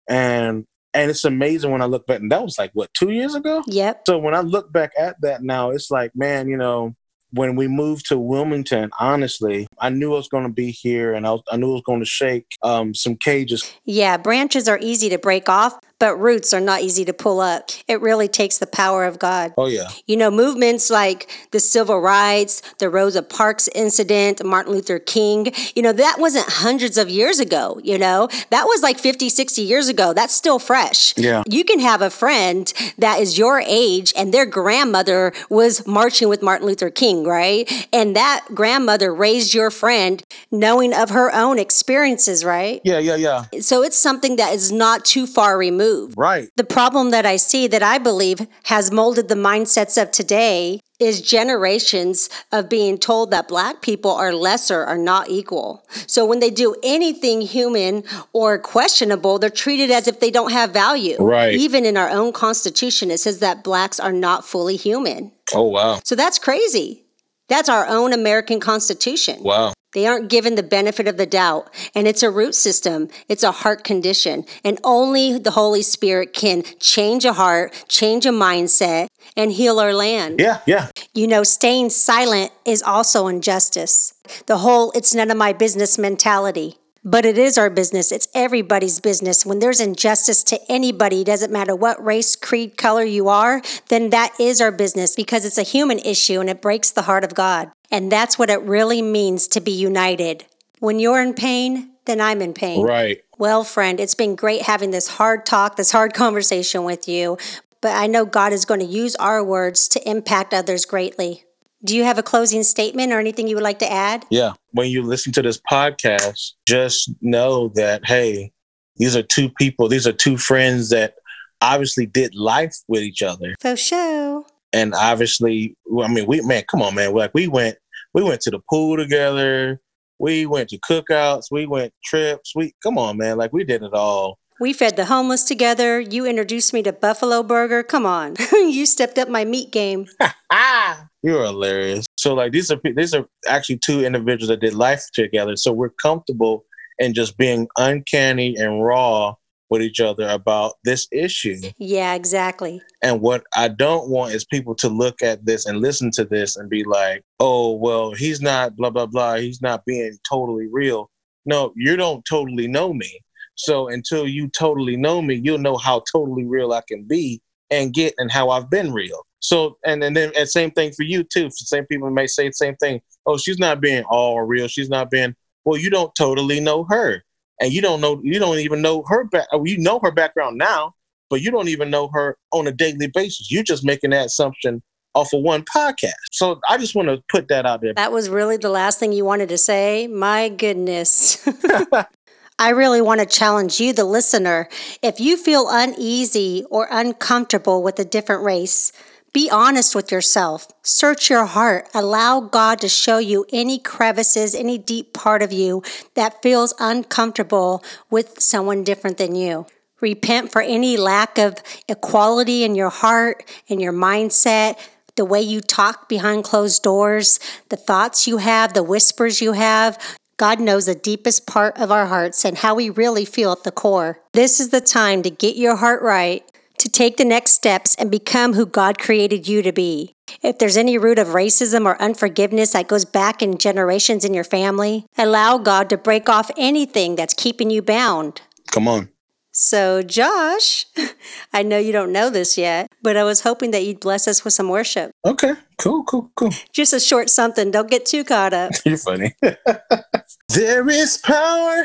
and 0.08 0.66
and 0.94 1.10
it's 1.10 1.24
amazing 1.24 1.70
when 1.70 1.82
I 1.82 1.86
look 1.86 2.06
back. 2.06 2.20
And 2.20 2.32
that 2.32 2.42
was 2.42 2.58
like 2.58 2.70
what 2.74 2.92
two 2.94 3.10
years 3.10 3.34
ago. 3.34 3.62
Yep. 3.66 4.02
So 4.06 4.18
when 4.18 4.34
I 4.34 4.40
look 4.40 4.72
back 4.72 4.92
at 4.98 5.20
that 5.22 5.42
now, 5.42 5.70
it's 5.70 5.90
like 5.90 6.12
man, 6.14 6.48
you 6.48 6.56
know, 6.56 6.94
when 7.32 7.56
we 7.56 7.68
moved 7.68 8.06
to 8.06 8.18
Wilmington, 8.18 8.90
honestly, 8.98 9.66
I 9.78 9.88
knew 9.88 10.12
I 10.12 10.16
was 10.16 10.28
going 10.28 10.44
to 10.44 10.52
be 10.52 10.70
here 10.70 11.14
and 11.14 11.26
I, 11.26 11.32
was, 11.32 11.42
I 11.50 11.56
knew 11.56 11.70
I 11.70 11.74
was 11.74 11.82
going 11.84 12.00
to 12.00 12.06
shake 12.06 12.46
um, 12.62 12.94
some 12.94 13.16
cages. 13.16 13.72
Yeah, 13.84 14.16
branches 14.16 14.68
are 14.68 14.78
easy 14.80 15.08
to 15.08 15.18
break 15.18 15.48
off, 15.48 15.78
but 16.02 16.16
roots 16.16 16.52
are 16.52 16.58
not 16.58 16.82
easy 16.82 17.04
to 17.04 17.12
pull 17.12 17.38
up. 17.38 17.70
It 17.86 18.00
really 18.00 18.26
takes 18.26 18.58
the 18.58 18.66
power 18.66 19.04
of 19.04 19.20
God. 19.20 19.54
Oh, 19.56 19.66
yeah. 19.66 19.88
You 20.08 20.16
know, 20.16 20.32
movements 20.32 20.90
like 20.90 21.30
the 21.52 21.60
civil 21.60 22.00
rights, 22.00 22.60
the 22.78 22.90
Rosa 22.90 23.22
Parks 23.22 23.68
incident, 23.68 24.44
Martin 24.44 24.72
Luther 24.72 24.98
King, 24.98 25.52
you 25.76 25.82
know, 25.82 25.92
that 25.92 26.16
wasn't 26.18 26.46
hundreds 26.48 26.98
of 26.98 27.08
years 27.08 27.38
ago, 27.38 27.80
you 27.84 27.98
know, 27.98 28.28
that 28.50 28.64
was 28.64 28.82
like 28.82 28.98
50, 28.98 29.28
60 29.28 29.62
years 29.62 29.88
ago. 29.88 30.12
That's 30.12 30.34
still 30.34 30.58
fresh. 30.58 31.16
Yeah. 31.16 31.44
You 31.48 31.62
can 31.62 31.78
have 31.78 32.02
a 32.02 32.10
friend 32.10 32.72
that 32.98 33.20
is 33.20 33.38
your 33.38 33.62
age 33.64 34.12
and 34.16 34.34
their 34.34 34.44
grandmother 34.44 35.32
was 35.50 35.86
marching 35.86 36.28
with 36.28 36.42
Martin 36.42 36.66
Luther 36.66 36.90
King, 36.90 37.22
right? 37.22 37.70
And 37.92 38.16
that 38.16 38.44
grandmother 38.52 39.14
raised 39.14 39.54
your 39.54 39.70
friend 39.70 40.20
knowing 40.50 40.94
of 40.94 41.10
her 41.10 41.32
own 41.34 41.58
experiences, 41.58 42.44
right? 42.44 42.80
Yeah, 42.84 42.98
yeah, 42.98 43.16
yeah. 43.16 43.44
So 43.60 43.82
it's 43.82 43.98
something 43.98 44.36
that 44.36 44.54
is 44.54 44.72
not 44.72 45.04
too 45.04 45.26
far 45.26 45.58
removed 45.58 46.02
Right. 46.16 46.48
The 46.56 46.64
problem 46.64 47.10
that 47.10 47.26
I 47.26 47.36
see 47.36 47.66
that 47.68 47.82
I 47.82 47.98
believe 47.98 48.46
has 48.64 48.90
molded 48.90 49.28
the 49.28 49.34
mindsets 49.34 50.00
of 50.00 50.10
today 50.10 50.80
is 51.00 51.20
generations 51.20 52.28
of 52.52 52.68
being 52.68 52.96
told 52.96 53.30
that 53.32 53.48
black 53.48 53.82
people 53.82 54.12
are 54.12 54.32
lesser 54.32 54.84
are 54.84 54.98
not 54.98 55.28
equal. 55.28 55.84
So 56.06 56.24
when 56.24 56.38
they 56.38 56.50
do 56.50 56.76
anything 56.82 57.40
human 57.40 58.04
or 58.32 58.58
questionable, 58.58 59.38
they're 59.38 59.50
treated 59.50 59.90
as 59.90 60.06
if 60.06 60.20
they 60.20 60.30
don't 60.30 60.52
have 60.52 60.70
value. 60.70 61.16
Right. 61.18 61.54
Even 61.54 61.84
in 61.84 61.96
our 61.96 62.08
own 62.08 62.32
constitution, 62.32 63.10
it 63.10 63.18
says 63.18 63.40
that 63.40 63.64
blacks 63.64 63.98
are 63.98 64.12
not 64.12 64.46
fully 64.46 64.76
human. 64.76 65.32
Oh, 65.52 65.68
wow. 65.68 65.98
So 66.04 66.14
that's 66.14 66.38
crazy. 66.38 67.04
That's 67.48 67.68
our 67.68 67.86
own 67.86 68.12
American 68.12 68.60
Constitution. 68.60 69.42
Wow. 69.42 69.72
They 69.92 70.06
aren't 70.06 70.30
given 70.30 70.54
the 70.54 70.62
benefit 70.62 71.06
of 71.06 71.16
the 71.16 71.26
doubt. 71.26 71.70
And 71.94 72.06
it's 72.06 72.22
a 72.22 72.30
root 72.30 72.54
system, 72.54 73.08
it's 73.28 73.42
a 73.42 73.52
heart 73.52 73.84
condition. 73.84 74.44
And 74.64 74.80
only 74.84 75.38
the 75.38 75.52
Holy 75.52 75.82
Spirit 75.82 76.32
can 76.32 76.62
change 76.80 77.24
a 77.24 77.34
heart, 77.34 77.84
change 77.88 78.26
a 78.26 78.30
mindset, 78.30 79.08
and 79.36 79.52
heal 79.52 79.78
our 79.78 79.94
land. 79.94 80.40
Yeah, 80.40 80.60
yeah. 80.66 80.90
You 81.14 81.26
know, 81.26 81.42
staying 81.42 81.90
silent 81.90 82.52
is 82.64 82.82
also 82.82 83.26
injustice. 83.26 84.14
The 84.46 84.58
whole 84.58 84.92
it's 84.92 85.14
none 85.14 85.30
of 85.30 85.36
my 85.36 85.52
business 85.52 85.98
mentality. 85.98 86.78
But 87.04 87.24
it 87.24 87.36
is 87.36 87.58
our 87.58 87.70
business. 87.70 88.12
It's 88.12 88.28
everybody's 88.32 89.00
business. 89.00 89.44
When 89.44 89.58
there's 89.58 89.80
injustice 89.80 90.44
to 90.44 90.60
anybody, 90.68 91.24
doesn't 91.24 91.52
matter 91.52 91.74
what 91.74 92.02
race, 92.04 92.36
creed, 92.36 92.76
color 92.76 93.02
you 93.02 93.28
are, 93.28 93.60
then 93.88 94.10
that 94.10 94.32
is 94.38 94.60
our 94.60 94.70
business 94.70 95.16
because 95.16 95.44
it's 95.44 95.58
a 95.58 95.64
human 95.64 95.98
issue 95.98 96.40
and 96.40 96.48
it 96.48 96.62
breaks 96.62 96.90
the 96.90 97.02
heart 97.02 97.24
of 97.24 97.34
God. 97.34 97.72
And 97.90 98.10
that's 98.10 98.38
what 98.38 98.50
it 98.50 98.62
really 98.62 99.02
means 99.02 99.48
to 99.48 99.60
be 99.60 99.72
united. 99.72 100.44
When 100.78 101.00
you're 101.00 101.22
in 101.22 101.34
pain, 101.34 101.90
then 102.04 102.20
I'm 102.20 102.40
in 102.40 102.54
pain. 102.54 102.84
Right. 102.84 103.22
Well, 103.36 103.64
friend, 103.64 103.98
it's 103.98 104.14
been 104.14 104.36
great 104.36 104.62
having 104.62 104.92
this 104.92 105.08
hard 105.08 105.44
talk, 105.44 105.76
this 105.76 105.90
hard 105.90 106.14
conversation 106.14 106.84
with 106.84 107.08
you. 107.08 107.36
But 107.80 107.96
I 107.96 108.06
know 108.06 108.24
God 108.24 108.52
is 108.52 108.64
going 108.64 108.80
to 108.80 108.86
use 108.86 109.16
our 109.16 109.42
words 109.42 109.88
to 109.88 110.08
impact 110.08 110.54
others 110.54 110.84
greatly. 110.84 111.44
Do 111.84 111.96
you 111.96 112.04
have 112.04 112.18
a 112.18 112.22
closing 112.22 112.62
statement 112.62 113.12
or 113.12 113.18
anything 113.18 113.48
you 113.48 113.56
would 113.56 113.64
like 113.64 113.80
to 113.80 113.90
add? 113.90 114.24
Yeah. 114.30 114.52
When 114.70 114.88
you 114.88 115.02
listen 115.02 115.32
to 115.32 115.42
this 115.42 115.60
podcast, 115.70 116.52
just 116.66 117.10
know 117.20 117.68
that, 117.74 118.06
hey, 118.06 118.52
these 118.96 119.16
are 119.16 119.22
two 119.22 119.50
people, 119.50 119.88
these 119.88 120.06
are 120.06 120.12
two 120.12 120.36
friends 120.36 120.90
that 120.90 121.14
obviously 121.60 122.06
did 122.06 122.34
life 122.34 122.74
with 122.88 123.02
each 123.02 123.22
other. 123.22 123.54
For 123.60 123.76
sure. 123.76 124.44
And 124.72 124.94
obviously, 124.94 125.76
I 126.00 126.08
mean, 126.08 126.26
we, 126.26 126.40
man, 126.42 126.62
come 126.70 126.82
on, 126.82 126.94
man. 126.94 127.12
Like, 127.14 127.32
we 127.34 127.48
went, 127.48 127.76
we 128.14 128.22
went 128.22 128.40
to 128.42 128.50
the 128.50 128.60
pool 128.70 128.96
together. 128.96 129.80
We 130.18 130.46
went 130.46 130.68
to 130.68 130.78
cookouts. 130.78 131.46
We 131.50 131.66
went 131.66 131.92
trips. 132.04 132.52
We, 132.54 132.74
come 132.82 132.96
on, 132.96 133.16
man. 133.16 133.36
Like, 133.38 133.52
we 133.52 133.64
did 133.64 133.82
it 133.82 133.92
all. 133.92 134.38
We 134.62 134.72
fed 134.72 134.94
the 134.94 135.06
homeless 135.06 135.42
together. 135.42 135.98
You 135.98 136.24
introduced 136.24 136.72
me 136.72 136.84
to 136.84 136.92
Buffalo 136.92 137.42
Burger. 137.42 137.82
Come 137.82 138.06
on. 138.06 138.36
you 138.52 138.86
stepped 138.86 139.18
up 139.18 139.28
my 139.28 139.44
meat 139.44 139.72
game. 139.72 140.06
You're 141.24 141.42
hilarious. 141.42 142.06
So 142.16 142.34
like 142.34 142.52
these 142.52 142.70
are 142.70 142.80
these 142.94 143.12
are 143.12 143.26
actually 143.48 143.78
two 143.78 144.04
individuals 144.04 144.50
that 144.50 144.60
did 144.60 144.74
life 144.74 145.02
together. 145.14 145.56
So 145.56 145.72
we're 145.72 145.90
comfortable 146.00 146.64
in 147.00 147.12
just 147.12 147.36
being 147.36 147.66
uncanny 147.76 148.54
and 148.56 148.84
raw 148.84 149.34
with 149.68 149.82
each 149.82 149.98
other 149.98 150.28
about 150.28 150.74
this 150.84 151.08
issue. 151.10 151.56
Yeah, 151.78 152.14
exactly. 152.14 152.82
And 153.02 153.20
what 153.20 153.42
I 153.56 153.66
don't 153.66 154.10
want 154.10 154.32
is 154.32 154.44
people 154.44 154.76
to 154.76 154.88
look 154.88 155.22
at 155.22 155.44
this 155.44 155.66
and 155.66 155.80
listen 155.80 156.12
to 156.12 156.24
this 156.24 156.54
and 156.54 156.70
be 156.70 156.84
like, 156.84 157.24
"Oh, 157.40 157.72
well, 157.72 158.12
he's 158.12 158.40
not 158.40 158.76
blah 158.76 158.90
blah 158.90 159.06
blah. 159.06 159.38
He's 159.38 159.60
not 159.60 159.84
being 159.86 160.16
totally 160.30 160.68
real." 160.70 161.10
No, 161.46 161.72
you 161.74 161.96
don't 161.96 162.24
totally 162.24 162.68
know 162.68 162.94
me. 162.94 163.18
So 163.62 163.88
until 163.88 164.26
you 164.26 164.48
totally 164.48 164.96
know 164.96 165.22
me, 165.22 165.36
you'll 165.36 165.58
know 165.58 165.76
how 165.76 166.02
totally 166.12 166.44
real 166.44 166.72
I 166.72 166.82
can 166.88 167.04
be 167.04 167.40
and 167.70 167.94
get 167.94 168.12
and 168.18 168.30
how 168.30 168.50
I've 168.50 168.68
been 168.68 168.92
real. 168.92 169.24
So 169.38 169.78
and, 169.86 170.02
and 170.02 170.16
then 170.16 170.32
and 170.36 170.48
same 170.48 170.72
thing 170.72 170.90
for 170.90 171.04
you 171.04 171.22
too. 171.22 171.48
Same 171.52 171.86
people 171.86 172.10
may 172.10 172.26
say 172.26 172.48
the 172.48 172.54
same 172.54 172.74
thing. 172.76 173.00
Oh, 173.24 173.38
she's 173.38 173.60
not 173.60 173.80
being 173.80 174.02
all 174.10 174.42
real. 174.42 174.66
She's 174.66 174.88
not 174.88 175.12
being 175.12 175.36
well, 175.64 175.78
you 175.78 175.90
don't 175.90 176.12
totally 176.16 176.58
know 176.58 176.84
her. 176.90 177.22
And 177.60 177.72
you 177.72 177.80
don't 177.80 178.00
know 178.00 178.20
you 178.24 178.40
don't 178.40 178.58
even 178.58 178.82
know 178.82 179.04
her 179.06 179.24
back 179.24 179.46
you 179.64 179.78
know 179.78 180.00
her 180.02 180.10
background 180.10 180.58
now, 180.58 180.94
but 181.30 181.40
you 181.40 181.52
don't 181.52 181.68
even 181.68 181.88
know 181.88 182.08
her 182.12 182.36
on 182.50 182.66
a 182.66 182.72
daily 182.72 183.06
basis. 183.14 183.48
You're 183.48 183.62
just 183.62 183.84
making 183.84 184.10
that 184.10 184.26
assumption 184.26 184.82
off 185.14 185.32
of 185.32 185.42
one 185.42 185.64
podcast. 185.64 186.14
So 186.32 186.60
I 186.68 186.78
just 186.78 186.96
want 186.96 187.08
to 187.10 187.22
put 187.30 187.46
that 187.46 187.64
out 187.64 187.80
there. 187.80 187.94
That 187.94 188.10
was 188.10 188.28
really 188.28 188.56
the 188.56 188.70
last 188.70 188.98
thing 188.98 189.12
you 189.12 189.24
wanted 189.24 189.50
to 189.50 189.58
say. 189.58 190.08
My 190.08 190.48
goodness. 190.48 191.46
I 192.58 192.70
really 192.70 193.00
want 193.00 193.20
to 193.20 193.26
challenge 193.26 193.80
you, 193.80 193.92
the 193.92 194.04
listener. 194.04 194.68
If 195.02 195.20
you 195.20 195.36
feel 195.36 195.68
uneasy 195.68 196.64
or 196.70 196.86
uncomfortable 196.90 197.82
with 197.82 197.98
a 197.98 198.04
different 198.04 198.42
race, 198.44 198.92
be 199.32 199.48
honest 199.50 199.94
with 199.94 200.12
yourself. 200.12 200.68
Search 200.82 201.30
your 201.30 201.46
heart. 201.46 201.88
Allow 201.94 202.40
God 202.40 202.80
to 202.80 202.88
show 202.88 203.16
you 203.16 203.46
any 203.50 203.78
crevices, 203.78 204.54
any 204.54 204.76
deep 204.76 205.14
part 205.14 205.40
of 205.42 205.52
you 205.52 205.82
that 206.14 206.42
feels 206.42 206.74
uncomfortable 206.78 207.82
with 208.10 208.40
someone 208.40 208.84
different 208.84 209.16
than 209.16 209.34
you. 209.34 209.66
Repent 210.02 210.52
for 210.52 210.60
any 210.60 210.96
lack 210.96 211.38
of 211.38 211.62
equality 211.88 212.62
in 212.64 212.74
your 212.74 212.90
heart, 212.90 213.44
in 213.68 213.80
your 213.80 213.92
mindset, 213.92 214.76
the 215.16 215.24
way 215.24 215.40
you 215.40 215.60
talk 215.60 216.08
behind 216.08 216.44
closed 216.44 216.82
doors, 216.82 217.38
the 217.68 217.76
thoughts 217.76 218.26
you 218.26 218.38
have, 218.38 218.74
the 218.74 218.82
whispers 218.82 219.40
you 219.40 219.52
have. 219.52 219.98
God 220.42 220.58
knows 220.58 220.86
the 220.86 220.96
deepest 220.96 221.46
part 221.46 221.78
of 221.78 221.92
our 221.92 222.06
hearts 222.06 222.44
and 222.44 222.58
how 222.58 222.74
we 222.74 222.90
really 222.90 223.24
feel 223.24 223.52
at 223.52 223.62
the 223.62 223.70
core. 223.70 224.18
This 224.32 224.58
is 224.58 224.70
the 224.70 224.80
time 224.80 225.22
to 225.22 225.30
get 225.30 225.54
your 225.54 225.76
heart 225.76 226.02
right 226.02 226.42
to 226.78 226.88
take 226.88 227.16
the 227.16 227.24
next 227.24 227.52
steps 227.52 227.94
and 227.94 228.10
become 228.10 228.54
who 228.54 228.66
God 228.66 228.98
created 228.98 229.46
you 229.46 229.62
to 229.62 229.70
be. 229.70 230.16
If 230.42 230.58
there's 230.58 230.76
any 230.76 230.98
root 230.98 231.20
of 231.20 231.28
racism 231.28 231.86
or 231.86 232.02
unforgiveness 232.02 232.72
that 232.72 232.88
goes 232.88 233.04
back 233.04 233.40
in 233.40 233.56
generations 233.56 234.24
in 234.24 234.34
your 234.34 234.42
family, 234.42 235.06
allow 235.16 235.58
God 235.58 235.88
to 235.90 235.96
break 235.96 236.28
off 236.28 236.50
anything 236.58 237.14
that's 237.14 237.34
keeping 237.34 237.70
you 237.70 237.80
bound. 237.80 238.40
Come 238.72 238.88
on. 238.88 239.11
So, 239.52 240.02
Josh, 240.02 240.86
I 241.52 241.62
know 241.62 241.78
you 241.78 241.92
don't 241.92 242.10
know 242.10 242.30
this 242.30 242.56
yet, 242.56 242.88
but 243.02 243.16
I 243.16 243.24
was 243.24 243.42
hoping 243.42 243.70
that 243.72 243.84
you'd 243.84 244.00
bless 244.00 244.26
us 244.26 244.44
with 244.44 244.54
some 244.54 244.68
worship. 244.68 245.12
Okay, 245.26 245.52
cool, 245.78 246.04
cool, 246.04 246.30
cool. 246.36 246.50
Just 246.72 246.94
a 246.94 247.00
short 247.00 247.28
something. 247.28 247.70
Don't 247.70 247.90
get 247.90 248.06
too 248.06 248.24
caught 248.24 248.54
up. 248.54 248.72
You're 248.84 248.96
funny. 248.96 249.34
there 250.48 250.88
is 250.88 251.18
power 251.18 251.84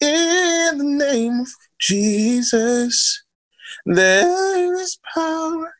in 0.00 0.78
the 0.78 0.84
name 0.84 1.40
of 1.40 1.48
Jesus. 1.80 3.24
There 3.86 4.78
is 4.78 4.98
power 5.14 5.74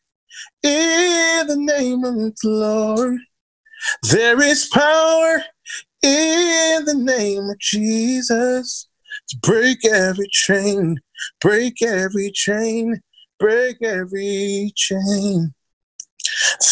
in 0.63 1.47
the 1.47 1.57
name 1.59 2.05
of 2.05 2.15
the 2.15 2.49
Lord. 2.49 3.19
There 4.11 4.43
is 4.43 4.67
power 4.67 5.43
in 6.03 6.85
the 6.85 6.95
name 6.95 7.51
of 7.51 7.59
Jesus 7.59 8.89
to 9.29 9.39
break 9.43 9.85
every 9.85 10.29
chain, 10.31 10.97
break 11.41 11.83
every 11.83 12.31
chain, 12.33 13.01
break 13.39 13.83
every 13.83 14.73
chain. 14.77 15.55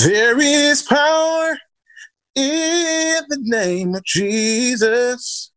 There 0.01 0.41
is 0.41 0.83
power 0.83 1.59
in 2.35 3.23
the 3.29 3.39
name 3.43 3.95
of 3.95 4.05
Jesus 4.05 5.51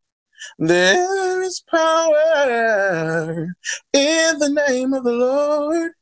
there 0.58 1.42
is 1.42 1.62
power 1.70 3.46
in 3.92 4.38
the 4.38 4.64
name 4.68 4.92
of 4.92 5.04
the 5.04 5.12
Lord. 5.12 5.92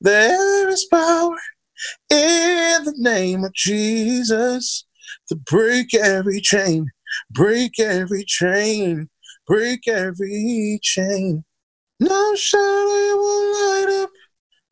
There 0.00 0.68
is 0.68 0.84
power 0.90 1.38
in 2.10 2.84
the 2.84 2.94
name 2.98 3.44
of 3.44 3.54
Jesus 3.54 4.86
to 5.28 5.36
break 5.36 5.94
every 5.94 6.40
chain, 6.40 6.90
break 7.30 7.78
every 7.78 8.24
chain, 8.24 9.08
break 9.46 9.88
every 9.88 10.78
chain. 10.82 11.44
No 12.04 12.34
shadow 12.34 13.16
will 13.16 13.52
light 13.54 14.02
up, 14.02 14.10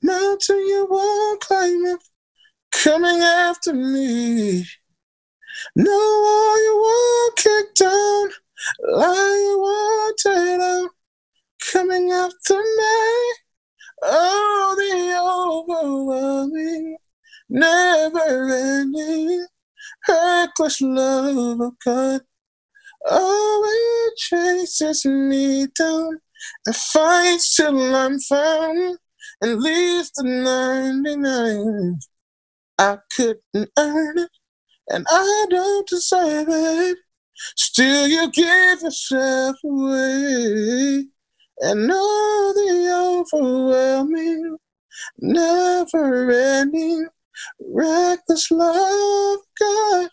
mountain 0.02 0.58
you 0.58 0.86
won't 0.90 1.40
climb 1.40 1.86
up, 1.86 2.00
coming 2.72 3.20
after 3.20 3.72
me. 3.72 4.66
No 5.74 5.90
wall 6.24 6.62
you 6.62 6.76
won't 6.84 7.36
kick 7.36 7.74
down 7.74 8.28
like 8.86 9.56
water 9.64 10.90
coming 11.72 12.10
after 12.10 12.56
me. 12.56 13.34
Oh, 14.02 14.74
the 14.76 15.72
overwhelming, 15.72 16.98
never 17.48 18.50
ending, 18.50 19.46
reckless 20.06 20.82
love 20.82 21.62
of 21.62 21.72
God. 21.82 22.20
Oh, 23.06 24.10
it 24.10 24.18
chases 24.18 25.06
me 25.06 25.66
down 25.68 26.20
and 26.66 26.76
fight 26.76 27.40
till 27.56 27.94
I'm 27.94 28.18
found 28.20 28.98
and 29.40 29.60
leaves 29.60 30.10
the 30.12 30.24
99. 30.24 31.98
I 32.78 32.98
couldn't 33.14 33.70
earn 33.78 34.18
it 34.18 34.30
and 34.88 35.06
I 35.08 35.46
don't 35.50 35.88
deserve 35.88 36.46
it. 36.48 36.98
Still, 37.56 38.08
you 38.08 38.30
give 38.30 38.82
yourself 38.82 39.56
away 39.64 41.04
and 41.60 41.86
know 41.86 42.52
the 42.54 43.24
overwhelming, 43.34 44.56
never 45.18 46.30
ending, 46.30 47.06
reckless 47.60 48.50
love, 48.50 49.38
God. 49.58 50.10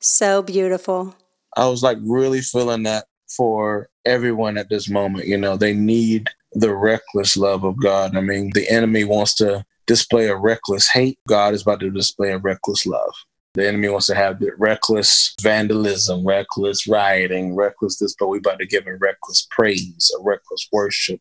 So 0.00 0.42
beautiful. 0.42 1.14
I 1.56 1.66
was 1.68 1.82
like 1.82 1.98
really 2.02 2.40
feeling 2.40 2.84
that 2.84 3.06
for 3.36 3.88
everyone 4.08 4.58
at 4.58 4.68
this 4.68 4.88
moment. 4.88 5.26
You 5.26 5.36
know, 5.36 5.56
they 5.56 5.74
need 5.74 6.28
the 6.52 6.74
reckless 6.74 7.36
love 7.36 7.64
of 7.64 7.80
God. 7.80 8.16
I 8.16 8.20
mean, 8.20 8.50
the 8.54 8.68
enemy 8.68 9.04
wants 9.04 9.34
to 9.36 9.64
display 9.86 10.26
a 10.26 10.36
reckless 10.36 10.88
hate. 10.88 11.18
God 11.28 11.54
is 11.54 11.62
about 11.62 11.80
to 11.80 11.90
display 11.90 12.32
a 12.32 12.38
reckless 12.38 12.86
love. 12.86 13.12
The 13.54 13.66
enemy 13.66 13.88
wants 13.88 14.06
to 14.06 14.14
have 14.14 14.38
the 14.38 14.52
reckless 14.58 15.34
vandalism, 15.40 16.26
reckless 16.26 16.86
rioting, 16.86 17.54
reckless 17.54 17.98
this, 17.98 18.14
but 18.18 18.28
we 18.28 18.38
about 18.38 18.58
to 18.60 18.66
give 18.66 18.86
him 18.86 18.98
reckless 19.00 19.46
praise, 19.50 20.12
a 20.18 20.22
reckless 20.22 20.68
worship, 20.70 21.20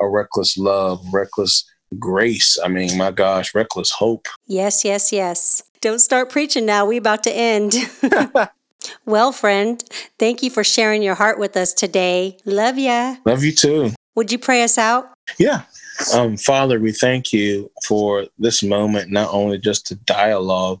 a 0.00 0.08
reckless 0.08 0.56
love, 0.56 1.04
reckless 1.12 1.64
grace. 1.98 2.58
I 2.62 2.68
mean, 2.68 2.96
my 2.96 3.10
gosh, 3.10 3.54
reckless 3.54 3.90
hope. 3.90 4.26
Yes, 4.46 4.84
yes, 4.84 5.12
yes. 5.12 5.62
Don't 5.80 5.98
start 5.98 6.30
preaching 6.30 6.66
now. 6.66 6.86
We 6.86 6.96
about 6.96 7.24
to 7.24 7.32
end. 7.32 7.74
well, 9.06 9.32
friend, 9.32 9.82
thank 10.18 10.42
you 10.42 10.50
for 10.50 10.64
sharing 10.64 11.02
your 11.02 11.14
heart 11.14 11.38
with 11.38 11.56
us 11.56 11.72
today. 11.72 12.38
Love 12.44 12.78
ya. 12.78 13.16
Love 13.24 13.44
you 13.44 13.52
too. 13.52 13.92
Would 14.14 14.30
you 14.30 14.38
pray 14.38 14.62
us 14.62 14.78
out? 14.78 15.12
Yeah. 15.38 15.62
Um, 16.12 16.36
Father, 16.36 16.80
we 16.80 16.92
thank 16.92 17.32
you 17.32 17.70
for 17.86 18.26
this 18.38 18.62
moment, 18.62 19.10
not 19.10 19.32
only 19.32 19.58
just 19.58 19.86
to 19.86 19.94
dialogue, 19.94 20.80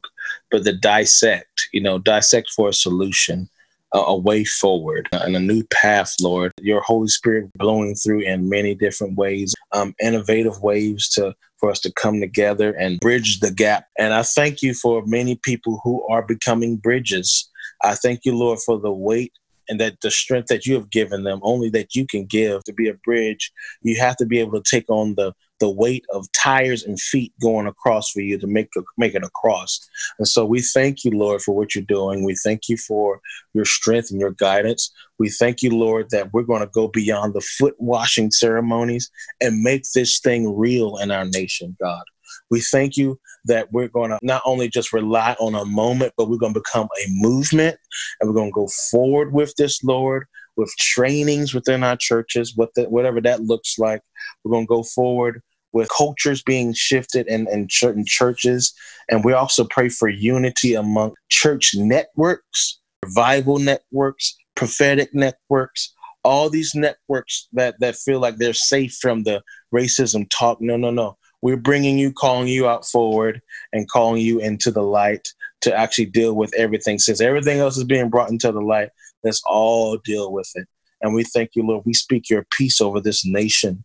but 0.50 0.64
to 0.64 0.76
dissect, 0.76 1.68
you 1.72 1.80
know, 1.80 1.98
dissect 1.98 2.50
for 2.50 2.68
a 2.68 2.72
solution 2.72 3.48
a 3.94 4.16
way 4.16 4.44
forward 4.44 5.08
and 5.12 5.36
a 5.36 5.40
new 5.40 5.62
path, 5.64 6.14
Lord. 6.20 6.52
Your 6.60 6.80
Holy 6.80 7.08
Spirit 7.08 7.50
blowing 7.56 7.94
through 7.94 8.20
in 8.20 8.48
many 8.48 8.74
different 8.74 9.16
ways, 9.16 9.54
um, 9.72 9.94
innovative 10.02 10.60
ways 10.62 11.08
to 11.10 11.34
for 11.58 11.70
us 11.70 11.80
to 11.80 11.92
come 11.92 12.20
together 12.20 12.72
and 12.72 13.00
bridge 13.00 13.40
the 13.40 13.52
gap. 13.52 13.86
And 13.98 14.12
I 14.12 14.22
thank 14.22 14.62
you 14.62 14.74
for 14.74 15.04
many 15.06 15.36
people 15.36 15.80
who 15.84 16.06
are 16.08 16.22
becoming 16.22 16.76
bridges. 16.76 17.48
I 17.82 17.94
thank 17.94 18.20
you, 18.24 18.36
Lord, 18.36 18.58
for 18.60 18.78
the 18.78 18.92
weight 18.92 19.32
and 19.68 19.80
that 19.80 20.00
the 20.02 20.10
strength 20.10 20.48
that 20.48 20.66
you 20.66 20.74
have 20.74 20.90
given 20.90 21.24
them, 21.24 21.40
only 21.42 21.70
that 21.70 21.94
you 21.94 22.06
can 22.06 22.26
give 22.26 22.62
to 22.64 22.72
be 22.72 22.88
a 22.88 22.94
bridge. 22.94 23.52
You 23.82 23.98
have 23.98 24.16
to 24.16 24.26
be 24.26 24.38
able 24.38 24.60
to 24.60 24.70
take 24.70 24.88
on 24.88 25.14
the 25.14 25.32
the 25.60 25.70
weight 25.70 26.04
of 26.10 26.30
tires 26.32 26.82
and 26.82 27.00
feet 27.00 27.32
going 27.40 27.66
across 27.66 28.10
for 28.10 28.20
you 28.20 28.36
to 28.38 28.46
make 28.46 28.68
make 28.98 29.14
it 29.14 29.22
across. 29.22 29.88
And 30.18 30.26
so 30.26 30.44
we 30.44 30.60
thank 30.60 31.04
you, 31.04 31.12
Lord, 31.12 31.42
for 31.42 31.54
what 31.54 31.74
you're 31.74 31.84
doing. 31.84 32.24
We 32.24 32.34
thank 32.34 32.68
you 32.68 32.76
for 32.76 33.20
your 33.54 33.64
strength 33.64 34.10
and 34.10 34.20
your 34.20 34.32
guidance. 34.32 34.92
We 35.18 35.30
thank 35.30 35.62
you, 35.62 35.70
Lord, 35.70 36.10
that 36.10 36.32
we're 36.32 36.42
going 36.42 36.60
to 36.60 36.66
go 36.74 36.88
beyond 36.88 37.34
the 37.34 37.40
foot 37.40 37.76
washing 37.78 38.30
ceremonies 38.30 39.10
and 39.40 39.62
make 39.62 39.84
this 39.94 40.18
thing 40.18 40.56
real 40.56 40.98
in 40.98 41.10
our 41.10 41.24
nation, 41.24 41.76
God. 41.80 42.02
We 42.50 42.60
thank 42.60 42.96
you 42.96 43.18
that 43.46 43.72
we're 43.72 43.88
going 43.88 44.10
to 44.10 44.18
not 44.22 44.42
only 44.44 44.68
just 44.68 44.92
rely 44.92 45.36
on 45.38 45.54
a 45.54 45.64
moment, 45.64 46.12
but 46.16 46.28
we're 46.28 46.38
going 46.38 46.54
to 46.54 46.60
become 46.60 46.88
a 47.04 47.06
movement 47.10 47.76
and 48.20 48.28
we're 48.28 48.34
going 48.34 48.50
to 48.50 48.54
go 48.54 48.68
forward 48.90 49.32
with 49.32 49.54
this, 49.56 49.82
Lord, 49.84 50.26
with 50.56 50.72
trainings 50.78 51.54
within 51.54 51.82
our 51.82 51.96
churches, 51.96 52.52
what 52.56 52.70
the, 52.74 52.84
whatever 52.84 53.20
that 53.20 53.42
looks 53.42 53.78
like. 53.78 54.00
We're 54.42 54.52
going 54.52 54.64
to 54.64 54.68
go 54.68 54.82
forward 54.82 55.42
with 55.72 55.88
cultures 55.88 56.42
being 56.42 56.72
shifted 56.72 57.26
in, 57.26 57.48
in 57.50 57.68
certain 57.70 58.04
churches. 58.06 58.72
And 59.10 59.24
we 59.24 59.32
also 59.32 59.64
pray 59.64 59.88
for 59.88 60.08
unity 60.08 60.74
among 60.74 61.14
church 61.28 61.72
networks, 61.74 62.80
revival 63.04 63.58
networks, 63.58 64.36
prophetic 64.54 65.12
networks, 65.12 65.92
all 66.22 66.48
these 66.48 66.74
networks 66.74 67.48
that, 67.52 67.74
that 67.80 67.96
feel 67.96 68.20
like 68.20 68.36
they're 68.36 68.54
safe 68.54 68.96
from 69.00 69.24
the 69.24 69.42
racism 69.74 70.26
talk. 70.30 70.60
No, 70.60 70.76
no, 70.76 70.90
no. 70.90 71.16
We're 71.44 71.58
bringing 71.58 71.98
you, 71.98 72.10
calling 72.10 72.48
you 72.48 72.66
out 72.66 72.86
forward, 72.86 73.42
and 73.74 73.86
calling 73.86 74.22
you 74.22 74.38
into 74.38 74.70
the 74.70 74.82
light 74.82 75.28
to 75.60 75.76
actually 75.76 76.06
deal 76.06 76.32
with 76.32 76.54
everything. 76.54 76.98
Since 76.98 77.20
everything 77.20 77.58
else 77.58 77.76
is 77.76 77.84
being 77.84 78.08
brought 78.08 78.30
into 78.30 78.50
the 78.50 78.62
light, 78.62 78.88
let's 79.24 79.42
all 79.46 79.98
deal 79.98 80.32
with 80.32 80.50
it. 80.54 80.66
And 81.02 81.14
we 81.14 81.22
thank 81.22 81.50
you, 81.52 81.62
Lord. 81.62 81.84
We 81.84 81.92
speak 81.92 82.30
your 82.30 82.46
peace 82.50 82.80
over 82.80 82.98
this 82.98 83.26
nation. 83.26 83.84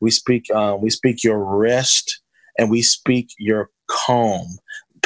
We 0.00 0.12
speak, 0.12 0.48
um, 0.54 0.82
we 0.82 0.90
speak 0.90 1.24
your 1.24 1.42
rest, 1.44 2.20
and 2.56 2.70
we 2.70 2.80
speak 2.80 3.30
your 3.38 3.70
calm 3.88 4.46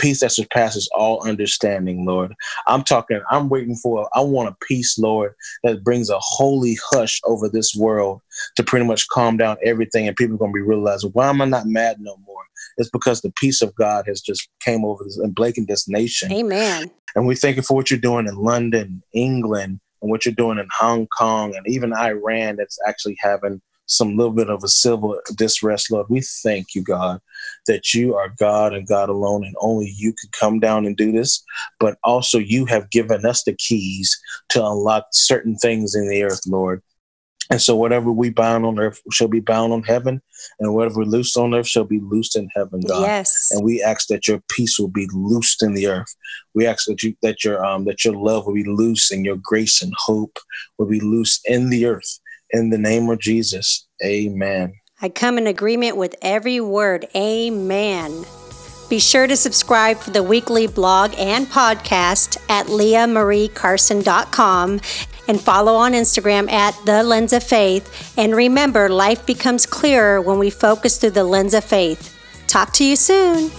peace 0.04 0.20
that 0.20 0.32
surpasses 0.32 0.86
all 0.94 1.26
understanding, 1.26 2.04
Lord. 2.04 2.34
I'm 2.66 2.82
talking, 2.82 3.22
I'm 3.30 3.48
waiting 3.48 3.74
for, 3.74 4.06
I 4.12 4.20
want 4.20 4.50
a 4.50 4.56
peace, 4.66 4.98
Lord, 4.98 5.32
that 5.62 5.82
brings 5.82 6.10
a 6.10 6.18
holy 6.18 6.76
hush 6.90 7.22
over 7.24 7.48
this 7.48 7.74
world 7.74 8.20
to 8.56 8.62
pretty 8.62 8.84
much 8.84 9.08
calm 9.08 9.38
down 9.38 9.56
everything. 9.64 10.06
And 10.06 10.14
people 10.14 10.34
are 10.34 10.38
going 10.38 10.52
to 10.52 10.56
be 10.56 10.60
realizing, 10.60 11.08
why 11.14 11.30
am 11.30 11.40
I 11.40 11.46
not 11.46 11.64
mad 11.64 11.96
no 12.00 12.18
more? 12.26 12.42
It's 12.76 12.90
because 12.90 13.22
the 13.22 13.32
peace 13.40 13.62
of 13.62 13.74
God 13.76 14.04
has 14.06 14.20
just 14.20 14.46
came 14.60 14.84
over 14.84 15.04
this 15.04 15.16
and 15.16 15.34
blanketed 15.34 15.68
this 15.68 15.88
nation. 15.88 16.30
Amen. 16.30 16.90
And 17.16 17.26
we 17.26 17.34
thank 17.34 17.56
you 17.56 17.62
for 17.62 17.74
what 17.74 17.90
you're 17.90 17.98
doing 17.98 18.26
in 18.26 18.36
London, 18.36 19.02
England, 19.14 19.80
and 20.02 20.10
what 20.10 20.26
you're 20.26 20.34
doing 20.34 20.58
in 20.58 20.68
Hong 20.78 21.06
Kong, 21.16 21.56
and 21.56 21.66
even 21.66 21.94
Iran 21.94 22.56
that's 22.56 22.78
actually 22.86 23.16
having 23.20 23.62
some 23.86 24.16
little 24.16 24.32
bit 24.32 24.50
of 24.50 24.64
a 24.64 24.68
civil 24.68 25.18
disrest, 25.36 25.90
Lord. 25.90 26.06
We 26.08 26.20
thank 26.20 26.74
you, 26.74 26.82
God, 26.82 27.20
that 27.66 27.92
you 27.92 28.14
are 28.14 28.34
God 28.38 28.74
and 28.74 28.86
God 28.86 29.08
alone, 29.08 29.44
and 29.44 29.54
only 29.60 29.92
you 29.96 30.12
could 30.12 30.32
come 30.32 30.60
down 30.60 30.86
and 30.86 30.96
do 30.96 31.12
this. 31.12 31.42
But 31.80 31.98
also, 32.04 32.38
you 32.38 32.64
have 32.66 32.90
given 32.90 33.24
us 33.26 33.44
the 33.44 33.54
keys 33.54 34.18
to 34.50 34.64
unlock 34.64 35.06
certain 35.12 35.56
things 35.56 35.94
in 35.94 36.08
the 36.08 36.22
earth, 36.22 36.40
Lord. 36.46 36.82
And 37.50 37.60
so, 37.60 37.76
whatever 37.76 38.10
we 38.10 38.30
bind 38.30 38.64
on 38.64 38.78
earth 38.78 39.00
shall 39.12 39.28
be 39.28 39.40
bound 39.40 39.72
on 39.72 39.82
heaven, 39.82 40.22
and 40.60 40.74
whatever 40.74 41.00
we 41.00 41.04
loose 41.04 41.36
on 41.36 41.54
earth 41.54 41.68
shall 41.68 41.84
be 41.84 42.00
loosed 42.00 42.36
in 42.36 42.48
heaven, 42.56 42.80
God. 42.80 43.02
Yes. 43.02 43.48
And 43.50 43.62
we 43.62 43.82
ask 43.82 44.08
that 44.08 44.26
your 44.26 44.40
peace 44.50 44.78
will 44.78 44.88
be 44.88 45.08
loosed 45.12 45.62
in 45.62 45.74
the 45.74 45.88
earth. 45.88 46.14
We 46.54 46.66
ask 46.66 46.86
that 46.86 47.02
you 47.02 47.14
that 47.20 47.44
your 47.44 47.64
um 47.64 47.84
that 47.84 48.02
your 48.02 48.14
love 48.14 48.46
will 48.46 48.54
be 48.54 48.64
loose, 48.64 49.10
and 49.10 49.26
your 49.26 49.36
grace 49.36 49.82
and 49.82 49.92
hope 49.98 50.38
will 50.78 50.86
be 50.86 51.00
loose 51.00 51.40
in 51.44 51.68
the 51.68 51.84
earth 51.84 52.18
in 52.50 52.70
the 52.70 52.78
name 52.78 53.08
of 53.10 53.20
Jesus. 53.20 53.86
Amen. 54.04 54.72
I 55.00 55.08
come 55.08 55.38
in 55.38 55.46
agreement 55.46 55.96
with 55.96 56.16
every 56.22 56.60
word. 56.60 57.06
Amen. 57.14 58.24
Be 58.88 58.98
sure 58.98 59.26
to 59.26 59.36
subscribe 59.36 59.98
for 59.98 60.10
the 60.10 60.22
weekly 60.22 60.66
blog 60.66 61.14
and 61.18 61.46
podcast 61.46 62.38
at 62.48 62.66
leahmariecarson.com 62.66 64.80
and 65.26 65.40
follow 65.40 65.74
on 65.74 65.92
Instagram 65.92 66.50
at 66.50 66.78
The 66.84 67.02
Lens 67.02 67.32
of 67.32 67.42
Faith. 67.42 68.14
And 68.16 68.36
remember, 68.36 68.88
life 68.88 69.26
becomes 69.26 69.66
clearer 69.66 70.20
when 70.20 70.38
we 70.38 70.50
focus 70.50 70.98
through 70.98 71.10
the 71.10 71.24
lens 71.24 71.54
of 71.54 71.64
faith. 71.64 72.16
Talk 72.46 72.72
to 72.74 72.84
you 72.84 72.96
soon. 72.96 73.50